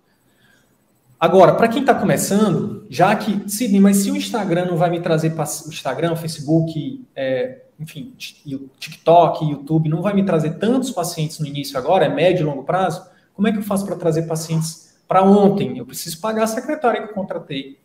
Agora, 1.19 1.55
para 1.55 1.69
quem 1.69 1.79
está 1.79 1.95
começando, 1.95 2.85
já 2.89 3.15
que, 3.15 3.49
Sidney, 3.49 3.79
mas 3.79 3.97
se 3.97 4.11
o 4.11 4.15
Instagram 4.17 4.65
não 4.65 4.75
vai 4.75 4.89
me 4.89 4.99
trazer, 4.99 5.33
o 5.33 5.69
Instagram, 5.69 6.17
Facebook, 6.17 7.05
é, 7.15 7.61
enfim, 7.79 8.13
o 8.47 8.67
TikTok, 8.77 9.45
YouTube, 9.45 9.87
não 9.87 10.01
vai 10.01 10.13
me 10.13 10.25
trazer 10.25 10.57
tantos 10.57 10.91
pacientes 10.91 11.39
no 11.39 11.45
início 11.45 11.77
agora, 11.77 12.05
é 12.05 12.09
médio 12.09 12.43
e 12.43 12.45
longo 12.45 12.63
prazo, 12.63 13.05
como 13.33 13.47
é 13.47 13.53
que 13.53 13.57
eu 13.57 13.63
faço 13.63 13.85
para 13.85 13.95
trazer 13.95 14.23
pacientes 14.23 14.82
para 15.07 15.23
ontem? 15.23 15.77
Eu 15.77 15.85
preciso 15.85 16.19
pagar 16.19 16.43
a 16.43 16.47
secretária 16.47 17.01
que 17.01 17.09
eu 17.09 17.13
contratei. 17.13 17.79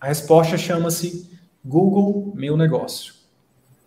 A 0.00 0.06
resposta 0.06 0.56
chama-se 0.56 1.30
Google 1.64 2.32
Meu 2.34 2.56
Negócio. 2.56 3.14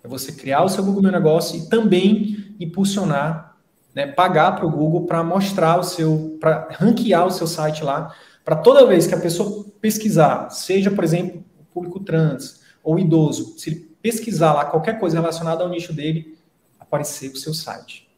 É 0.04 0.08
você 0.08 0.32
criar 0.32 0.64
o 0.64 0.70
seu 0.70 0.84
Google 0.84 1.04
Meu 1.04 1.12
Negócio 1.12 1.58
e 1.58 1.70
também 1.70 2.56
impulsionar 2.60 3.54
né, 3.94 4.08
pagar 4.08 4.56
para 4.56 4.66
o 4.66 4.72
Google 4.72 5.06
para 5.06 5.24
mostrar 5.24 5.80
o 5.80 5.84
seu, 5.84 6.38
para 6.40 6.68
ranquear 6.72 7.28
o 7.28 7.32
seu 7.32 7.46
site 7.46 7.84
lá, 7.84 8.16
para 8.44 8.56
toda 8.56 8.88
vez 8.88 9.06
que 9.06 9.14
a 9.14 9.20
pessoa 9.20 9.66
pesquisar, 9.80 10.50
seja, 10.50 10.90
por 10.90 11.04
exemplo, 11.04 11.44
o 11.60 11.64
público 11.66 12.00
trans 12.00 12.62
ou 12.84 12.98
idoso, 13.00 13.58
se 13.58 13.70
ele 13.70 13.80
pesquisar 14.02 14.54
lá 14.54 14.66
qualquer 14.66 15.00
coisa 15.00 15.20
relacionada 15.20 15.64
ao 15.64 15.70
nicho 15.70 15.94
dele, 15.94 16.38
aparecer 16.80 17.32
o 17.32 17.38
seu 17.38 17.54
site. 17.54 18.10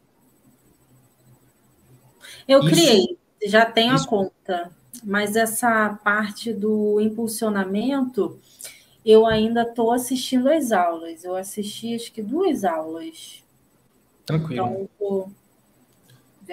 Eu 2.48 2.60
isso, 2.60 2.70
criei, 2.70 3.15
já 3.44 3.66
tenho 3.66 3.94
isso. 3.94 4.06
a 4.06 4.08
conta, 4.08 4.70
mas 5.04 5.36
essa 5.36 5.98
parte 6.02 6.52
do 6.52 7.00
impulsionamento, 7.00 8.40
eu 9.04 9.26
ainda 9.26 9.62
estou 9.62 9.92
assistindo 9.92 10.48
as 10.48 10.72
aulas. 10.72 11.22
Eu 11.24 11.36
assisti 11.36 11.94
acho 11.94 12.12
que 12.12 12.22
duas 12.22 12.64
aulas. 12.64 13.44
Tranquilo. 14.24 14.88
Então, 14.96 15.30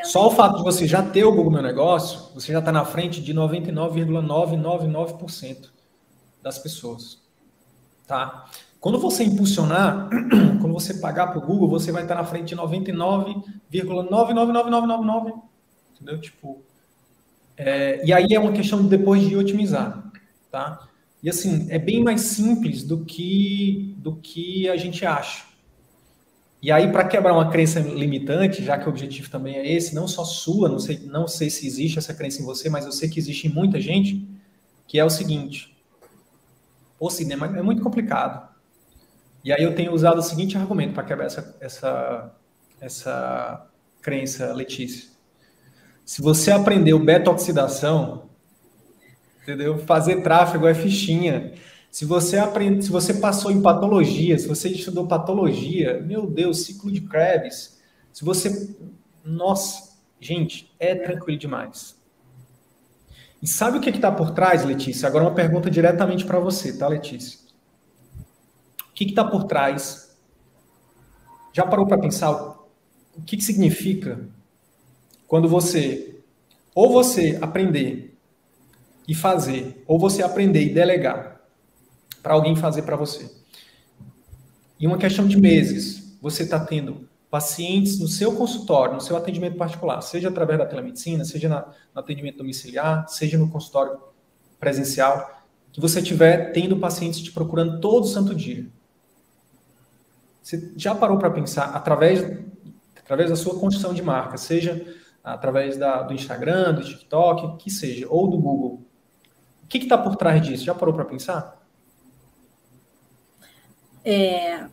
só 0.03 0.27
o 0.27 0.31
fato 0.31 0.57
de 0.57 0.63
você 0.63 0.85
já 0.87 1.03
ter 1.03 1.23
o 1.23 1.31
Google 1.31 1.51
Meu 1.51 1.61
Negócio, 1.61 2.33
você 2.33 2.51
já 2.51 2.57
está 2.59 2.71
na 2.71 2.83
frente 2.83 3.21
de 3.21 3.31
99,999% 3.33 5.69
das 6.41 6.57
pessoas. 6.57 7.21
Tá? 8.07 8.45
Quando 8.79 8.97
você 8.99 9.23
impulsionar, 9.23 10.09
quando 10.59 10.73
você 10.73 10.95
pagar 10.95 11.27
para 11.27 11.37
o 11.37 11.41
Google, 11.41 11.69
você 11.69 11.91
vai 11.91 12.01
estar 12.03 12.15
tá 12.15 12.21
na 12.21 12.27
frente 12.27 12.47
de 12.49 12.55
99,999999. 12.55 15.39
Entendeu? 15.93 16.19
Tipo, 16.19 16.63
é, 17.57 18.05
e 18.05 18.11
aí 18.11 18.27
é 18.31 18.39
uma 18.39 18.51
questão 18.51 18.81
de 18.81 18.89
depois 18.89 19.21
de 19.21 19.35
otimizar. 19.35 20.11
Tá? 20.51 20.87
E 21.21 21.29
assim, 21.29 21.67
é 21.69 21.79
bem 21.79 22.03
mais 22.03 22.21
simples 22.21 22.83
do 22.83 23.05
que, 23.05 23.95
do 23.97 24.15
que 24.17 24.69
a 24.69 24.75
gente 24.75 25.05
acha. 25.05 25.45
E 26.61 26.71
aí, 26.71 26.89
para 26.91 27.05
quebrar 27.05 27.33
uma 27.33 27.51
crença 27.51 27.81
limitante, 27.81 28.63
já 28.63 28.77
que 28.77 28.85
o 28.85 28.89
objetivo 28.89 29.29
também 29.29 29.55
é 29.57 29.69
esse, 29.69 29.93
não 29.93 30.07
só 30.07 30.23
sua, 30.23 30.69
não 30.69 30.79
sei, 30.79 30.99
não 30.99 31.27
sei 31.27 31.49
se 31.49 31.67
existe 31.67 31.99
essa 31.99 32.13
crença 32.13 32.41
em 32.41 32.45
você, 32.45 32.69
mas 32.69 32.85
eu 32.85 32.91
sei 32.93 33.09
que 33.09 33.19
existe 33.19 33.47
em 33.47 33.53
muita 33.53 33.81
gente, 33.81 34.25
que 34.87 34.97
é 34.97 35.03
o 35.03 35.09
seguinte: 35.09 35.75
o 36.97 37.09
cinema 37.09 37.47
é 37.57 37.61
muito 37.61 37.81
complicado. 37.81 38.49
E 39.43 39.51
aí 39.51 39.61
eu 39.61 39.75
tenho 39.75 39.91
usado 39.91 40.19
o 40.19 40.23
seguinte 40.23 40.57
argumento 40.57 40.93
para 40.93 41.03
quebrar 41.03 41.25
essa, 41.25 41.53
essa, 41.59 42.33
essa 42.79 43.67
crença, 44.01 44.53
Letícia. 44.53 45.12
Se 46.05 46.21
você 46.21 46.51
aprendeu 46.51 46.99
beta-oxidação, 46.99 48.29
entendeu? 49.41 49.77
Fazer 49.79 50.21
tráfego 50.21 50.67
é 50.67 50.73
fichinha. 50.73 51.53
Se 51.89 52.05
você 52.05 52.37
aprende, 52.37 52.83
se 52.83 52.91
você 52.91 53.13
passou 53.13 53.51
em 53.51 53.61
patologia, 53.61 54.37
se 54.37 54.47
você 54.47 54.69
estudou 54.69 55.07
patologia, 55.07 56.01
meu 56.01 56.25
Deus, 56.25 56.65
ciclo 56.65 56.91
de 56.91 57.01
Krebs, 57.01 57.79
se 58.11 58.25
você, 58.25 58.75
nossa, 59.23 59.97
gente, 60.19 60.73
é 60.79 60.95
tranquilo 60.95 61.37
demais. 61.37 61.95
E 63.41 63.47
sabe 63.47 63.77
o 63.77 63.81
que 63.81 63.89
está 63.89 64.11
por 64.11 64.31
trás, 64.31 64.65
Letícia? 64.65 65.07
Agora 65.07 65.25
uma 65.25 65.35
pergunta 65.35 65.69
diretamente 65.69 66.25
para 66.25 66.39
você, 66.39 66.77
tá, 66.77 66.87
Letícia? 66.87 67.39
O 68.89 68.93
que 68.93 69.05
está 69.05 69.23
por 69.23 69.43
trás? 69.43 70.17
Já 71.51 71.65
parou 71.65 71.85
para 71.85 71.97
pensar 71.97 72.31
o 73.15 73.21
que, 73.25 73.37
que 73.37 73.43
significa 73.43 74.27
quando 75.33 75.49
você 75.49 76.19
ou 76.75 76.91
você 76.91 77.39
aprender 77.41 78.15
e 79.07 79.15
fazer, 79.15 79.83
ou 79.87 79.97
você 79.97 80.21
aprender 80.21 80.61
e 80.61 80.71
delegar 80.71 81.41
para 82.21 82.35
alguém 82.35 82.55
fazer 82.55 82.83
para 82.83 82.95
você. 82.95 83.31
Em 84.79 84.85
uma 84.85 84.99
questão 84.99 85.27
de 85.27 85.35
meses, 85.35 86.15
você 86.21 86.43
está 86.43 86.63
tendo 86.63 87.09
pacientes 87.31 87.97
no 87.97 88.07
seu 88.07 88.35
consultório, 88.35 88.93
no 88.93 89.01
seu 89.01 89.17
atendimento 89.17 89.57
particular, 89.57 90.01
seja 90.01 90.29
através 90.29 90.59
da 90.59 90.67
telemedicina, 90.67 91.25
seja 91.25 91.49
na, 91.49 91.65
no 91.95 91.99
atendimento 91.99 92.37
domiciliar, 92.37 93.07
seja 93.09 93.35
no 93.35 93.49
consultório 93.49 93.99
presencial, 94.59 95.43
que 95.71 95.81
você 95.81 95.99
tiver 95.99 96.51
tendo 96.51 96.77
pacientes 96.77 97.19
te 97.19 97.31
procurando 97.31 97.81
todo 97.81 98.05
santo 98.05 98.35
dia. 98.35 98.67
Você 100.43 100.71
já 100.77 100.93
parou 100.93 101.17
para 101.17 101.31
pensar 101.31 101.71
através 101.75 102.21
através 102.99 103.31
da 103.31 103.35
sua 103.35 103.59
construção 103.59 103.95
de 103.95 104.03
marca, 104.03 104.37
seja 104.37 105.01
através 105.23 105.77
da, 105.77 106.01
do 106.01 106.13
Instagram, 106.13 106.73
do 106.73 106.83
TikTok, 106.83 107.57
que 107.63 107.71
seja, 107.71 108.05
ou 108.09 108.27
do 108.27 108.37
Google. 108.37 108.81
O 109.63 109.67
que 109.67 109.77
está 109.77 109.97
por 109.97 110.15
trás 110.15 110.41
disso? 110.41 110.65
Já 110.65 110.75
parou 110.75 110.93
para 110.93 111.05
pensar? 111.05 111.63
É, 114.03 114.67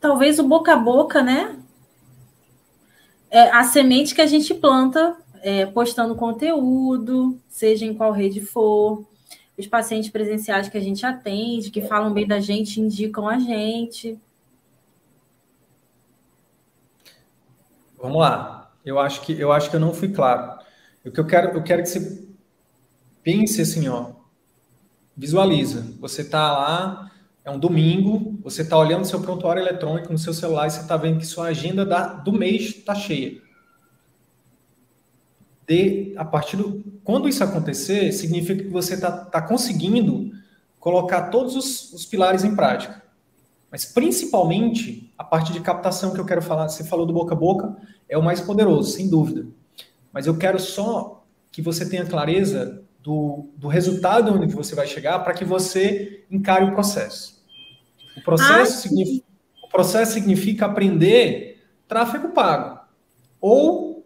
talvez 0.00 0.38
o 0.38 0.42
boca 0.42 0.72
a 0.72 0.76
boca, 0.76 1.22
né? 1.22 1.56
É 3.30 3.50
a 3.50 3.62
semente 3.62 4.14
que 4.14 4.20
a 4.20 4.26
gente 4.26 4.52
planta 4.54 5.16
é, 5.42 5.66
postando 5.66 6.16
conteúdo, 6.16 7.38
seja 7.48 7.84
em 7.84 7.94
qual 7.94 8.10
rede 8.10 8.40
for, 8.40 9.06
os 9.56 9.66
pacientes 9.66 10.10
presenciais 10.10 10.68
que 10.68 10.78
a 10.78 10.80
gente 10.80 11.04
atende, 11.04 11.70
que 11.70 11.82
falam 11.82 12.12
bem 12.12 12.26
da 12.26 12.40
gente, 12.40 12.80
indicam 12.80 13.28
a 13.28 13.38
gente. 13.38 14.18
Vamos 17.96 18.18
lá. 18.18 18.67
Eu 18.88 18.98
acho 18.98 19.20
que 19.20 19.38
eu 19.38 19.52
acho 19.52 19.68
que 19.68 19.76
eu 19.76 19.80
não 19.80 19.92
fui 19.92 20.08
claro. 20.08 20.58
O 21.04 21.10
que 21.10 21.20
eu 21.20 21.26
quero, 21.26 21.50
eu 21.50 21.62
quero 21.62 21.82
que 21.82 21.88
você 21.88 22.26
pense 23.22 23.60
assim, 23.60 23.86
ó. 23.86 24.12
Visualiza. 25.14 25.86
Você 26.00 26.22
está 26.22 26.50
lá, 26.52 27.10
é 27.44 27.50
um 27.50 27.58
domingo, 27.58 28.38
você 28.42 28.62
está 28.62 28.78
olhando 28.78 29.04
seu 29.04 29.20
prontuário 29.20 29.60
eletrônico 29.60 30.10
no 30.10 30.18
seu 30.18 30.32
celular 30.32 30.66
e 30.66 30.70
você 30.70 30.80
está 30.80 30.96
vendo 30.96 31.18
que 31.18 31.26
sua 31.26 31.48
agenda 31.48 31.84
da, 31.84 32.14
do 32.14 32.32
mês 32.32 32.76
está 32.76 32.94
cheia. 32.94 33.42
De, 35.66 36.14
a 36.16 36.24
partir 36.24 36.56
do, 36.56 36.82
quando 37.04 37.28
isso 37.28 37.44
acontecer, 37.44 38.10
significa 38.12 38.64
que 38.64 38.70
você 38.70 38.94
está 38.94 39.12
tá 39.12 39.42
conseguindo 39.42 40.30
colocar 40.80 41.28
todos 41.28 41.54
os, 41.56 41.92
os 41.92 42.06
pilares 42.06 42.42
em 42.42 42.56
prática. 42.56 43.02
Mas 43.70 43.84
principalmente 43.84 45.12
a 45.16 45.24
parte 45.24 45.52
de 45.52 45.60
captação 45.60 46.12
que 46.12 46.20
eu 46.20 46.24
quero 46.24 46.40
falar, 46.42 46.68
você 46.68 46.84
falou 46.84 47.04
do 47.04 47.12
boca 47.12 47.34
a 47.34 47.36
boca, 47.36 47.76
é 48.08 48.16
o 48.16 48.22
mais 48.22 48.40
poderoso, 48.40 48.92
sem 48.92 49.08
dúvida. 49.08 49.46
Mas 50.12 50.26
eu 50.26 50.36
quero 50.36 50.58
só 50.58 51.24
que 51.52 51.60
você 51.60 51.88
tenha 51.88 52.06
clareza 52.06 52.82
do, 53.02 53.48
do 53.56 53.68
resultado 53.68 54.32
onde 54.32 54.54
você 54.54 54.74
vai 54.74 54.86
chegar 54.86 55.18
para 55.20 55.34
que 55.34 55.44
você 55.44 56.24
encare 56.30 56.64
o 56.64 56.72
processo. 56.72 57.42
O 58.16 58.22
processo, 58.22 58.72
ah, 58.72 58.80
significa, 58.88 59.26
o 59.62 59.68
processo 59.68 60.12
significa 60.12 60.66
aprender 60.66 61.62
tráfego 61.86 62.30
pago 62.30 62.80
ou 63.40 64.04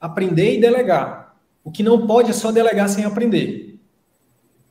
aprender 0.00 0.56
e 0.56 0.60
delegar. 0.60 1.36
O 1.64 1.70
que 1.70 1.82
não 1.82 2.06
pode 2.06 2.30
é 2.30 2.32
só 2.32 2.50
delegar 2.50 2.88
sem 2.88 3.04
aprender. 3.04 3.78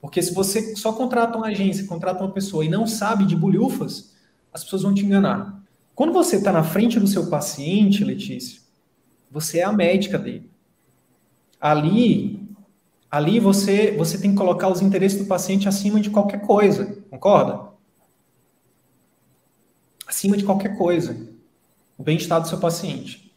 Porque 0.01 0.21
se 0.21 0.34
você 0.34 0.75
só 0.75 0.91
contrata 0.91 1.38
uma 1.38 1.47
agência, 1.47 1.86
contrata 1.86 2.23
uma 2.23 2.34
pessoa 2.34 2.65
e 2.65 2.69
não 2.69 2.88
sabe 2.88 3.25
de 3.25 3.36
bolhufas, 3.36 4.11
as 4.54 4.64
pessoas 4.64 4.84
vão 4.84 4.93
te 4.93 5.06
enganar. 5.06 5.62
Quando 5.95 6.14
você 6.14 6.38
está 6.38 6.52
na 6.52 6.64
frente 6.64 6.99
do 6.99 7.08
seu 7.08 7.28
paciente, 7.30 8.04
Letícia, 8.04 8.62
você 9.30 9.60
é 9.60 9.64
a 9.64 9.72
médica 9.72 10.18
dele. 10.18 10.49
Ali, 11.60 12.47
ali 13.10 13.39
você, 13.39 13.91
você 13.91 14.18
tem 14.18 14.32
que 14.32 14.38
colocar 14.38 14.68
os 14.68 14.82
interesses 14.82 15.20
do 15.20 15.26
paciente 15.26 15.68
acima 15.68 15.99
de 15.99 16.10
qualquer 16.10 16.41
coisa, 16.41 16.97
concorda? 17.10 17.70
Acima 20.08 20.36
de 20.36 20.43
qualquer 20.43 20.78
coisa. 20.78 21.30
O 21.97 22.04
bem-estar 22.04 22.41
do 22.41 22.47
seu 22.47 22.58
paciente. 22.58 23.32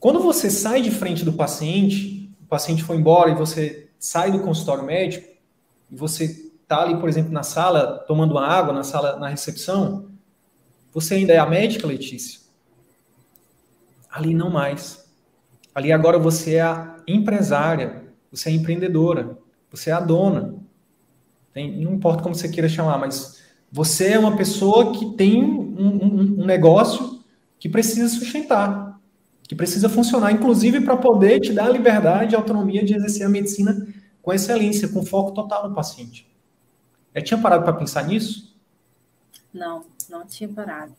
Quando 0.00 0.20
você 0.20 0.50
sai 0.50 0.80
de 0.80 0.90
frente 0.90 1.24
do 1.24 1.32
paciente, 1.32 2.30
o 2.40 2.46
paciente 2.46 2.82
foi 2.82 2.96
embora 2.96 3.30
e 3.30 3.34
você 3.34 3.90
sai 3.98 4.30
do 4.30 4.40
consultório 4.40 4.84
médico, 4.84 5.28
e 5.90 5.96
você 5.96 6.24
está 6.62 6.82
ali, 6.82 6.98
por 6.98 7.08
exemplo, 7.08 7.32
na 7.32 7.42
sala, 7.42 8.04
tomando 8.06 8.32
uma 8.32 8.46
água, 8.46 8.72
na 8.72 8.84
sala, 8.84 9.16
na 9.16 9.28
recepção, 9.28 10.07
você 10.92 11.14
ainda 11.14 11.32
é 11.32 11.38
a 11.38 11.46
médica, 11.46 11.86
Letícia? 11.86 12.40
Ali 14.10 14.34
não 14.34 14.50
mais. 14.50 15.06
Ali 15.74 15.92
agora 15.92 16.18
você 16.18 16.56
é 16.56 16.62
a 16.62 16.96
empresária, 17.06 18.02
você 18.30 18.50
é 18.50 18.52
empreendedora, 18.52 19.38
você 19.70 19.90
é 19.90 19.92
a 19.92 20.00
dona. 20.00 20.54
Tem, 21.52 21.84
não 21.84 21.94
importa 21.94 22.22
como 22.22 22.34
você 22.34 22.48
queira 22.48 22.68
chamar, 22.68 22.98
mas 22.98 23.42
você 23.70 24.12
é 24.12 24.18
uma 24.18 24.36
pessoa 24.36 24.92
que 24.92 25.14
tem 25.14 25.42
um, 25.42 25.76
um, 25.78 26.42
um 26.42 26.46
negócio 26.46 27.22
que 27.58 27.68
precisa 27.68 28.08
sustentar, 28.08 29.00
que 29.42 29.54
precisa 29.54 29.88
funcionar, 29.88 30.32
inclusive 30.32 30.80
para 30.80 30.96
poder 30.96 31.40
te 31.40 31.52
dar 31.52 31.66
a 31.66 31.70
liberdade 31.70 32.34
e 32.34 32.36
autonomia 32.36 32.84
de 32.84 32.94
exercer 32.94 33.26
a 33.26 33.28
medicina 33.28 33.86
com 34.22 34.32
excelência, 34.32 34.88
com 34.88 35.04
foco 35.04 35.32
total 35.32 35.68
no 35.68 35.74
paciente. 35.74 36.28
Já 37.14 37.22
tinha 37.22 37.38
parado 37.38 37.64
para 37.64 37.72
pensar 37.72 38.06
nisso? 38.06 38.57
Não, 39.58 39.84
não 40.08 40.24
tinha 40.24 40.48
parado. 40.48 40.92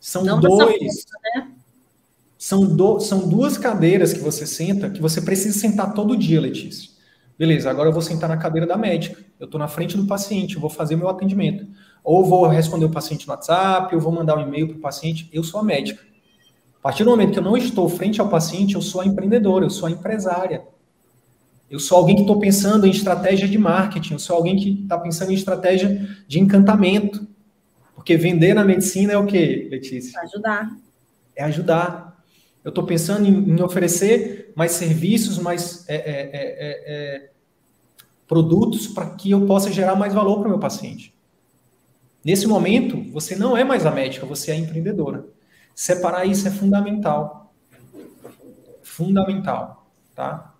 São 0.00 0.24
não 0.24 0.40
dois. 0.40 1.04
Forma, 1.04 1.20
né? 1.34 1.52
São, 2.38 2.64
do, 2.64 2.98
são 2.98 3.28
duas 3.28 3.56
cadeiras 3.56 4.12
que 4.12 4.18
você 4.18 4.46
senta, 4.46 4.90
que 4.90 5.00
você 5.00 5.20
precisa 5.20 5.56
sentar 5.56 5.92
todo 5.92 6.16
dia, 6.16 6.40
Letícia. 6.40 6.90
Beleza, 7.38 7.70
agora 7.70 7.88
eu 7.88 7.92
vou 7.92 8.02
sentar 8.02 8.28
na 8.28 8.36
cadeira 8.36 8.66
da 8.66 8.76
médica. 8.76 9.22
Eu 9.38 9.44
estou 9.44 9.58
na 9.58 9.68
frente 9.68 9.96
do 9.96 10.06
paciente, 10.06 10.54
eu 10.54 10.60
vou 10.60 10.70
fazer 10.70 10.96
meu 10.96 11.08
atendimento. 11.08 11.66
Ou 12.02 12.24
vou 12.24 12.46
responder 12.46 12.86
o 12.86 12.90
paciente 12.90 13.26
no 13.26 13.32
WhatsApp, 13.32 13.94
ou 13.94 14.00
vou 14.00 14.12
mandar 14.12 14.38
um 14.38 14.40
e-mail 14.40 14.68
para 14.68 14.76
o 14.78 14.80
paciente. 14.80 15.28
Eu 15.32 15.44
sou 15.44 15.60
a 15.60 15.62
médica. 15.62 16.02
A 16.78 16.82
partir 16.82 17.04
do 17.04 17.10
momento 17.10 17.32
que 17.32 17.38
eu 17.38 17.44
não 17.44 17.56
estou 17.56 17.88
frente 17.88 18.20
ao 18.20 18.28
paciente, 18.28 18.74
eu 18.74 18.82
sou 18.82 19.02
a 19.02 19.06
empreendedora, 19.06 19.64
eu 19.64 19.70
sou 19.70 19.86
a 19.86 19.90
empresária. 19.90 20.64
Eu 21.70 21.78
sou 21.78 21.96
alguém 21.96 22.16
que 22.16 22.22
estou 22.22 22.38
pensando 22.38 22.86
em 22.86 22.90
estratégia 22.90 23.48
de 23.48 23.56
marketing, 23.56 24.14
eu 24.14 24.18
sou 24.18 24.36
alguém 24.36 24.56
que 24.56 24.82
está 24.82 24.98
pensando 24.98 25.30
em 25.30 25.34
estratégia 25.34 26.06
de 26.26 26.40
encantamento. 26.40 27.26
Porque 28.02 28.16
vender 28.16 28.52
na 28.52 28.64
medicina 28.64 29.12
é 29.12 29.16
o 29.16 29.24
quê, 29.24 29.68
Letícia? 29.70 30.20
Ajudar. 30.22 30.76
É 31.36 31.44
ajudar. 31.44 32.20
Eu 32.64 32.70
estou 32.70 32.84
pensando 32.84 33.28
em, 33.28 33.50
em, 33.52 33.62
oferecer 33.62 34.52
mais 34.56 34.72
serviços, 34.72 35.38
mais 35.38 35.88
é, 35.88 35.94
é, 35.94 36.30
é, 36.32 36.94
é 36.94 37.30
produtos 38.26 38.88
para 38.88 39.10
que 39.10 39.30
eu 39.30 39.46
possa 39.46 39.70
gerar 39.70 39.94
mais 39.94 40.12
valor 40.12 40.40
para 40.40 40.48
o 40.48 40.50
meu 40.50 40.58
paciente. 40.58 41.14
Nesse 42.24 42.44
momento, 42.48 43.00
você 43.12 43.36
não 43.36 43.56
é 43.56 43.62
mais 43.62 43.86
a 43.86 43.92
médica, 43.92 44.26
você 44.26 44.50
é 44.50 44.54
a 44.54 44.58
empreendedora. 44.58 45.24
Separar 45.72 46.24
isso 46.24 46.48
é 46.48 46.50
fundamental. 46.50 47.54
Fundamental, 48.82 49.88
tá? 50.12 50.56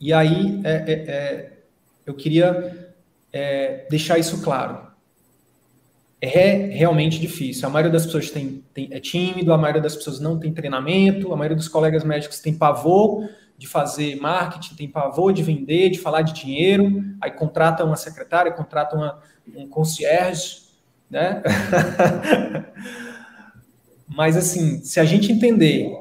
E 0.00 0.14
aí, 0.14 0.62
é, 0.64 0.92
é, 0.92 1.58
eu 2.06 2.14
queria 2.14 2.94
deixar 3.90 4.18
isso 4.18 4.40
claro 4.40 4.91
é 6.22 6.54
realmente 6.68 7.18
difícil. 7.18 7.66
A 7.66 7.70
maioria 7.70 7.90
das 7.90 8.06
pessoas 8.06 8.30
tem, 8.30 8.62
tem, 8.72 8.88
é 8.92 9.00
tímido, 9.00 9.52
a 9.52 9.58
maioria 9.58 9.82
das 9.82 9.96
pessoas 9.96 10.20
não 10.20 10.38
tem 10.38 10.54
treinamento, 10.54 11.32
a 11.32 11.36
maioria 11.36 11.56
dos 11.56 11.66
colegas 11.66 12.04
médicos 12.04 12.38
tem 12.38 12.54
pavor 12.54 13.28
de 13.58 13.66
fazer 13.66 14.14
marketing, 14.20 14.76
tem 14.76 14.88
pavor 14.88 15.32
de 15.32 15.42
vender, 15.42 15.90
de 15.90 15.98
falar 15.98 16.22
de 16.22 16.32
dinheiro, 16.32 17.04
aí 17.20 17.32
contrata 17.32 17.84
uma 17.84 17.96
secretária, 17.96 18.52
contrata 18.52 18.94
uma, 18.96 19.20
um 19.56 19.68
concierge, 19.68 20.62
né? 21.10 21.42
Mas 24.06 24.36
assim, 24.36 24.80
se 24.84 25.00
a 25.00 25.04
gente 25.04 25.32
entender 25.32 25.92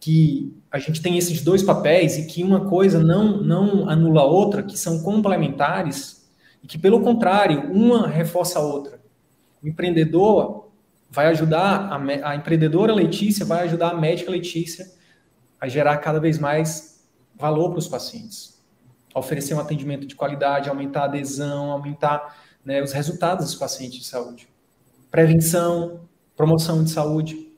que 0.00 0.52
a 0.68 0.80
gente 0.80 1.00
tem 1.00 1.16
esses 1.16 1.42
dois 1.42 1.62
papéis 1.62 2.18
e 2.18 2.26
que 2.26 2.42
uma 2.42 2.68
coisa 2.68 2.98
não, 2.98 3.40
não 3.40 3.88
anula 3.88 4.22
a 4.22 4.24
outra, 4.24 4.64
que 4.64 4.76
são 4.76 5.00
complementares, 5.00 6.28
e 6.62 6.66
que, 6.66 6.78
pelo 6.78 7.00
contrário, 7.02 7.70
uma 7.70 8.08
reforça 8.08 8.58
a 8.58 8.62
outra 8.62 9.03
empreendedor 9.68 10.70
vai 11.10 11.26
ajudar, 11.26 11.92
a, 11.92 12.30
a 12.30 12.36
empreendedora 12.36 12.92
Letícia 12.92 13.44
vai 13.44 13.64
ajudar 13.64 13.90
a 13.90 13.94
médica 13.94 14.30
Letícia 14.30 14.90
a 15.60 15.68
gerar 15.68 15.98
cada 15.98 16.18
vez 16.18 16.38
mais 16.38 17.08
valor 17.34 17.70
para 17.70 17.78
os 17.78 17.88
pacientes, 17.88 18.62
oferecer 19.14 19.54
um 19.54 19.60
atendimento 19.60 20.06
de 20.06 20.14
qualidade, 20.14 20.68
aumentar 20.68 21.02
a 21.02 21.04
adesão, 21.04 21.70
aumentar 21.70 22.36
né, 22.64 22.82
os 22.82 22.92
resultados 22.92 23.46
dos 23.46 23.54
pacientes 23.54 23.98
de 23.98 24.04
saúde. 24.04 24.48
Prevenção, 25.10 26.08
promoção 26.36 26.82
de 26.82 26.90
saúde. 26.90 27.52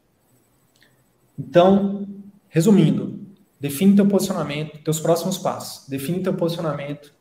Então, 1.39 2.07
resumindo, 2.49 3.21
define 3.59 3.97
teu 3.97 4.07
posicionamento, 4.07 4.83
teus 4.83 5.01
próximos 5.01 5.39
passos. 5.39 5.89
Define 5.89 6.23
teu 6.23 6.35
posicionamento, 6.35 7.13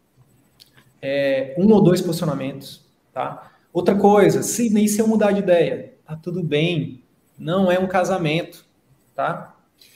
é, 1.02 1.56
um 1.58 1.72
ou 1.72 1.84
dois 1.84 2.02
posicionamentos, 2.02 2.86
tá? 3.14 3.55
Outra 3.76 3.94
coisa, 3.94 4.42
se 4.42 4.70
nem 4.70 4.88
se 4.88 5.02
eu 5.02 5.08
mudar 5.08 5.34
de 5.34 5.40
ideia, 5.40 5.96
tá 6.06 6.16
tudo 6.16 6.42
bem. 6.42 7.04
Não 7.38 7.70
é 7.70 7.78
um 7.78 7.90
casamento, 7.90 8.66
tá? 9.14 9.54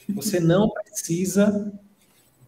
Você 0.09 0.37
não 0.41 0.69
precisa, 0.69 1.71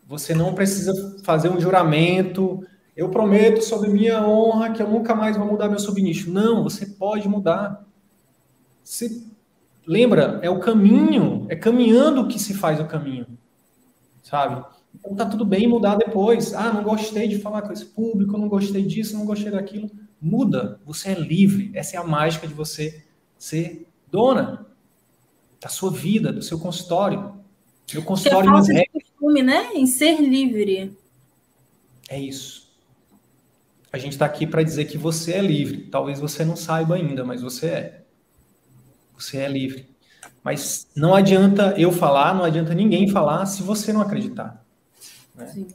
você 0.06 0.36
não 0.36 0.54
precisa 0.54 1.20
fazer 1.24 1.48
um 1.48 1.58
juramento. 1.58 2.68
Eu 2.98 3.08
prometo 3.08 3.62
sobre 3.62 3.90
minha 3.90 4.22
honra 4.28 4.72
que 4.72 4.82
eu 4.82 4.90
nunca 4.90 5.16
mais 5.16 5.38
vou 5.38 5.48
mudar 5.48 5.70
meu 5.70 5.80
subnicho. 5.80 6.30
Não, 6.30 6.64
você 6.64 6.86
pode 6.86 7.30
mudar. 7.30 7.88
Se 8.84 9.26
lembra, 9.88 10.38
é 10.44 10.50
o 10.50 10.60
caminho, 10.60 11.46
é 11.48 11.56
caminhando 11.56 12.28
que 12.28 12.38
se 12.38 12.54
faz 12.54 12.78
o 12.82 12.88
caminho, 12.88 13.26
sabe? 14.22 14.62
Então 14.94 15.16
tá 15.16 15.26
tudo 15.26 15.46
bem 15.46 15.66
mudar 15.66 15.96
depois. 15.96 16.54
Ah, 16.54 16.74
não 16.74 16.84
gostei 16.84 17.30
de 17.30 17.40
falar 17.40 17.62
com 17.62 17.72
esse 17.72 17.86
público, 17.86 18.38
não 18.38 18.50
gostei 18.50 18.84
disso, 18.84 19.18
não 19.18 19.26
gostei 19.26 19.50
daquilo. 19.50 19.90
Muda. 20.22 20.80
Você 20.86 21.10
é 21.10 21.16
livre. 21.16 21.72
Essa 21.74 21.96
é 21.96 22.00
a 22.00 22.04
mágica 22.04 22.48
de 22.48 22.54
você 22.54 23.04
ser 23.38 23.88
dona 24.12 24.68
da 25.60 25.70
sua 25.70 25.90
vida, 25.90 26.32
do 26.32 26.42
seu 26.42 26.60
consultório. 26.60 27.40
Meu 27.92 28.04
consultório 28.04 28.50
é 28.50 28.54
falta 28.54 28.74
de 28.74 28.90
costume, 28.92 29.42
né? 29.42 29.72
Em 29.74 29.88
ser 29.88 30.22
livre. 30.22 30.96
É 32.08 32.20
isso. 32.20 32.72
A 33.92 33.98
gente 33.98 34.14
está 34.14 34.26
aqui 34.26 34.48
para 34.48 34.64
dizer 34.64 34.86
que 34.86 34.98
você 34.98 35.34
é 35.34 35.42
livre. 35.42 35.88
Talvez 35.90 36.20
você 36.20 36.46
não 36.46 36.56
saiba 36.56 36.96
ainda, 36.96 37.26
mas 37.26 37.42
você 37.42 37.68
é. 37.68 38.04
Você 39.18 39.38
é 39.38 39.48
livre. 39.48 39.90
Mas 40.44 40.88
não 40.96 41.14
adianta 41.14 41.76
eu 41.78 41.92
falar, 41.92 42.34
não 42.34 42.44
adianta 42.44 42.74
ninguém 42.74 43.08
falar 43.10 43.46
se 43.46 43.62
você 43.62 43.92
não 43.92 44.02
acreditar. 44.02 44.64
Né? 45.36 45.66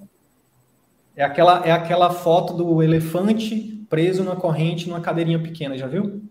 É 1.15 1.25
aquela, 1.25 1.65
é 1.67 1.73
aquela 1.73 2.11
foto 2.11 2.55
do 2.55 2.83
elefante 2.83 3.76
preso 3.89 4.25
na 4.25 4.37
corrente 4.37 4.89
numa 4.89 5.01
cadeirinha 5.01 5.39
pequena, 5.39 5.77
já 5.77 5.87
viu? 5.87 6.23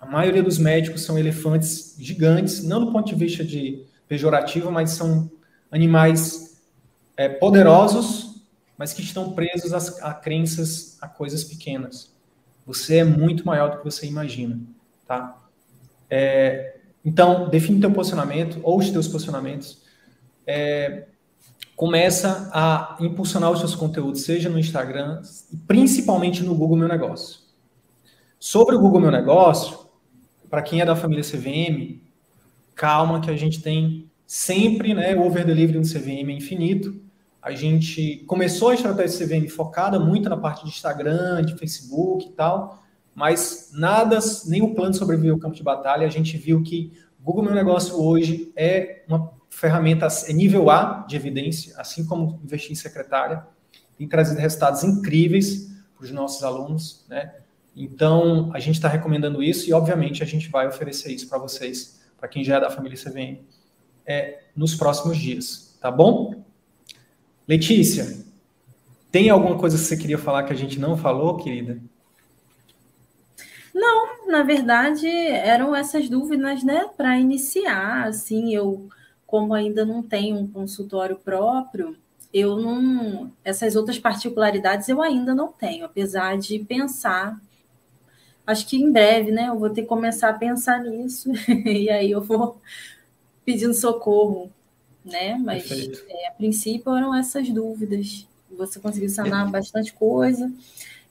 A 0.00 0.06
maioria 0.06 0.42
dos 0.42 0.58
médicos 0.58 1.02
são 1.02 1.18
elefantes 1.18 1.96
gigantes, 1.98 2.62
não 2.62 2.84
do 2.84 2.92
ponto 2.92 3.06
de 3.06 3.14
vista 3.14 3.44
de 3.44 3.84
pejorativo, 4.06 4.70
mas 4.70 4.90
são 4.90 5.30
animais 5.70 6.62
é, 7.16 7.28
poderosos, 7.28 8.42
mas 8.76 8.92
que 8.92 9.02
estão 9.02 9.32
presos 9.32 9.72
a, 9.72 10.10
a 10.10 10.14
crenças, 10.14 10.96
a 11.00 11.08
coisas 11.08 11.42
pequenas. 11.42 12.14
Você 12.64 12.98
é 12.98 13.04
muito 13.04 13.44
maior 13.44 13.70
do 13.70 13.78
que 13.78 13.84
você 13.84 14.06
imagina, 14.06 14.60
tá? 15.06 15.36
É, 16.08 16.76
então, 17.04 17.48
define 17.48 17.80
teu 17.80 17.90
posicionamento 17.90 18.60
ou 18.62 18.78
os 18.78 18.90
teus 18.90 19.08
posicionamentos. 19.08 19.82
É, 20.46 21.06
começa 21.78 22.50
a 22.52 22.96
impulsionar 23.00 23.52
os 23.52 23.60
seus 23.60 23.74
conteúdos, 23.74 24.22
seja 24.22 24.48
no 24.48 24.58
Instagram, 24.58 25.22
principalmente 25.66 26.42
no 26.42 26.54
Google 26.54 26.76
Meu 26.76 26.88
Negócio. 26.88 27.40
Sobre 28.38 28.74
o 28.74 28.80
Google 28.80 29.00
Meu 29.00 29.10
Negócio, 29.12 29.78
para 30.50 30.60
quem 30.60 30.80
é 30.80 30.84
da 30.84 30.96
família 30.96 31.22
CVM, 31.22 32.00
calma 32.74 33.20
que 33.20 33.30
a 33.30 33.36
gente 33.36 33.62
tem 33.62 34.08
sempre, 34.26 34.92
né, 34.92 35.14
o 35.14 35.24
over 35.24 35.46
delivery 35.46 35.78
no 35.78 35.84
CVM 35.84 36.30
é 36.30 36.36
infinito. 36.36 37.00
A 37.40 37.52
gente 37.52 38.24
começou 38.26 38.70
a 38.70 38.74
estratégia 38.74 39.26
CVM 39.26 39.48
focada 39.48 39.98
muito 39.98 40.28
na 40.28 40.36
parte 40.36 40.64
de 40.64 40.70
Instagram, 40.70 41.44
de 41.44 41.56
Facebook 41.56 42.26
e 42.26 42.32
tal, 42.32 42.82
mas 43.14 43.70
nada, 43.72 44.18
nem 44.46 44.62
o 44.62 44.74
plano 44.74 44.94
sobreviveu 44.94 45.34
ao 45.34 45.40
campo 45.40 45.54
de 45.54 45.62
batalha. 45.62 46.06
A 46.06 46.10
gente 46.10 46.36
viu 46.36 46.62
que 46.62 46.92
Google 47.20 47.44
Meu 47.44 47.54
Negócio 47.54 48.00
hoje 48.00 48.52
é 48.56 49.04
uma 49.08 49.37
ferramenta 49.50 50.06
é 50.26 50.32
nível 50.32 50.70
A 50.70 51.04
de 51.08 51.16
evidência, 51.16 51.74
assim 51.78 52.04
como 52.04 52.40
investir 52.44 52.72
em 52.72 52.74
secretária, 52.74 53.46
tem 53.96 54.08
trazido 54.08 54.40
resultados 54.40 54.84
incríveis 54.84 55.68
para 55.96 56.04
os 56.04 56.10
nossos 56.10 56.44
alunos, 56.44 57.04
né? 57.08 57.34
Então, 57.74 58.50
a 58.52 58.58
gente 58.58 58.76
está 58.76 58.88
recomendando 58.88 59.42
isso 59.42 59.68
e, 59.68 59.72
obviamente, 59.72 60.22
a 60.22 60.26
gente 60.26 60.48
vai 60.48 60.66
oferecer 60.66 61.12
isso 61.12 61.28
para 61.28 61.38
vocês, 61.38 62.00
para 62.18 62.28
quem 62.28 62.42
já 62.42 62.56
é 62.56 62.60
da 62.60 62.70
família 62.70 62.96
CVM, 62.96 63.40
é, 64.04 64.40
nos 64.56 64.74
próximos 64.74 65.16
dias, 65.16 65.76
tá 65.80 65.90
bom? 65.90 66.42
Letícia, 67.46 68.24
tem 69.12 69.30
alguma 69.30 69.56
coisa 69.56 69.76
que 69.76 69.84
você 69.84 69.96
queria 69.96 70.18
falar 70.18 70.42
que 70.42 70.52
a 70.52 70.56
gente 70.56 70.78
não 70.78 70.96
falou, 70.96 71.36
querida? 71.36 71.80
Não, 73.72 74.26
na 74.26 74.42
verdade, 74.42 75.08
eram 75.08 75.74
essas 75.74 76.08
dúvidas, 76.08 76.64
né, 76.64 76.90
para 76.96 77.18
iniciar, 77.18 78.08
assim, 78.08 78.52
eu, 78.52 78.88
como 79.28 79.52
ainda 79.52 79.84
não 79.84 80.02
tenho 80.02 80.38
um 80.38 80.48
consultório 80.48 81.14
próprio, 81.14 81.94
eu 82.32 82.56
não, 82.56 83.30
essas 83.44 83.76
outras 83.76 83.98
particularidades 83.98 84.88
eu 84.88 85.02
ainda 85.02 85.34
não 85.34 85.52
tenho, 85.52 85.84
apesar 85.84 86.38
de 86.38 86.58
pensar, 86.60 87.38
acho 88.46 88.66
que 88.66 88.78
em 88.78 88.90
breve, 88.90 89.30
né, 89.30 89.48
eu 89.50 89.58
vou 89.58 89.68
ter 89.68 89.82
que 89.82 89.86
começar 89.86 90.30
a 90.30 90.32
pensar 90.32 90.82
nisso, 90.82 91.30
e 91.66 91.90
aí 91.90 92.10
eu 92.10 92.22
vou 92.22 92.58
pedindo 93.44 93.74
socorro, 93.74 94.50
né, 95.04 95.34
mas 95.36 95.70
é, 95.70 96.28
a 96.28 96.32
princípio 96.32 96.96
eram 96.96 97.14
essas 97.14 97.50
dúvidas, 97.50 98.26
você 98.50 98.80
conseguiu 98.80 99.10
sanar 99.10 99.46
é. 99.46 99.50
bastante 99.50 99.92
coisa, 99.92 100.50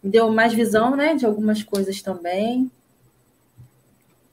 me 0.01 0.09
deu 0.09 0.32
mais 0.32 0.55
visão, 0.55 0.95
né, 0.95 1.13
de 1.13 1.24
algumas 1.24 1.61
coisas 1.61 2.01
também. 2.01 2.72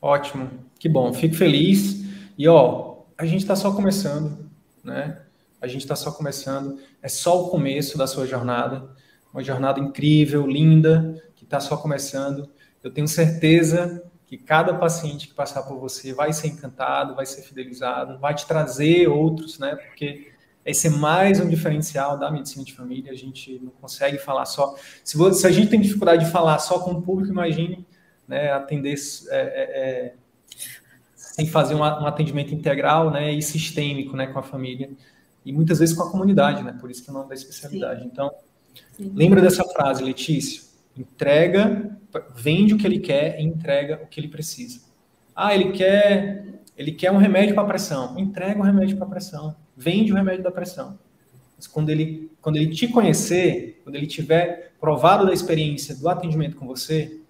Ótimo, 0.00 0.50
que 0.78 0.88
bom, 0.88 1.12
fico 1.12 1.34
feliz. 1.34 2.02
E 2.36 2.48
ó, 2.48 2.93
a 3.16 3.26
gente 3.26 3.42
está 3.42 3.56
só 3.56 3.72
começando, 3.72 4.50
né? 4.82 5.20
A 5.60 5.66
gente 5.66 5.82
está 5.82 5.96
só 5.96 6.12
começando, 6.12 6.78
é 7.00 7.08
só 7.08 7.42
o 7.42 7.48
começo 7.48 7.96
da 7.96 8.06
sua 8.06 8.26
jornada, 8.26 8.90
uma 9.32 9.42
jornada 9.42 9.80
incrível, 9.80 10.46
linda, 10.46 11.22
que 11.34 11.44
está 11.44 11.58
só 11.58 11.76
começando. 11.76 12.50
Eu 12.82 12.90
tenho 12.90 13.08
certeza 13.08 14.04
que 14.26 14.36
cada 14.36 14.74
paciente 14.74 15.28
que 15.28 15.34
passar 15.34 15.62
por 15.62 15.78
você 15.78 16.12
vai 16.12 16.32
ser 16.32 16.48
encantado, 16.48 17.14
vai 17.14 17.24
ser 17.24 17.42
fidelizado, 17.42 18.18
vai 18.18 18.34
te 18.34 18.46
trazer 18.46 19.08
outros, 19.08 19.58
né? 19.58 19.76
Porque 19.76 20.32
esse 20.64 20.86
é 20.86 20.90
mais 20.90 21.40
um 21.40 21.48
diferencial 21.48 22.18
da 22.18 22.30
medicina 22.30 22.64
de 22.64 22.74
família. 22.74 23.12
A 23.12 23.16
gente 23.16 23.58
não 23.62 23.70
consegue 23.70 24.18
falar 24.18 24.46
só. 24.46 24.74
Se, 25.02 25.16
você, 25.16 25.40
se 25.40 25.46
a 25.46 25.50
gente 25.50 25.68
tem 25.68 25.80
dificuldade 25.80 26.24
de 26.24 26.30
falar 26.30 26.58
só 26.58 26.78
com 26.80 26.92
o 26.92 27.02
público, 27.02 27.30
imagine 27.30 27.86
né, 28.26 28.50
atender 28.50 28.94
é, 29.30 29.36
é, 29.38 30.14
é, 31.36 31.42
sem 31.42 31.46
fazer 31.46 31.74
um, 31.74 31.80
um, 31.80 32.06
atendimento 32.06 32.54
integral 32.54 33.10
né, 33.10 33.32
e 33.32 33.42
sistêmico 33.42 34.16
né, 34.16 34.26
com 34.26 34.38
a 34.38 34.42
família. 34.42 34.90
E 35.44 35.52
muitas 35.52 35.78
vezes 35.78 35.94
com 35.94 36.02
a 36.02 36.10
comunidade, 36.10 36.62
né? 36.62 36.74
Por 36.80 36.90
isso 36.90 37.04
que 37.04 37.10
é 37.10 37.12
o 37.12 37.14
nome 37.14 37.28
da 37.28 37.34
especialidade. 37.34 38.00
Sim. 38.00 38.08
Então, 38.10 38.30
Sim. 38.96 39.12
lembra 39.14 39.42
dessa 39.42 39.62
frase, 39.64 40.02
Letícia? 40.02 40.62
Entrega, 40.96 41.98
vende 42.34 42.72
o 42.72 42.78
que 42.78 42.86
ele 42.86 42.98
quer 42.98 43.38
e 43.38 43.42
entrega 43.42 44.00
o 44.02 44.06
que 44.06 44.18
ele 44.18 44.28
precisa. 44.28 44.80
Ah, 45.36 45.54
ele 45.54 45.72
quer, 45.72 46.60
ele 46.78 46.92
quer 46.92 47.10
um 47.10 47.18
remédio 47.18 47.54
para 47.54 47.64
pressão. 47.64 48.18
Entrega 48.18 48.58
o 48.58 48.62
um 48.62 48.64
remédio 48.64 48.96
para 48.96 49.06
pressão 49.06 49.54
vende 49.76 50.12
o 50.12 50.16
remédio 50.16 50.42
da 50.42 50.50
pressão. 50.50 50.98
Mas 51.56 51.66
quando 51.66 51.90
ele, 51.90 52.30
quando 52.40 52.56
ele 52.56 52.68
te 52.68 52.88
conhecer, 52.88 53.80
quando 53.84 53.96
ele 53.96 54.06
tiver 54.06 54.72
provado 54.80 55.26
da 55.26 55.32
experiência 55.32 55.94
do 55.94 56.08
atendimento 56.08 56.56
com 56.56 56.66
você, 56.66 57.20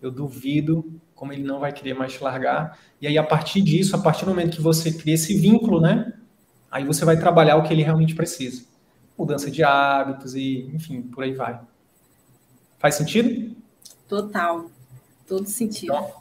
eu 0.00 0.10
duvido 0.10 1.00
como 1.14 1.32
ele 1.32 1.42
não 1.42 1.60
vai 1.60 1.72
querer 1.72 1.94
mais 1.94 2.12
te 2.12 2.22
largar. 2.22 2.78
E 3.00 3.06
aí, 3.06 3.16
a 3.16 3.22
partir 3.22 3.62
disso, 3.62 3.94
a 3.96 3.98
partir 3.98 4.24
do 4.24 4.30
momento 4.30 4.56
que 4.56 4.62
você 4.62 4.92
cria 4.92 5.14
esse 5.14 5.36
vínculo, 5.38 5.80
né? 5.80 6.12
Aí 6.70 6.84
você 6.84 7.04
vai 7.04 7.16
trabalhar 7.16 7.56
o 7.56 7.62
que 7.62 7.72
ele 7.72 7.82
realmente 7.82 8.14
precisa. 8.14 8.64
Mudança 9.16 9.50
de 9.50 9.62
hábitos 9.62 10.34
e, 10.34 10.70
enfim, 10.74 11.02
por 11.02 11.22
aí 11.22 11.32
vai. 11.32 11.60
Faz 12.78 12.96
sentido? 12.96 13.54
Total. 14.08 14.70
Todo 15.26 15.46
sentido. 15.46 15.92
Então, 15.92 16.12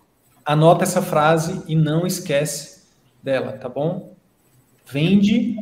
anota 0.46 0.84
essa 0.84 1.02
frase 1.02 1.64
e 1.68 1.76
não 1.76 2.06
esquece 2.06 2.84
dela, 3.22 3.54
tá 3.54 3.68
bom? 3.68 4.16
Vende, 4.86 5.56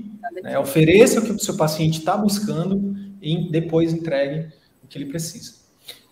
né, 0.44 0.60
ofereça 0.60 1.20
o 1.20 1.24
que 1.24 1.32
o 1.32 1.40
seu 1.40 1.56
paciente 1.56 2.00
está 2.00 2.18
buscando 2.18 2.96
e 3.22 3.50
depois 3.50 3.94
entregue 3.94 4.52
o 4.84 4.88
que 4.88 4.98
ele 4.98 5.06
precisa. 5.06 5.62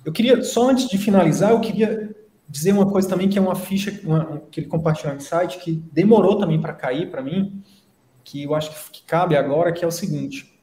Eu 0.06 0.14
queria, 0.14 0.42
só 0.44 0.70
antes 0.70 0.88
de 0.88 0.98
finalizar, 0.98 1.52
eu 1.52 1.60
queria 1.60 2.16
dizer 2.50 2.74
uma 2.74 2.89
coisa 2.89 3.08
também 3.08 3.30
que 3.30 3.38
é 3.38 3.41
uma 3.41 3.56
ficha 3.56 4.02
uma, 4.04 4.41
que 4.50 4.62
ele 4.62 4.68
compartilhou 4.68 5.14
no 5.14 5.22
site, 5.22 5.60
que 5.60 5.72
demorou 5.93 6.39
também 6.39 6.60
para 6.60 6.74
cair 6.74 7.12
para 7.12 7.22
mim, 7.22 7.62
que 8.24 8.43
eu 8.43 8.56
acho 8.56 8.72
que, 8.72 8.91
que, 8.91 9.04
cabe 9.04 9.38
agora, 9.38 9.72
que 9.72 9.86
é 9.86 9.88
o 9.88 9.91
seguinte. 9.91 10.60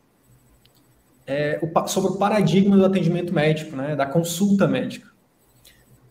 É, 1.25 1.61
o, 1.63 1.89
sobre 1.89 2.13
o 2.13 2.17
paradigma 2.17 2.77
do 2.77 2.85
atendimento 2.85 3.33
médico, 3.33 3.77
né, 3.77 3.95
da 3.95 4.05
consulta 4.05 4.67
médica. 4.67 5.09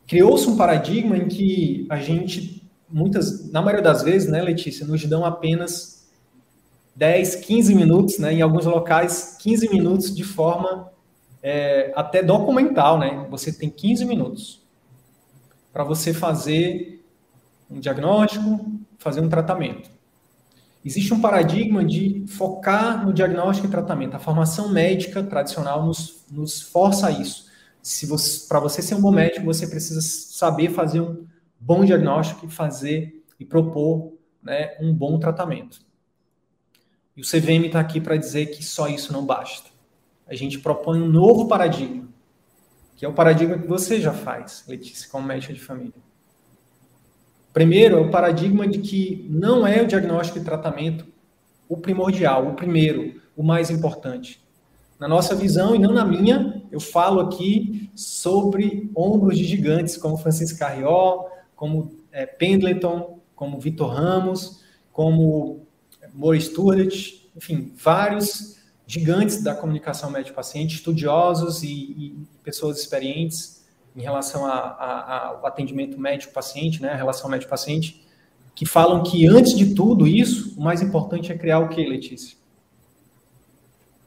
Criou-se 0.08 0.48
um 0.50 0.56
paradigma 0.56 1.18
em 1.18 1.28
que 1.28 1.86
a 1.90 1.98
gente, 1.98 2.70
muitas, 2.90 3.52
na 3.52 3.62
maioria 3.62 3.84
das 3.84 4.02
vezes, 4.02 4.30
né, 4.30 4.42
Letícia, 4.42 4.86
nos 4.86 5.04
dão 5.06 5.26
apenas 5.26 6.10
10, 6.96 7.36
15 7.36 7.76
minutos, 7.76 8.20
né, 8.20 8.34
em 8.34 8.42
alguns 8.42 8.66
locais, 8.66 9.38
15 9.42 9.70
minutos 9.70 10.16
de 10.16 10.24
forma 10.24 10.90
é, 11.44 11.92
até 11.96 12.24
documental, 12.24 12.98
né? 12.98 13.26
Você 13.30 13.52
tem 13.52 13.70
15 13.70 14.06
minutos 14.06 14.65
para 15.76 15.84
você 15.84 16.14
fazer 16.14 17.06
um 17.70 17.82
diagnóstico, 17.82 18.80
fazer 18.98 19.20
um 19.20 19.28
tratamento. 19.28 19.90
Existe 20.86 21.14
um 21.14 21.20
paradigma 21.20 21.84
de 21.84 22.24
focar 22.30 23.06
no 23.06 23.12
diagnóstico 23.12 23.68
e 23.68 23.70
tratamento. 23.70 24.16
A 24.16 24.20
formação 24.20 24.70
médica 24.70 25.22
tradicional 25.22 25.86
nos, 25.86 26.24
nos 26.32 26.62
força 26.62 27.08
a 27.08 27.12
isso. 27.12 27.52
Se 27.84 28.08
para 28.48 28.62
você 28.62 28.82
ser 28.82 28.96
um 28.96 29.02
bom 29.02 29.12
médico, 29.12 29.46
você 29.46 29.68
precisa 29.68 30.00
saber 30.00 30.70
fazer 30.70 31.02
um 31.02 31.26
bom 31.60 31.84
diagnóstico 31.84 32.46
e 32.46 32.50
fazer 32.50 33.22
e 33.38 33.44
propor 33.44 34.14
né, 34.42 34.78
um 34.80 34.94
bom 34.94 35.20
tratamento. 35.20 35.82
E 37.18 37.22
o 37.22 37.26
CVM 37.26 37.66
está 37.66 37.82
aqui 37.82 38.00
para 38.00 38.16
dizer 38.16 38.46
que 38.46 38.64
só 38.64 38.88
isso 38.88 39.12
não 39.12 39.26
basta. 39.26 39.70
A 40.26 40.36
gente 40.36 40.58
propõe 40.58 41.02
um 41.02 41.10
novo 41.10 41.50
paradigma, 41.50 42.08
que 42.96 43.06
é 43.06 43.08
o 43.08 43.14
paradigma 43.14 43.58
que 43.58 43.68
você 43.68 44.00
já 44.00 44.14
faz, 44.14 44.64
Letícia, 44.68 45.10
como 45.10 45.28
médica 45.28 45.54
de 45.54 45.60
família. 45.60 45.94
Primeiro, 47.54 47.98
é 47.98 48.02
o 48.02 48.12
paradigma 48.12 48.68
de 48.68 48.80
que 48.80 49.26
não 49.30 49.66
é 49.66 49.82
o 49.82 49.88
diagnóstico 49.88 50.40
e 50.40 50.44
tratamento 50.44 51.06
o 51.68 51.78
primordial, 51.78 52.48
o 52.48 52.54
primeiro. 52.54 53.22
o 53.36 53.44
mais 53.44 53.70
importante. 53.70 54.42
Na 54.98 55.10
nossa 55.10 55.36
visão 55.36 55.76
e 55.76 55.80
não 55.80 55.92
na 55.92 56.06
minha, 56.06 56.64
eu 56.72 56.80
falo 56.80 57.20
aqui 57.20 57.90
sobre 57.94 58.90
ombros 58.96 59.38
de 59.38 59.44
gigantes 59.44 59.98
como 59.98 60.16
Francisco 60.16 60.58
Carrió, 60.58 61.26
como 61.54 61.92
é, 62.14 62.26
Pendleton, 62.26 63.20
como 63.36 63.60
Vitor 63.60 63.90
Ramos, 63.90 64.64
como 64.94 65.68
Maurice 66.14 66.48
Sturdett, 66.48 67.30
enfim, 67.36 67.74
vários 67.76 68.55
gigantes 68.88 69.42
da 69.42 69.56
comunicação 69.56 70.10
médico-paciente, 70.10 70.76
estudiosos 70.76 71.64
e, 71.64 71.68
e, 71.68 72.28
pessoas 72.44 72.80
experientes 72.80 73.64
em 73.96 74.02
relação 74.02 74.46
ao 74.46 75.46
atendimento 75.46 76.00
médico-paciente, 76.00 76.82
né, 76.82 76.90
a 76.90 76.96
relação 76.96 77.30
médico-paciente, 77.30 78.06
que 78.54 78.66
falam 78.66 79.04
que 79.04 79.28
antes 79.28 79.56
de 79.56 79.74
tudo 79.74 80.06
isso, 80.06 80.54
o 80.58 80.62
mais 80.62 80.82
importante 80.82 81.32
é 81.32 81.38
criar 81.38 81.60
o 81.60 81.70
que, 81.70 81.86
Letícia? 81.86 82.38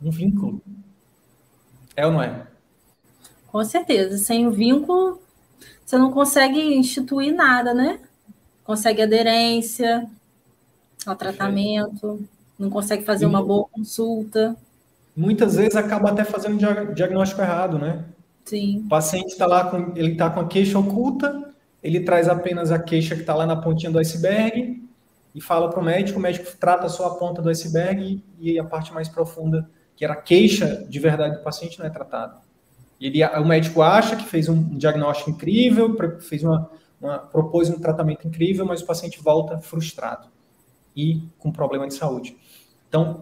Um 0.03 0.11
vínculo. 0.11 0.61
É 1.97 2.07
ou 2.07 2.13
não 2.13 2.23
é? 2.23 2.47
Com 3.49 3.65
certeza. 3.65 4.17
Sem 4.19 4.47
o 4.47 4.51
vínculo, 4.51 5.21
você 5.85 5.99
não 5.99 6.13
consegue 6.13 6.61
instituir 6.77 7.35
nada, 7.35 7.75
né? 7.75 8.01
Consegue 8.63 9.03
aderência 9.03 10.09
ao 11.07 11.17
tratamento, 11.17 12.23
não 12.59 12.71
consegue 12.71 13.05
fazer 13.05 13.27
uma 13.27 13.43
boa 13.43 13.67
consulta. 13.71 14.57
Muitas 15.19 15.57
vezes 15.57 15.75
acaba 15.75 16.11
até 16.11 16.23
fazendo 16.23 16.59
diagnóstico 16.95 17.43
errado, 17.43 17.77
né? 17.77 18.05
Sim. 18.45 18.85
O 18.87 18.89
paciente 18.89 19.33
está 19.33 19.47
lá 19.47 19.65
com, 19.65 19.93
ele 19.97 20.13
está 20.13 20.31
com 20.31 20.39
a 20.39 20.47
queixa 20.47 20.79
oculta, 20.79 21.53
ele 21.83 22.05
traz 22.05 22.29
apenas 22.29 22.71
a 22.71 22.79
queixa 22.79 23.17
que 23.17 23.23
está 23.23 23.35
lá 23.35 23.45
na 23.45 23.57
pontinha 23.57 23.91
do 23.91 23.99
iceberg 23.99 24.81
e 25.35 25.41
fala 25.41 25.69
para 25.71 25.81
o 25.81 25.85
médico, 25.85 26.21
o 26.21 26.23
médico 26.23 26.47
trata 26.61 26.89
só 26.89 27.09
a 27.09 27.15
ponta 27.17 27.43
do 27.43 27.49
iceberg 27.49 28.23
e 28.39 28.61
a 28.61 28.65
parte 28.65 28.95
mais 28.95 29.09
profunda, 29.09 29.69
que 29.97 30.05
era 30.05 30.15
a 30.15 30.23
queixa 30.23 30.87
de 30.89 31.01
verdade 31.01 31.39
do 31.39 31.43
paciente, 31.43 31.81
não 31.81 31.87
é 31.87 31.91
tratada. 31.91 32.37
Ele, 33.01 33.25
o 33.25 33.45
médico 33.45 33.83
acha 33.83 34.15
que 34.15 34.25
fez 34.25 34.49
um 34.49 34.63
diagnóstico 34.77 35.31
incrível, 35.31 35.97
fez 36.21 36.45
uma, 36.45 36.71
uma, 37.01 37.19
propôs 37.19 37.69
um 37.69 37.81
tratamento 37.81 38.29
incrível, 38.29 38.65
mas 38.65 38.83
o 38.83 38.87
paciente 38.87 39.21
volta 39.21 39.59
frustrado 39.59 40.29
e 40.95 41.23
com 41.41 41.51
problema 41.51 41.89
de 41.89 41.95
saúde. 41.95 42.37
Então, 42.89 43.21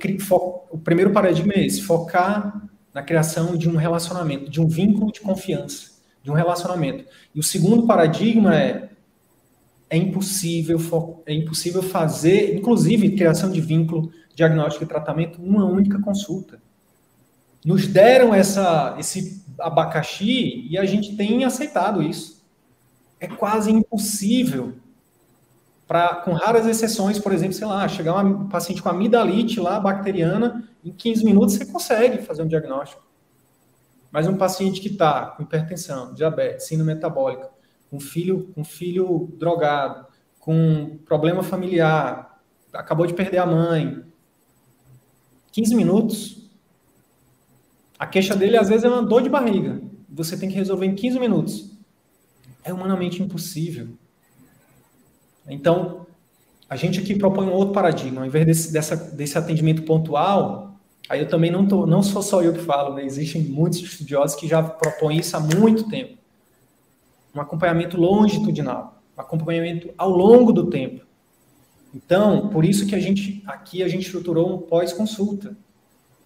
o 0.70 0.78
primeiro 0.78 1.12
paradigma 1.12 1.52
é 1.54 1.66
esse: 1.66 1.82
focar 1.82 2.68
na 2.94 3.02
criação 3.02 3.56
de 3.56 3.68
um 3.68 3.76
relacionamento, 3.76 4.50
de 4.50 4.60
um 4.60 4.68
vínculo 4.68 5.12
de 5.12 5.20
confiança, 5.20 5.90
de 6.22 6.30
um 6.30 6.34
relacionamento. 6.34 7.04
E 7.34 7.40
o 7.40 7.42
segundo 7.42 7.86
paradigma 7.86 8.56
é 8.56 8.90
é 9.88 9.96
impossível 9.96 11.22
é 11.26 11.32
impossível 11.32 11.80
fazer, 11.82 12.56
inclusive 12.56 13.14
criação 13.14 13.52
de 13.52 13.60
vínculo, 13.60 14.10
diagnóstico 14.34 14.84
e 14.84 14.88
tratamento 14.88 15.40
numa 15.40 15.64
única 15.64 16.00
consulta. 16.00 16.60
Nos 17.64 17.86
deram 17.86 18.34
essa 18.34 18.96
esse 18.98 19.44
abacaxi 19.58 20.66
e 20.68 20.76
a 20.76 20.84
gente 20.84 21.16
tem 21.16 21.44
aceitado 21.44 22.02
isso. 22.02 22.44
É 23.20 23.26
quase 23.26 23.70
impossível 23.70 24.74
com 26.24 26.32
raras 26.32 26.66
exceções, 26.66 27.18
por 27.18 27.32
exemplo, 27.32 27.54
sei 27.54 27.66
lá, 27.66 27.86
chegar 27.86 28.24
um 28.24 28.48
paciente 28.48 28.82
com 28.82 28.88
amidalite 28.88 29.60
lá, 29.60 29.78
bacteriana, 29.78 30.68
em 30.84 30.90
15 30.90 31.24
minutos 31.24 31.54
você 31.54 31.66
consegue 31.66 32.22
fazer 32.22 32.42
um 32.42 32.48
diagnóstico. 32.48 33.06
Mas 34.10 34.26
um 34.26 34.36
paciente 34.36 34.80
que 34.80 34.88
está 34.88 35.26
com 35.26 35.42
hipertensão, 35.42 36.12
diabetes, 36.12 36.66
síndrome 36.66 36.94
metabólica, 36.94 37.50
com 37.90 38.00
filho, 38.00 38.50
com 38.54 38.64
filho 38.64 39.32
drogado, 39.38 40.06
com 40.40 40.98
problema 41.04 41.42
familiar, 41.42 42.40
acabou 42.72 43.06
de 43.06 43.14
perder 43.14 43.38
a 43.38 43.46
mãe, 43.46 44.04
15 45.52 45.74
minutos, 45.74 46.50
a 47.98 48.06
queixa 48.06 48.36
dele 48.36 48.56
às 48.56 48.68
vezes 48.68 48.84
é 48.84 48.88
uma 48.88 49.02
dor 49.02 49.22
de 49.22 49.28
barriga. 49.28 49.80
Você 50.08 50.36
tem 50.36 50.48
que 50.48 50.54
resolver 50.54 50.86
em 50.86 50.94
15 50.94 51.18
minutos. 51.18 51.70
É 52.62 52.72
humanamente 52.72 53.22
impossível. 53.22 53.96
Então, 55.48 56.06
a 56.68 56.76
gente 56.76 56.98
aqui 56.98 57.14
propõe 57.14 57.46
um 57.46 57.52
outro 57.52 57.72
paradigma. 57.72 58.22
Ao 58.22 58.26
invés 58.26 58.46
desse, 58.46 58.72
dessa, 58.72 58.96
desse 58.96 59.38
atendimento 59.38 59.82
pontual, 59.82 60.74
aí 61.08 61.20
eu 61.20 61.28
também 61.28 61.50
não, 61.50 61.66
tô, 61.66 61.86
não 61.86 62.02
sou 62.02 62.22
só 62.22 62.42
eu 62.42 62.52
que 62.52 62.60
falo, 62.60 62.94
né? 62.94 63.04
existem 63.04 63.42
muitos 63.42 63.80
estudiosos 63.80 64.36
que 64.36 64.48
já 64.48 64.62
propõem 64.62 65.18
isso 65.18 65.36
há 65.36 65.40
muito 65.40 65.88
tempo. 65.88 66.18
Um 67.34 67.40
acompanhamento 67.40 67.96
longitudinal, 67.96 69.00
um 69.16 69.20
acompanhamento 69.20 69.90
ao 69.96 70.10
longo 70.10 70.52
do 70.52 70.68
tempo. 70.68 71.04
Então, 71.94 72.48
por 72.48 72.64
isso 72.64 72.86
que 72.86 72.94
a 72.94 73.00
gente 73.00 73.42
aqui 73.46 73.82
a 73.82 73.88
gente 73.88 74.06
estruturou 74.06 74.54
um 74.54 74.58
pós-consulta. 74.58 75.56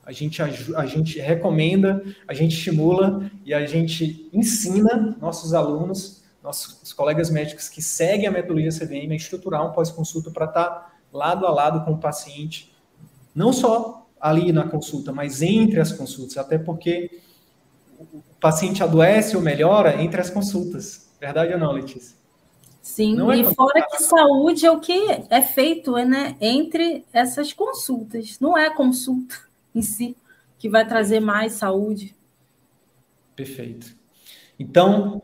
A 0.05 0.13
gente, 0.13 0.43
a 0.43 0.87
gente 0.87 1.21
recomenda, 1.21 2.03
a 2.27 2.35
gente 2.35 2.57
estimula 2.57 3.31
e 3.45 3.53
a 3.55 3.65
gente 3.67 4.29
ensina 4.33 5.17
nossos 5.21 5.55
alunos 5.55 6.20
nossos 6.43 6.93
colegas 6.93 7.31
médicos 7.31 7.69
que 7.69 7.83
seguem 7.83 8.27
a 8.27 8.31
metodologia 8.31 8.71
CVM 8.71 9.13
a 9.13 9.17
estruturar 9.17 9.67
um 9.67 9.73
pós-consulta 9.73 10.31
para 10.31 10.47
estar 10.47 10.65
tá 10.65 10.93
lado 11.13 11.47
a 11.47 11.51
lado 11.51 11.85
com 11.85 11.93
o 11.93 11.99
paciente, 11.99 12.75
não 13.35 13.53
só 13.53 14.07
ali 14.21 14.53
na 14.53 14.69
consulta, 14.69 15.13
mas 15.13 15.43
entre 15.43 15.81
as 15.81 15.93
consultas, 15.93 16.37
até 16.37 16.59
porque 16.59 17.21
o 17.99 18.23
paciente 18.41 18.83
adoece 18.83 19.37
ou 19.37 19.43
melhora 19.43 20.03
entre 20.03 20.21
as 20.21 20.31
consultas. 20.31 21.11
Verdade 21.21 21.53
ou 21.53 21.59
não, 21.59 21.73
Letícia? 21.73 22.19
Sim, 22.81 23.15
não 23.15 23.31
é 23.31 23.39
e 23.39 23.55
fora 23.55 23.87
que 23.87 24.03
saúde 24.03 24.65
é 24.65 24.71
o 24.71 24.81
que 24.81 24.93
é 25.29 25.43
feito 25.43 25.93
né, 25.93 26.37
entre 26.41 27.05
essas 27.13 27.53
consultas. 27.53 28.39
Não 28.41 28.57
é 28.57 28.67
a 28.67 28.75
consulta 28.75 29.37
em 29.75 29.83
si 29.83 30.17
que 30.59 30.69
vai 30.69 30.87
trazer 30.87 31.21
mais 31.21 31.55
saúde. 31.55 32.17
Perfeito. 33.37 33.95
Então, 34.59 35.23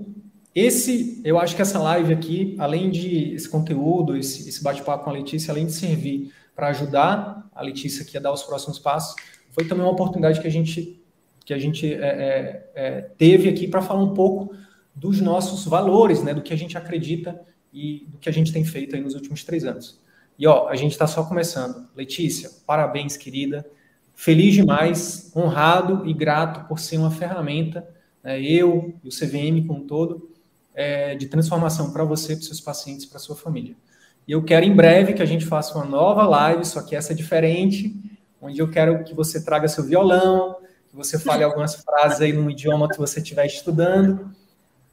esse, 0.56 1.20
eu 1.22 1.38
acho 1.38 1.54
que 1.54 1.60
essa 1.60 1.78
live 1.78 2.14
aqui, 2.14 2.56
além 2.58 2.90
de 2.90 3.34
esse 3.34 3.46
conteúdo, 3.46 4.16
esse, 4.16 4.48
esse 4.48 4.62
bate-papo 4.62 5.04
com 5.04 5.10
a 5.10 5.12
Letícia, 5.12 5.52
além 5.52 5.66
de 5.66 5.72
servir 5.72 6.32
para 6.54 6.68
ajudar 6.68 7.46
a 7.54 7.62
Letícia 7.62 8.02
aqui 8.02 8.16
a 8.16 8.20
dar 8.20 8.32
os 8.32 8.42
próximos 8.42 8.78
passos, 8.78 9.14
foi 9.50 9.66
também 9.66 9.84
uma 9.84 9.92
oportunidade 9.92 10.40
que 10.40 10.46
a 10.46 10.50
gente, 10.50 10.98
que 11.44 11.52
a 11.52 11.58
gente 11.58 11.92
é, 11.92 11.98
é, 11.98 12.70
é, 12.74 13.00
teve 13.18 13.50
aqui 13.50 13.68
para 13.68 13.82
falar 13.82 14.02
um 14.02 14.14
pouco 14.14 14.56
dos 14.94 15.20
nossos 15.20 15.66
valores, 15.66 16.22
né, 16.22 16.32
do 16.32 16.40
que 16.40 16.54
a 16.54 16.56
gente 16.56 16.78
acredita 16.78 17.38
e 17.70 18.06
do 18.08 18.16
que 18.16 18.30
a 18.30 18.32
gente 18.32 18.50
tem 18.50 18.64
feito 18.64 18.96
aí 18.96 19.02
nos 19.02 19.14
últimos 19.14 19.44
três 19.44 19.62
anos. 19.62 20.00
E 20.38 20.46
ó, 20.46 20.68
a 20.68 20.74
gente 20.74 20.92
está 20.92 21.06
só 21.06 21.22
começando. 21.24 21.86
Letícia, 21.94 22.48
parabéns, 22.66 23.14
querida. 23.14 23.66
Feliz 24.14 24.54
demais, 24.54 25.30
honrado 25.36 26.08
e 26.08 26.14
grato 26.14 26.66
por 26.66 26.80
ser 26.80 26.96
uma 26.96 27.10
ferramenta, 27.10 27.86
né, 28.24 28.40
eu 28.40 28.94
e 29.04 29.08
o 29.08 29.10
CVM 29.10 29.66
como 29.66 29.80
um 29.80 29.86
todo, 29.86 30.34
é, 30.76 31.14
de 31.14 31.26
transformação 31.26 31.90
para 31.90 32.04
você, 32.04 32.36
para 32.36 32.44
seus 32.44 32.60
pacientes, 32.60 33.06
para 33.06 33.18
sua 33.18 33.34
família. 33.34 33.74
E 34.28 34.32
eu 34.32 34.44
quero 34.44 34.66
em 34.66 34.76
breve 34.76 35.14
que 35.14 35.22
a 35.22 35.26
gente 35.26 35.46
faça 35.46 35.74
uma 35.74 35.86
nova 35.86 36.26
live, 36.26 36.64
só 36.66 36.82
que 36.82 36.94
essa 36.94 37.12
é 37.12 37.16
diferente, 37.16 37.96
onde 38.40 38.58
eu 38.58 38.70
quero 38.70 39.02
que 39.02 39.14
você 39.14 39.42
traga 39.42 39.66
seu 39.66 39.82
violão, 39.82 40.56
que 40.90 40.94
você 40.94 41.18
fale 41.18 41.42
algumas 41.42 41.76
frases 41.76 42.20
aí 42.20 42.32
no 42.32 42.50
idioma 42.50 42.88
que 42.88 42.98
você 42.98 43.20
estiver 43.20 43.46
estudando, 43.46 44.30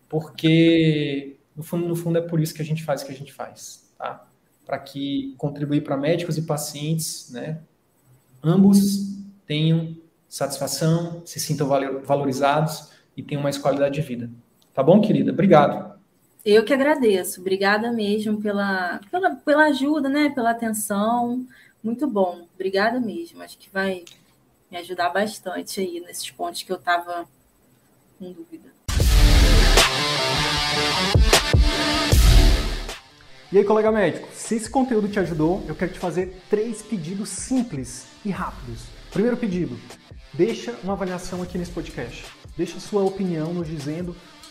porque 0.08 1.38
no 1.56 1.64
fundo, 1.64 1.88
no 1.88 1.96
fundo 1.96 2.18
é 2.18 2.22
por 2.22 2.40
isso 2.40 2.54
que 2.54 2.62
a 2.62 2.66
gente 2.66 2.84
faz 2.84 3.02
o 3.02 3.06
que 3.06 3.12
a 3.12 3.16
gente 3.16 3.34
faz, 3.34 3.92
tá? 3.98 4.26
Para 4.66 4.80
que 4.80 5.36
contribuir 5.38 5.82
para 5.82 5.98
médicos 5.98 6.38
e 6.38 6.44
pacientes, 6.44 7.30
né? 7.32 7.60
Ambos 8.42 9.18
tenham 9.46 9.98
satisfação, 10.30 11.22
se 11.26 11.40
sintam 11.40 11.68
valorizados 12.04 12.92
e 13.18 13.22
tenham 13.22 13.44
mais 13.44 13.58
qualidade 13.58 13.96
de 13.96 14.02
vida. 14.02 14.30
Tá 14.74 14.82
bom, 14.82 15.00
querida? 15.02 15.32
Obrigado. 15.32 15.94
Eu 16.44 16.66
que 16.66 16.74
agradeço. 16.74 17.40
Obrigada 17.40 17.92
mesmo 17.92 18.42
pela, 18.42 19.00
pela, 19.12 19.36
pela 19.36 19.66
ajuda, 19.66 20.10
né? 20.10 20.32
Pela 20.34 20.50
atenção. 20.50 21.46
Muito 21.84 22.08
bom. 22.08 22.48
Obrigada 22.56 23.00
mesmo. 23.00 23.44
Acho 23.44 23.58
que 23.58 23.70
vai 23.70 24.04
me 24.72 24.78
ajudar 24.78 25.10
bastante 25.10 25.80
aí 25.80 26.02
nesses 26.02 26.32
pontos 26.32 26.64
que 26.64 26.72
eu 26.72 26.78
estava 26.78 27.26
com 28.18 28.32
dúvida. 28.32 28.74
E 33.52 33.58
aí, 33.60 33.64
colega 33.64 33.92
médico, 33.92 34.28
se 34.34 34.56
esse 34.56 34.68
conteúdo 34.68 35.08
te 35.08 35.20
ajudou, 35.20 35.64
eu 35.68 35.76
quero 35.76 35.94
te 35.94 36.00
fazer 36.00 36.42
três 36.50 36.82
pedidos 36.82 37.30
simples 37.30 38.08
e 38.26 38.32
rápidos. 38.32 38.86
Primeiro 39.12 39.38
pedido, 39.38 39.80
deixa 40.34 40.76
uma 40.84 40.94
avaliação 40.94 41.44
aqui 41.44 41.60
nesse 41.60 41.70
podcast. 41.70 42.26
Deixa 42.58 42.80
sua 42.80 43.04
opinião 43.04 43.54
nos 43.54 43.68
dizendo 43.68 44.16